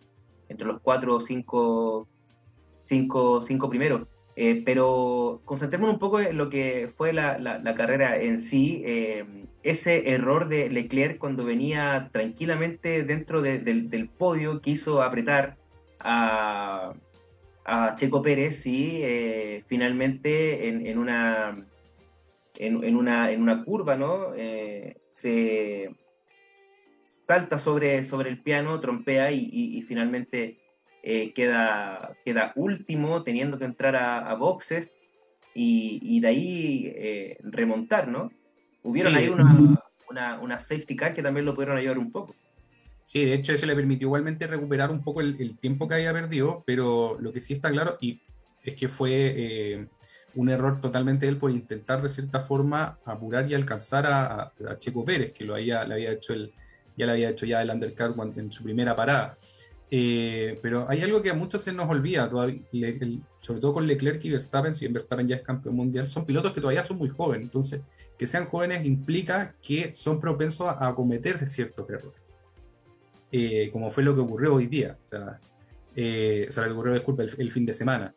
entre 0.49 0.67
los 0.67 0.81
cuatro 0.81 1.17
o 1.17 1.21
cinco, 1.21 2.09
cinco, 2.87 3.43
cinco 3.43 3.69
primeros. 3.69 4.09
Eh, 4.35 4.63
pero 4.65 5.43
concentrémonos 5.45 5.95
un 5.95 6.01
poco 6.01 6.19
en 6.21 6.39
lo 6.39 6.49
que 6.49 6.91
fue 6.97 7.13
la, 7.13 7.37
la, 7.39 7.75
carrera 7.75 8.17
en 8.19 8.39
sí. 8.39 8.83
ese 9.63 10.11
error 10.11 10.49
de 10.49 10.71
Leclerc 10.71 11.19
cuando 11.19 11.45
venía 11.45 12.09
tranquilamente 12.13 13.03
dentro 13.03 13.43
del 13.43 14.09
podio, 14.17 14.63
quiso 14.63 15.03
apretar 15.03 15.59
a, 16.01 16.95
a 17.67 17.95
Checo 17.95 18.23
Pérez 18.23 18.67
y 18.67 19.63
finalmente 19.67 20.67
en, 20.69 20.87
en 20.87 20.97
una, 20.97 21.67
en, 22.59 22.83
en, 22.85 22.97
una, 22.97 23.31
en 23.31 23.43
una 23.43 23.65
curva, 23.65 23.97
¿no? 23.97 24.33
se 25.15 25.91
salta 27.27 27.59
sobre, 27.59 28.05
sobre 28.05 28.31
el 28.31 28.43
piano, 28.43 28.81
trompea 28.81 29.31
y, 29.33 29.83
finalmente 29.83 30.59
eh, 31.03 31.33
queda, 31.35 32.17
queda 32.25 32.53
último 32.57 33.23
teniendo 33.23 33.59
que 33.59 33.65
entrar 33.65 33.97
a, 33.97 34.35
boxes 34.35 34.93
y, 35.55 36.21
de 36.21 36.29
ahí 36.29 36.93
eh, 36.95 37.39
remontar, 37.43 38.09
¿no? 38.09 38.31
Hubieron 38.83 39.15
ahí 39.15 39.29
una, 39.29 40.41
una, 40.41 40.59
safety 40.59 40.97
car 40.97 41.15
que 41.15 41.23
también 41.23 41.47
lo 41.47 41.55
pudieron 41.55 41.79
ayudar 41.79 41.99
un 41.99 42.11
poco. 42.11 42.35
Sí, 43.05 43.25
de 43.25 43.35
hecho 43.35 43.53
eso 43.53 43.67
le 43.67 43.75
permitió 43.75 44.07
igualmente 44.07 44.47
recuperar 44.47 44.91
un 44.91 45.03
poco 45.03 45.21
el, 45.21 45.59
tiempo 45.59 45.89
que 45.89 45.95
había 45.95 46.13
perdido, 46.13 46.63
pero 46.67 47.17
lo 47.21 47.33
que 47.33 47.41
sí 47.41 47.53
está 47.53 47.71
claro 47.71 47.97
y 48.01 48.21
es 48.63 48.75
que 48.75 48.89
fue 48.89 49.11
eh, 49.37 49.87
un 50.35 50.49
error 50.49 50.81
totalmente 50.81 51.29
él 51.29 51.37
por 51.37 51.51
intentar 51.51 52.03
de 52.03 52.09
cierta 52.09 52.41
forma 52.41 52.99
apurar 53.05 53.51
y 53.51 53.55
alcanzar 53.55 54.07
a, 54.07 54.51
Checo 54.79 55.05
Pérez, 55.05 55.33
que 55.33 55.45
lo 55.45 55.55
había, 55.55 55.85
le 55.85 55.95
había 55.95 56.13
hecho 56.13 56.33
el, 56.33 56.53
ya 56.97 57.07
le 57.07 57.13
había 57.13 57.31
hecho 57.31 57.47
ya 57.47 57.63
el 57.63 57.71
undercut 57.71 58.17
en 58.37 58.51
su 58.51 58.63
primera 58.63 58.95
parada. 58.95 59.37
Eh, 59.95 60.59
pero 60.63 60.87
hay 60.89 61.03
algo 61.03 61.21
que 61.21 61.29
a 61.29 61.35
muchos 61.35 61.63
se 61.63 61.71
nos 61.71 61.89
olvida, 61.91 62.29
todavía, 62.31 62.63
sobre 63.41 63.61
todo 63.61 63.75
con 63.75 63.87
Leclerc 63.87 64.25
y 64.25 64.31
Verstappen, 64.31 64.75
si 64.75 64.87
Verstappen 64.89 65.29
ya 65.29 65.37
es 65.37 65.43
campeón 65.43 65.77
mundial, 65.77 66.09
son 66.09 66.25
pilotos 66.25 66.55
que 66.55 66.63
todavía 66.63 66.83
son 66.83 66.97
muy 66.97 67.11
jóvenes, 67.11 67.45
entonces 67.45 67.83
que 68.17 68.27
sean 68.27 68.47
jóvenes 68.47 68.87
implica 68.87 69.55
que 69.61 69.95
son 69.95 70.19
propensos 70.19 70.75
a, 70.79 70.95
cometer 70.95 71.37
ciertos 71.47 71.91
errores, 71.91 72.23
eh, 73.31 73.69
como 73.71 73.91
fue 73.91 74.03
lo 74.03 74.15
que 74.15 74.23
ocurrió 74.23 74.55
hoy 74.55 74.67
día, 74.67 74.97
o 75.05 75.09
sea, 75.09 75.39
eh, 75.95 76.49
lo 76.57 76.65
que 76.65 76.71
ocurrió, 76.71 76.95
disculpa, 76.95 77.25
el, 77.25 77.35
el 77.37 77.53
fin 77.53 77.67
de 77.67 77.75
semana. 77.75 78.15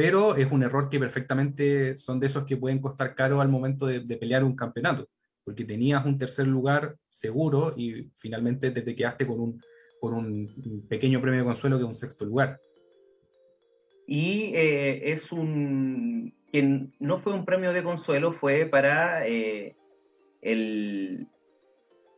Pero 0.00 0.34
es 0.34 0.50
un 0.50 0.62
error 0.62 0.88
que 0.88 0.98
perfectamente 0.98 1.98
son 1.98 2.18
de 2.18 2.28
esos 2.28 2.44
que 2.44 2.56
pueden 2.56 2.78
costar 2.78 3.14
caro 3.14 3.42
al 3.42 3.50
momento 3.50 3.84
de, 3.84 4.00
pelear 4.16 4.42
un 4.44 4.56
campeonato, 4.56 5.06
porque 5.44 5.62
tenías 5.62 6.06
un 6.06 6.16
tercer 6.16 6.46
lugar 6.46 6.96
seguro 7.10 7.74
y 7.76 8.10
finalmente 8.14 8.70
te, 8.70 8.96
quedaste 8.96 9.26
con 9.26 9.40
un, 9.40 9.62
con 10.00 10.14
un 10.14 10.86
pequeño 10.88 11.20
premio 11.20 11.40
de 11.40 11.44
consuelo 11.44 11.76
que 11.76 11.82
es 11.82 11.88
un 11.88 11.94
sexto 11.94 12.24
lugar. 12.24 12.58
Y 14.06 14.52
eh, 14.54 15.12
es 15.12 15.32
un. 15.32 16.34
que 16.50 16.88
no 16.98 17.18
fue 17.18 17.34
un 17.34 17.44
premio 17.44 17.74
de 17.74 17.82
consuelo, 17.82 18.32
fue 18.32 18.64
para 18.64 19.28
eh, 19.28 19.76
el, 20.40 21.28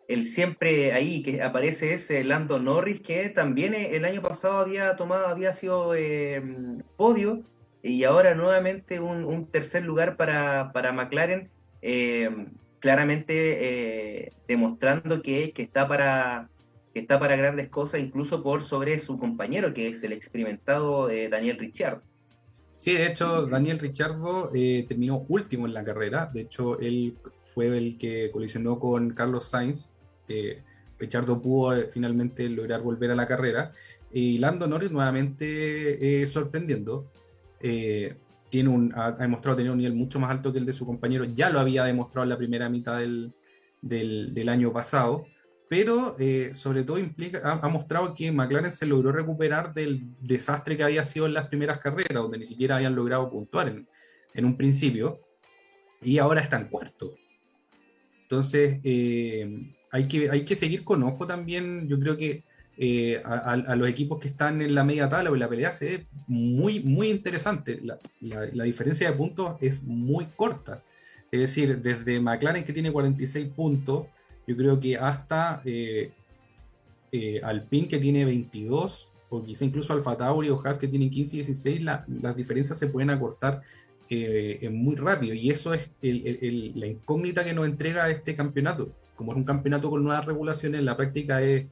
el 0.06 0.22
siempre 0.24 0.92
ahí 0.92 1.20
que 1.24 1.42
aparece 1.42 1.94
ese 1.94 2.22
Lando 2.22 2.60
Norris, 2.60 3.00
que 3.00 3.28
también 3.30 3.74
el 3.74 4.04
año 4.04 4.22
pasado 4.22 4.58
había 4.58 4.94
tomado, 4.94 5.26
había 5.26 5.52
sido 5.52 5.96
eh, 5.96 6.40
podio 6.96 7.42
y 7.82 8.04
ahora 8.04 8.34
nuevamente 8.34 9.00
un, 9.00 9.46
tercer 9.46 9.84
lugar 9.84 10.16
para, 10.16 10.72
para 10.72 10.92
McLaren, 10.92 11.50
eh, 11.82 12.30
claramente 12.78 13.34
eh, 14.26 14.32
demostrando 14.46 15.20
que, 15.20 15.52
está 15.56 15.88
para, 15.88 16.48
está 16.94 17.18
para 17.18 17.36
grandes 17.36 17.68
cosas, 17.68 18.00
incluso 18.00 18.42
por 18.42 18.62
sobre 18.62 19.00
su 19.00 19.18
compañero, 19.18 19.74
que 19.74 19.88
es 19.88 20.02
el 20.04 20.12
experimentado 20.12 21.10
eh, 21.10 21.28
Daniel 21.28 21.58
Ricciardo. 21.58 22.02
Sí, 22.76 22.92
de 22.92 23.06
hecho, 23.06 23.46
Daniel 23.46 23.78
Ricciardo 23.78 24.50
terminó 24.88 25.24
último 25.28 25.66
en 25.66 25.74
la 25.74 25.84
carrera. 25.84 26.30
De 26.32 26.42
hecho, 26.42 26.80
él 26.80 27.16
fue 27.54 27.76
el 27.76 27.96
que 27.98 28.30
colisionó 28.32 28.80
con 28.80 29.10
Carlos 29.10 29.50
Sainz. 29.50 29.90
Ricciardo 30.98 31.40
pudo 31.40 31.80
finalmente 31.92 32.48
lograr 32.48 32.80
volver 32.80 33.12
a 33.12 33.14
la 33.14 33.28
carrera. 33.28 33.72
Y 34.12 34.38
Lando 34.38 34.66
Norris 34.66 34.90
nuevamente 34.90 36.26
sorprendiendo. 36.26 37.06
Eh, 37.62 38.16
tiene 38.48 38.68
un, 38.68 38.92
ha, 38.94 39.12
demostrado 39.12 39.56
tener 39.56 39.72
un 39.72 39.78
nivel 39.78 39.94
mucho 39.94 40.20
más 40.20 40.30
alto 40.30 40.52
que 40.52 40.58
el 40.58 40.66
de 40.66 40.74
su 40.74 40.84
compañero, 40.84 41.24
ya 41.24 41.48
lo 41.48 41.58
había 41.58 41.84
demostrado 41.84 42.24
en 42.24 42.28
la 42.28 42.36
primera 42.36 42.68
mitad 42.68 42.98
del, 42.98 43.32
del, 43.80 44.48
año 44.50 44.72
pasado, 44.72 45.24
pero 45.70 46.16
eh, 46.18 46.50
sobre 46.52 46.84
todo 46.84 46.98
implica, 46.98 47.40
ha, 47.62 47.68
mostrado 47.68 48.12
que 48.12 48.30
McLaren 48.30 48.70
se 48.70 48.84
logró 48.84 49.10
recuperar 49.10 49.72
del 49.72 50.02
desastre 50.20 50.76
que 50.76 50.84
había 50.84 51.04
sido 51.06 51.24
en 51.24 51.32
las 51.32 51.48
primeras 51.48 51.78
carreras, 51.78 52.22
donde 52.22 52.36
ni 52.36 52.44
siquiera 52.44 52.76
habían 52.76 52.94
logrado 52.94 53.30
puntuar 53.30 53.68
en, 53.68 53.88
en 54.34 54.44
un 54.44 54.56
principio, 54.56 55.20
y 56.02 56.18
ahora 56.18 56.40
está 56.42 56.58
en 56.58 56.68
cuarto. 56.68 57.14
Entonces, 58.22 58.80
eh, 58.84 59.74
hay, 59.90 60.08
que, 60.08 60.30
hay 60.30 60.44
que 60.44 60.56
seguir 60.56 60.84
con 60.84 61.02
ojo 61.02 61.26
también, 61.26 61.88
yo 61.88 61.98
creo 61.98 62.16
que 62.16 62.44
eh, 62.84 63.22
a, 63.24 63.76
los 63.76 63.88
equipos 63.88 64.18
que 64.18 64.26
están 64.26 64.60
en 64.60 64.74
la 64.74 64.82
media 64.82 65.08
tabla 65.08 65.30
o 65.30 65.34
en 65.34 65.38
la 65.38 65.48
pelea 65.48 65.72
se 65.72 65.84
ve 65.84 66.06
muy, 66.26 66.80
muy 66.80 67.10
interesante. 67.10 67.80
La, 67.80 67.96
la, 68.20 68.64
diferencia 68.64 69.08
de 69.08 69.16
puntos 69.16 69.54
es 69.60 69.84
muy 69.84 70.26
corta. 70.34 70.82
Es 71.30 71.38
decir, 71.38 71.80
desde 71.80 72.18
McLaren 72.18 72.64
que 72.64 72.72
tiene 72.72 72.90
46 72.90 73.50
puntos, 73.50 74.08
yo 74.48 74.56
creo 74.56 74.80
que 74.80 74.96
hasta 74.96 75.62
eh, 75.64 76.10
eh, 77.12 77.40
Alpine 77.44 77.86
que 77.86 77.98
tiene 77.98 78.24
22, 78.24 79.08
o 79.28 79.44
quizá 79.44 79.64
incluso 79.64 79.92
Alfa 79.92 80.16
Tauri 80.16 80.50
o 80.50 80.60
Haas 80.64 80.76
que 80.76 80.88
tienen 80.88 81.08
15 81.08 81.36
y 81.36 81.38
16, 81.38 81.82
las 81.82 82.36
diferencias 82.36 82.80
se 82.80 82.88
pueden 82.88 83.10
acortar 83.10 83.62
muy 84.72 84.96
rápido. 84.96 85.34
Y 85.34 85.50
eso 85.50 85.72
es 85.72 85.88
la 86.00 86.86
incógnita 86.88 87.44
que 87.44 87.54
nos 87.54 87.66
entrega 87.66 88.10
este 88.10 88.34
campeonato 88.34 88.90
como 89.14 89.32
es 89.32 89.38
un 89.38 89.44
campeonato 89.44 89.90
con 89.90 90.02
nuevas 90.02 90.26
regulaciones, 90.26 90.82
la 90.82 90.96
práctica 90.96 91.40
es, 91.42 91.66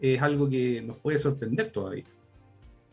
es 0.00 0.22
algo 0.22 0.48
que 0.48 0.82
nos 0.82 0.98
puede 0.98 1.18
sorprender 1.18 1.70
todavía. 1.70 2.04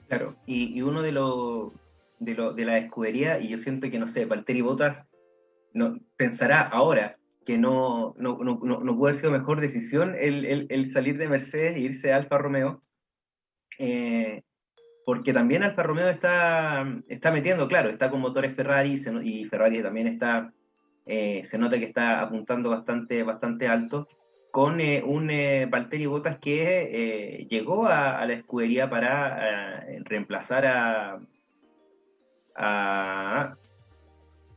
Claro, 0.08 0.36
y, 0.46 0.82
uno 0.82 1.02
de 1.02 1.12
los 1.12 1.74
de, 2.20 2.36
lo, 2.36 2.54
de 2.54 2.66
la 2.66 2.78
escudería, 2.78 3.40
y 3.40 3.50
yo 3.50 3.58
siento 3.58 3.90
que, 3.90 4.00
no 4.00 4.08
sé, 4.08 4.26
Valtteri 4.26 4.62
Bottas 4.62 5.08
no, 5.74 6.00
pensará 6.16 6.62
ahora 6.62 7.18
que 7.46 7.58
no, 7.58 8.16
no, 8.18 8.38
no, 8.44 8.60
no, 8.64 8.98
puede 8.98 9.12
haber 9.12 9.16
sido 9.16 9.32
mejor 9.32 9.62
decisión 9.62 10.16
el, 10.20 10.68
el, 10.70 10.90
salir 10.90 11.18
de 11.18 11.30
Mercedes 11.30 11.76
e 11.76 11.80
irse 11.80 12.12
a 12.12 12.16
Alfa 12.16 12.38
Romeo. 12.38 12.82
Eh, 13.78 14.42
porque 15.06 15.34
también 15.34 15.62
Alfa 15.62 15.84
Romeo 15.84 16.10
está, 16.10 16.84
está 17.08 17.32
metiendo, 17.32 17.68
claro, 17.68 17.90
está 17.90 18.10
con 18.10 18.22
motores 18.22 18.56
Ferrari 18.56 19.00
y 19.24 19.46
Ferrari 19.46 19.84
también 19.84 20.08
está, 20.08 20.52
eh, 21.06 21.42
se 21.46 21.60
nota 21.60 21.78
que 21.78 21.86
está 21.86 22.22
apuntando 22.22 22.72
bastante, 22.72 23.22
bastante 23.22 23.68
alto, 23.68 24.08
con 24.56 24.80
eh, 24.80 25.04
un 25.06 25.30
eh, 25.30 25.66
Valtteri 25.66 26.06
Bottas 26.06 26.38
que 26.40 27.46
llegó 27.50 27.88
a, 27.88 28.26
la 28.26 28.32
escudería 28.32 28.90
para 28.90 29.86
reemplazar 30.06 30.66
a, 30.66 31.20
a, 32.56 33.58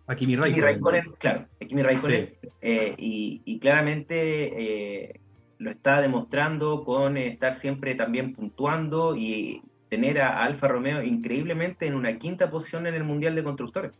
a 0.07 0.15
Kimi 0.15 0.37
Raikkonen. 0.37 1.15
claro, 1.19 1.47
a 1.61 1.65
Kimi 1.65 1.83
Raikkonen, 1.83 2.33
y, 2.63 3.43
y, 3.45 3.59
claramente 3.59 5.21
lo 5.59 5.73
está 5.73 6.01
demostrando 6.01 6.85
con 6.85 7.17
estar 7.17 7.55
siempre 7.55 7.97
también 7.97 8.35
puntuando 8.35 9.17
y 9.17 9.63
tener 9.89 10.21
a 10.21 10.45
Alfa 10.45 10.69
Romeo 10.69 11.03
increíblemente 11.03 11.89
en 11.89 11.95
una 11.97 12.17
quinta 12.21 12.49
posición 12.49 12.87
en 12.87 12.95
el 12.95 13.03
Mundial 13.03 13.35
de 13.35 13.43
Constructores. 13.43 13.91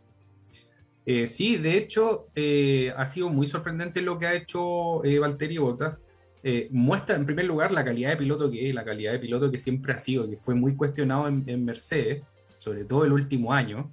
Eh, 1.05 1.27
sí, 1.27 1.57
de 1.57 1.77
hecho, 1.77 2.27
eh, 2.35 2.93
ha 2.95 3.05
sido 3.05 3.29
muy 3.29 3.47
sorprendente 3.47 4.01
lo 4.01 4.19
que 4.19 4.27
ha 4.27 4.33
hecho 4.33 5.03
eh, 5.03 5.19
Valtteri 5.19 5.57
Bottas. 5.57 6.03
Eh, 6.43 6.69
muestra 6.71 7.15
en 7.15 7.25
primer 7.25 7.45
lugar 7.45 7.71
la 7.71 7.83
calidad 7.83 8.11
de 8.11 8.17
piloto 8.17 8.49
que 8.49 8.69
es, 8.69 8.75
la 8.75 8.85
calidad 8.85 9.11
de 9.11 9.19
piloto 9.19 9.51
que 9.51 9.59
siempre 9.59 9.93
ha 9.93 9.97
sido, 9.97 10.29
que 10.29 10.37
fue 10.37 10.55
muy 10.55 10.75
cuestionado 10.75 11.27
en, 11.27 11.65
Mercedes, 11.65 12.23
sobre 12.57 12.85
todo 12.85 13.05
el 13.05 13.13
último 13.13 13.53
año. 13.53 13.91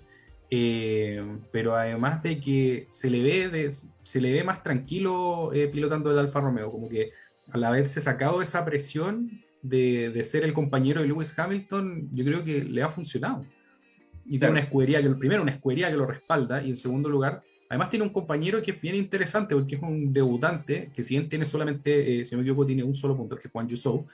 pero 0.49 1.74
además 1.74 2.23
de 2.23 2.41
que 2.41 2.87
se 2.89 3.11
le 3.11 3.23
ve, 3.23 3.73
se 4.03 4.20
le 4.20 4.33
ve 4.33 4.45
más 4.45 4.62
tranquilo 4.62 5.51
pilotando 5.73 6.12
el 6.12 6.19
Alfa 6.19 6.41
Romeo, 6.41 6.70
como 6.70 6.89
que 6.89 7.11
al 7.51 7.65
haberse 7.65 8.01
sacado 8.01 8.43
esa 8.43 8.65
presión, 8.65 9.43
de, 9.69 10.24
ser 10.24 10.45
el 10.45 10.53
compañero 10.53 11.01
de 11.01 11.09
Lewis 11.09 11.37
Hamilton, 11.39 12.09
yo 12.12 12.24
creo 12.24 12.45
que 12.45 12.65
le 12.65 12.83
ha 12.83 12.91
funcionado. 12.91 13.45
Y 14.28 14.39
tiene 14.39 14.51
una 14.53 14.61
escudería 14.61 15.01
que, 15.01 15.11
primero, 15.11 15.43
una 15.43 15.53
escudería 15.53 15.90
que 15.90 15.97
lo 15.97 16.07
respalda, 16.07 16.62
y 16.62 16.70
en 16.70 16.77
segundo 16.77 17.09
lugar, 17.09 17.43
además 17.69 17.90
tiene 17.90 18.05
un 18.05 18.12
compañero 18.12 18.61
que 18.61 18.73
es 18.73 18.81
bien 18.81 18.97
interesante, 18.97 19.55
porque 19.55 19.77
es 19.77 19.82
un 19.82 20.12
debutante, 20.12 20.90
que 20.94 21.03
si 21.03 21.16
bien 21.16 21.28
tiene 21.28 21.47
solamente, 21.47 22.20
eh, 22.20 22.27
si 22.27 22.35
no 22.35 22.39
me 22.39 22.43
equivoco, 22.43 22.66
tiene 22.66 22.82
un 22.82 22.94
solo 22.94 23.16
punto, 23.16 23.36
que 23.36 23.47
es 23.47 23.53
Juan 23.53 23.69
Yusou, 23.69 24.07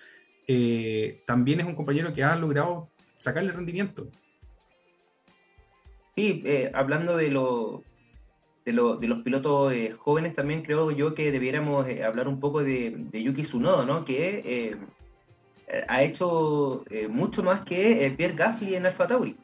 eh, 0.46 1.22
también 1.26 1.60
es 1.60 1.66
un 1.66 1.74
compañero 1.74 2.12
que 2.12 2.22
ha 2.22 2.36
logrado 2.36 2.90
sacarle 3.16 3.52
rendimiento. 3.52 4.08
Sí, 6.14 6.42
eh, 6.44 6.70
hablando 6.74 7.16
de, 7.16 7.30
lo, 7.30 7.82
de, 8.66 8.72
de, 8.72 9.08
los 9.08 9.22
pilotos 9.22 9.72
jóvenes, 9.98 10.34
también 10.34 10.62
creo 10.62 10.90
yo 10.90 11.14
que 11.14 11.32
debiéramos 11.32 11.86
hablar 12.04 12.28
un 12.28 12.38
poco 12.38 12.62
de, 12.62 12.92
de 13.10 13.22
Yuki 13.22 13.42
Tsunoda, 13.42 13.86
¿no? 13.86 14.04
Que 14.04 14.76
ha 15.88 16.02
hecho 16.02 16.84
mucho 17.08 17.42
más 17.42 17.64
que 17.64 18.12
Pierre 18.14 18.34
Gasly 18.34 18.74
en 18.74 18.84
Alfa 18.84 19.06
Tauri. 19.06 19.36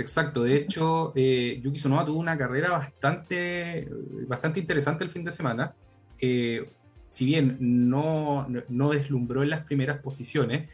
Exacto, 0.00 0.42
de 0.42 0.56
hecho, 0.56 1.12
eh, 1.14 1.60
Yuki 1.62 1.78
Tsunoda 1.78 2.06
tuvo 2.06 2.18
una 2.18 2.38
carrera 2.38 2.70
bastante, 2.70 3.88
bastante 4.26 4.60
interesante 4.60 5.04
el 5.04 5.10
fin 5.10 5.24
de 5.24 5.30
semana. 5.30 5.74
si 6.18 7.24
bien 7.24 7.56
no, 7.60 8.46
no, 8.68 8.90
deslumbró 8.90 9.42
en 9.42 9.50
las 9.50 9.64
primeras 9.64 10.00
posiciones, 10.00 10.68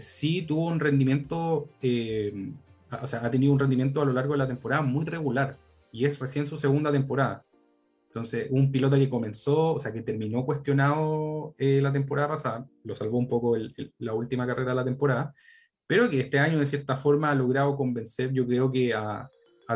sí 0.00 0.42
tuvo 0.42 0.66
un 0.66 0.80
rendimiento, 0.80 1.68
o 3.02 3.06
sea, 3.06 3.24
ha 3.24 3.30
tenido 3.30 3.52
un 3.52 3.58
rendimiento 3.58 4.02
a 4.02 4.04
lo 4.04 4.12
largo 4.12 4.34
de 4.34 4.38
la 4.38 4.46
temporada 4.46 4.82
muy 4.82 5.04
regular 5.04 5.56
y 5.92 6.04
es 6.04 6.18
recién 6.18 6.46
su 6.46 6.58
segunda 6.58 6.92
temporada. 6.92 7.44
Entonces, 8.08 8.48
un 8.50 8.72
piloto 8.72 8.96
que 8.96 9.10
comenzó, 9.10 9.74
o 9.74 9.78
sea, 9.78 9.92
que 9.92 10.00
terminó 10.00 10.44
cuestionado 10.44 11.54
eh, 11.58 11.80
la 11.82 11.92
temporada 11.92 12.28
pasada, 12.28 12.66
lo 12.82 12.94
salvó 12.94 13.18
un 13.18 13.28
poco 13.28 13.54
la 13.98 14.14
última 14.14 14.46
carrera 14.46 14.70
de 14.70 14.76
la 14.76 14.84
temporada, 14.84 15.34
pero 15.88 16.08
que 16.08 16.20
este 16.20 16.38
año 16.38 16.60
de 16.60 16.66
cierta 16.66 16.96
forma 16.96 17.30
ha 17.30 17.34
logrado 17.34 17.74
convencer, 17.76 18.32
yo 18.32 18.46
creo 18.46 18.70
que 18.70 18.94
a, 18.94 19.28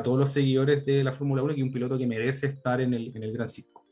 todos 0.05 0.19
los 0.19 0.31
seguidores 0.31 0.87
de 0.87 1.05
la 1.05 1.13
Fórmula 1.13 1.43
1 1.43 1.55
que 1.55 1.61
es 1.61 1.67
un 1.67 1.73
piloto 1.73 1.99
que 1.99 2.07
merece 2.07 2.47
estar 2.47 2.81
en 2.81 2.95
el, 2.95 3.13
en 3.15 3.25
el 3.25 3.33
Gran 3.33 3.49
Circo. 3.49 3.85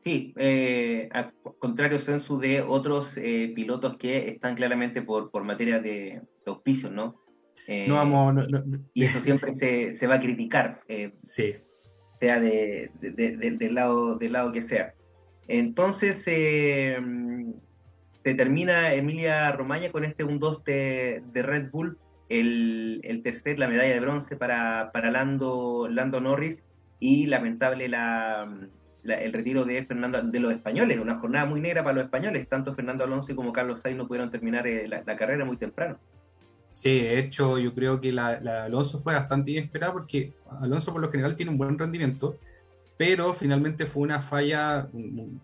Sí, 0.00 0.32
eh, 0.36 1.08
al 1.12 1.34
contrario 1.58 1.98
censo 1.98 2.38
de 2.38 2.62
otros 2.62 3.18
eh, 3.18 3.52
pilotos 3.54 3.96
que 3.98 4.28
están 4.28 4.54
claramente 4.54 5.02
por, 5.02 5.30
por 5.30 5.44
materia 5.44 5.80
de, 5.80 6.22
auspicios, 6.46 6.92
¿no? 6.92 7.20
no 7.88 7.94
vamos, 7.94 8.46
y 8.92 9.04
eso 9.04 9.20
siempre 9.20 9.52
se, 9.54 9.92
se 9.92 10.06
va 10.06 10.16
a 10.16 10.20
criticar. 10.20 10.80
sí 11.20 11.54
sea 12.20 12.40
de, 12.40 12.90
del, 13.00 13.74
lado, 13.74 14.16
del 14.16 14.32
lado 14.32 14.52
que 14.52 14.62
sea. 14.62 14.94
Entonces 15.48 16.24
eh, 16.26 16.96
se 18.24 18.34
termina 18.34 18.94
Emilia 18.94 19.52
Romagna 19.52 19.92
con 19.92 20.04
este 20.04 20.24
1-2 20.24 20.64
de, 20.64 21.42
Red 21.42 21.70
Bull, 21.70 21.98
el, 22.30 23.20
tercer, 23.22 23.58
la 23.58 23.68
medalla 23.68 23.92
de 23.92 24.00
bronce 24.00 24.34
para, 24.36 24.90
para 24.92 25.10
Lando, 25.10 25.86
Lando 25.90 26.20
Norris 26.20 26.64
y 26.98 27.26
lamentable 27.26 27.86
la, 27.86 28.48
el 29.04 29.32
retiro 29.32 29.66
de 29.66 29.84
Fernando 29.84 30.22
de 30.22 30.40
los 30.40 30.54
españoles, 30.54 30.98
una 30.98 31.18
jornada 31.18 31.44
muy 31.44 31.60
negra 31.60 31.84
para 31.84 31.96
los 31.96 32.04
españoles, 32.06 32.48
tanto 32.48 32.74
Fernando 32.74 33.04
Alonso 33.04 33.36
como 33.36 33.52
Carlos 33.52 33.82
Sainz 33.82 33.98
no 33.98 34.08
pudieron 34.08 34.30
terminar 34.30 34.66
eh, 34.66 34.88
la, 34.88 35.04
carrera 35.04 35.44
muy 35.44 35.58
temprano. 35.58 35.98
Sí, 36.70 37.00
de 37.00 37.18
hecho 37.18 37.58
yo 37.58 37.74
creo 37.74 38.00
que 38.00 38.10
la, 38.10 38.40
Alonso 38.64 38.98
fue 38.98 39.12
bastante 39.12 39.50
inesperada 39.50 39.92
porque 39.92 40.32
Alonso 40.62 40.92
por 40.92 41.02
lo 41.02 41.10
general 41.10 41.36
tiene 41.36 41.52
un 41.52 41.58
buen 41.58 41.78
rendimiento, 41.78 42.38
pero 42.96 43.34
finalmente 43.34 43.84
fue 43.84 44.02
una 44.02 44.22
falla, 44.22 44.88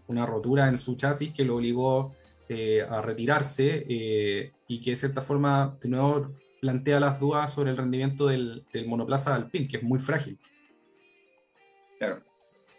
una 0.06 0.24
rotura 0.24 0.66
en 0.68 0.78
su 0.78 0.96
chasis 0.96 1.34
que 1.34 1.44
lo 1.44 1.56
obligó 1.56 2.14
eh, 2.52 2.82
a 2.82 3.00
retirarse 3.00 3.86
eh, 3.88 4.50
y 4.66 4.80
que 4.80 4.90
de 4.90 4.96
cierta 4.96 5.22
forma 5.22 5.78
de 5.80 5.88
nuevo 5.88 6.34
plantea 6.60 6.98
las 6.98 7.20
dudas 7.20 7.52
sobre 7.52 7.70
el 7.70 7.76
rendimiento 7.76 8.26
del, 8.26 8.64
monoplaza 8.88 9.36
Alpine, 9.36 9.68
que 9.68 9.76
es 9.76 9.84
muy 9.84 10.00
frágil. 10.00 10.36
Claro. 12.00 12.24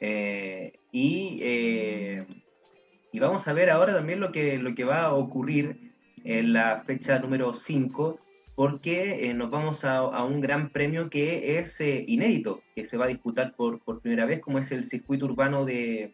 Eh, 0.01 0.73
y, 0.91 1.41
y, 3.13 3.19
vamos 3.21 3.47
a 3.47 3.53
ver 3.53 3.69
ahora 3.69 3.93
también 3.93 4.19
lo 4.19 4.33
que, 4.33 4.57
lo 4.57 4.75
que 4.75 4.83
va 4.83 5.03
a 5.03 5.13
ocurrir 5.13 5.93
en 6.25 6.51
la 6.51 6.83
fecha 6.85 7.19
número 7.19 7.53
5 7.53 8.19
porque 8.55 9.33
nos 9.33 9.49
vamos 9.51 9.85
a, 9.85 10.03
un 10.25 10.41
gran 10.41 10.69
premio 10.71 11.09
que 11.09 11.59
es 11.59 11.79
inédito, 11.79 12.61
que 12.75 12.83
se 12.83 12.97
va 12.97 13.05
a 13.05 13.07
disputar 13.07 13.55
por, 13.55 13.79
por, 13.79 14.01
primera 14.01 14.25
vez, 14.25 14.41
como 14.41 14.59
es 14.59 14.69
el 14.73 14.83
circuito 14.83 15.23
urbano 15.27 15.63
de, 15.63 16.13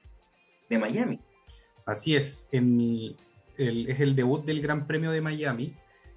de 0.69 0.77
Miami. 0.77 1.19
Así 1.87 2.15
es, 2.15 2.49
en 2.51 3.15
es 3.57 3.99
el 3.99 4.15
debut 4.15 4.45
del 4.45 4.61
Gran 4.61 4.87
Premio 4.87 5.11
de 5.11 5.21
Miami 5.21 5.73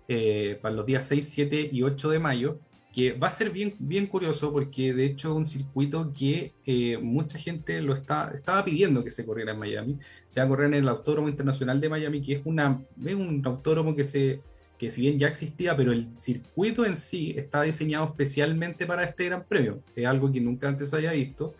eh, 0.08 0.58
para 0.60 0.74
los 0.74 0.86
días 0.86 1.06
6, 1.06 1.28
7 1.28 1.70
y 1.72 1.82
8 1.82 2.10
de 2.10 2.18
mayo, 2.18 2.58
que 2.92 3.12
va 3.12 3.28
a 3.28 3.30
ser 3.30 3.50
bien, 3.50 3.76
bien 3.78 4.06
curioso 4.06 4.52
porque 4.52 4.92
de 4.92 5.04
hecho 5.04 5.30
es 5.30 5.36
un 5.36 5.46
circuito 5.46 6.12
que 6.12 6.52
mucha 7.00 7.38
gente 7.38 7.80
lo 7.80 7.94
está, 7.94 8.32
estaba 8.34 8.64
pidiendo 8.64 9.04
que 9.04 9.10
se 9.10 9.24
corriera 9.24 9.52
en 9.52 9.58
Miami. 9.58 9.98
Se 10.26 10.40
va 10.40 10.46
a 10.46 10.48
correr 10.48 10.66
en 10.66 10.74
el 10.74 10.88
Autódromo 10.88 11.28
Internacional 11.28 11.80
de 11.80 11.88
Miami, 11.88 12.20
que 12.20 12.32
es, 12.34 12.40
una, 12.44 12.82
es 13.04 13.14
un 13.14 13.40
autódromo 13.44 13.94
que 13.94 14.04
se 14.04 14.40
que 14.80 14.88
si 14.88 15.02
bien 15.02 15.18
ya 15.18 15.28
existía, 15.28 15.76
pero 15.76 15.92
el 15.92 16.08
circuito 16.16 16.86
en 16.86 16.96
sí 16.96 17.34
está 17.36 17.60
diseñado 17.60 18.06
especialmente 18.06 18.86
para 18.86 19.04
este 19.04 19.26
Gran 19.26 19.44
Premio. 19.44 19.82
Es 19.94 20.06
algo 20.06 20.32
que 20.32 20.40
nunca 20.40 20.68
antes 20.68 20.94
haya 20.94 21.12
visto. 21.12 21.52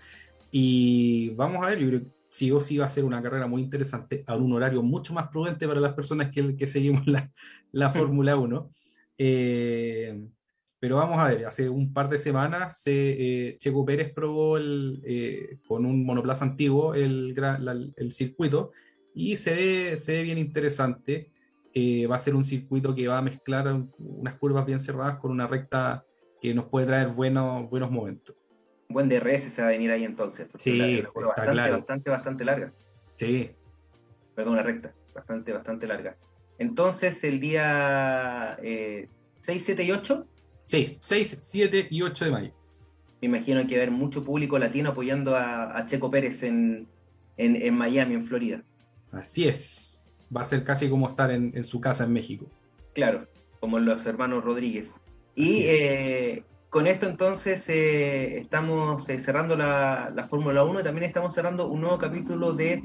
Y 0.51 1.29
vamos 1.37 1.63
a 1.63 1.69
ver, 1.69 1.81
yo 1.81 1.89
creo 1.89 2.01
que 2.01 2.07
sí 2.31 2.51
o 2.51 2.61
sí 2.61 2.79
va 2.79 2.87
a 2.87 2.89
ser 2.89 3.05
una 3.05 3.23
carrera 3.23 3.47
muy 3.47 3.61
interesante, 3.61 4.25
a 4.27 4.37
un 4.37 4.53
horario 4.53 4.83
mucho 4.83 5.13
más 5.13 5.29
prudente 5.29 5.69
para 5.69 5.81
las 5.81 5.93
personas 5.93 6.31
que, 6.31 6.57
que 6.57 6.67
seguimos 6.67 7.07
la, 7.07 7.31
la 7.73 7.91
Fórmula 7.91 8.37
1. 8.37 8.71
Eh, 9.19 10.27
pero 10.81 10.97
vamos 10.97 11.19
a 11.19 11.29
ver, 11.29 11.45
hace 11.45 11.69
un 11.69 11.93
par 11.93 12.09
de 12.09 12.17
semanas 12.17 12.83
eh, 12.87 13.57
Checo 13.59 13.85
Pérez 13.85 14.15
probó 14.15 14.57
el, 14.57 15.03
eh, 15.05 15.59
con 15.69 15.85
un 15.85 16.07
monoplaza 16.07 16.47
antiguo 16.47 16.95
el, 16.95 17.35
el 17.97 18.13
circuito 18.13 18.73
y 19.15 19.37
se 19.37 19.55
ve, 19.55 19.97
se 19.99 20.13
ve 20.15 20.23
bien 20.23 20.39
interesante. 20.39 21.31
Eh, 21.75 22.07
va 22.07 22.17
a 22.17 22.19
ser 22.19 22.35
un 22.35 22.45
circuito 22.45 22.95
que 22.95 23.07
va 23.07 23.19
a 23.19 23.23
mezclar 23.23 23.85
unas 23.99 24.37
curvas 24.37 24.65
bien 24.65 24.81
cerradas 24.81 25.19
con 25.19 25.31
una 25.31 25.47
recta 25.47 26.05
que 26.41 26.55
nos 26.55 26.65
puede 26.65 26.87
traer 26.87 27.09
buenos, 27.09 27.69
buenos 27.69 27.91
momentos. 27.91 28.35
Buen 28.91 29.09
DRS 29.09 29.45
se 29.45 29.63
va 29.63 29.69
a 29.69 29.71
venir 29.71 29.91
ahí 29.91 30.05
entonces. 30.05 30.49
Sí, 30.59 31.03
bastante, 31.15 31.71
bastante, 31.71 32.11
bastante 32.11 32.45
larga. 32.45 32.73
Sí. 33.17 33.51
Perdón, 34.35 34.55
una 34.55 34.63
recta, 34.63 34.93
bastante, 35.15 35.53
bastante 35.53 35.87
larga. 35.87 36.17
Entonces, 36.59 37.25
el 37.25 37.41
día 37.41 38.59
6, 38.61 39.65
7 39.65 39.83
y 39.83 39.93
8. 39.93 40.27
Sí, 40.65 40.97
6, 41.01 41.37
7 41.41 41.89
y 41.91 42.03
8 42.03 42.25
de 42.27 42.31
mayo. 42.31 42.53
Me 43.21 43.29
imagino 43.29 43.67
que 43.67 43.77
va 43.77 43.81
a 43.81 43.83
haber 43.85 43.91
mucho 43.91 44.25
público 44.25 44.59
latino 44.59 44.91
apoyando 44.91 45.37
a, 45.37 45.85
Checo 45.87 46.11
Pérez 46.11 46.43
en, 46.43 46.87
en, 47.37 47.75
Miami, 47.75 48.15
en 48.15 48.27
Florida. 48.27 48.63
Así 49.13 49.47
es. 49.47 50.09
Va 50.35 50.43
a 50.43 50.45
ser 50.45 50.65
casi 50.65 50.89
como 50.89 51.09
estar 51.09 51.31
en, 51.31 51.65
su 51.65 51.81
casa 51.81 52.05
en 52.05 52.13
México. 52.13 52.47
Claro, 52.95 53.27
como 53.59 53.79
los 53.79 54.05
hermanos 54.07 54.45
Rodríguez. 54.45 55.01
Y 55.35 55.63
eh, 55.65 56.45
con 56.71 56.87
esto 56.87 57.07
entonces 57.07 57.69
eh, 57.69 58.39
estamos 58.39 59.09
eh, 59.09 59.19
cerrando 59.19 59.57
la, 59.57 60.11
la 60.15 60.29
Fórmula 60.29 60.65
1 60.65 60.81
y 60.81 60.83
también 60.85 61.05
estamos 61.05 61.35
cerrando 61.35 61.69
un 61.69 61.83
nuevo 61.83 61.99
capítulo 61.99 62.53
de 62.53 62.83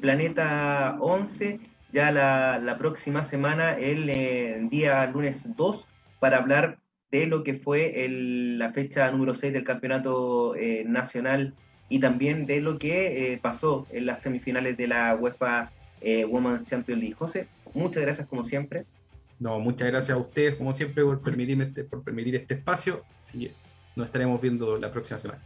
Planeta 0.00 0.96
11 1.00 1.60
ya 1.92 2.10
la, 2.12 2.76
próxima 2.78 3.22
semana, 3.22 3.72
el 3.78 4.68
día 4.68 5.06
lunes 5.06 5.48
2, 5.56 5.88
para 6.20 6.38
hablar 6.38 6.78
de 7.10 7.26
lo 7.26 7.42
que 7.42 7.54
fue 7.54 8.04
el, 8.04 8.58
la 8.58 8.72
fecha 8.72 9.10
número 9.10 9.34
6 9.34 9.52
del 9.52 9.64
campeonato 9.64 10.54
nacional 10.84 11.54
y 11.88 12.00
también 12.00 12.46
de 12.46 12.60
lo 12.60 12.78
que 12.78 13.32
eh, 13.32 13.38
pasó 13.38 13.86
en 13.90 14.06
las 14.06 14.22
semifinales 14.22 14.76
de 14.76 14.88
la 14.88 15.14
UEFA 15.14 15.70
eh, 16.00 16.24
Women's 16.24 16.64
Champions 16.64 17.00
League. 17.00 17.14
José, 17.14 17.48
muchas 17.74 18.02
gracias 18.02 18.26
como 18.26 18.42
siempre. 18.42 18.84
No, 19.38 19.60
muchas 19.60 19.88
gracias 19.88 20.16
a 20.16 20.20
ustedes 20.20 20.56
como 20.56 20.72
siempre 20.72 21.04
por 21.04 21.20
permitirme 21.20 21.64
este, 21.64 21.84
por 21.84 22.02
permitir 22.02 22.36
este 22.36 22.54
espacio. 22.54 23.02
Así 23.22 23.50
nos 23.94 24.06
estaremos 24.06 24.40
viendo 24.40 24.76
la 24.78 24.90
próxima 24.90 25.18
semana. 25.18 25.42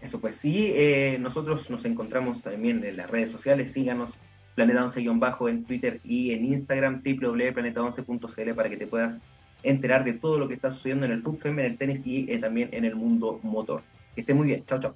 Eso 0.00 0.20
pues 0.20 0.36
sí, 0.36 0.72
eh, 0.74 1.16
nosotros 1.20 1.70
nos 1.70 1.84
encontramos 1.84 2.42
también 2.42 2.84
en 2.84 2.96
las 2.96 3.10
redes 3.10 3.30
sociales, 3.30 3.72
síganos 3.72 4.10
Planeta 4.54 4.84
11-bajo 4.84 5.48
en 5.48 5.64
Twitter 5.64 6.00
y 6.04 6.32
en 6.32 6.44
Instagram, 6.44 7.02
www.planeta11.cl 7.02 8.54
para 8.54 8.68
que 8.68 8.76
te 8.76 8.86
puedas 8.86 9.20
enterar 9.62 10.04
de 10.04 10.12
todo 10.12 10.38
lo 10.38 10.48
que 10.48 10.54
está 10.54 10.72
sucediendo 10.72 11.06
en 11.06 11.12
el 11.12 11.22
fútbol, 11.22 11.58
en 11.58 11.66
el 11.66 11.78
tenis 11.78 12.02
y 12.04 12.26
también 12.38 12.68
en 12.72 12.84
el 12.84 12.96
mundo 12.96 13.38
motor. 13.42 13.82
Que 14.14 14.22
esté 14.22 14.34
muy 14.34 14.48
bien, 14.48 14.64
chao, 14.66 14.80
chao. 14.80 14.94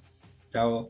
Chao. 0.51 0.89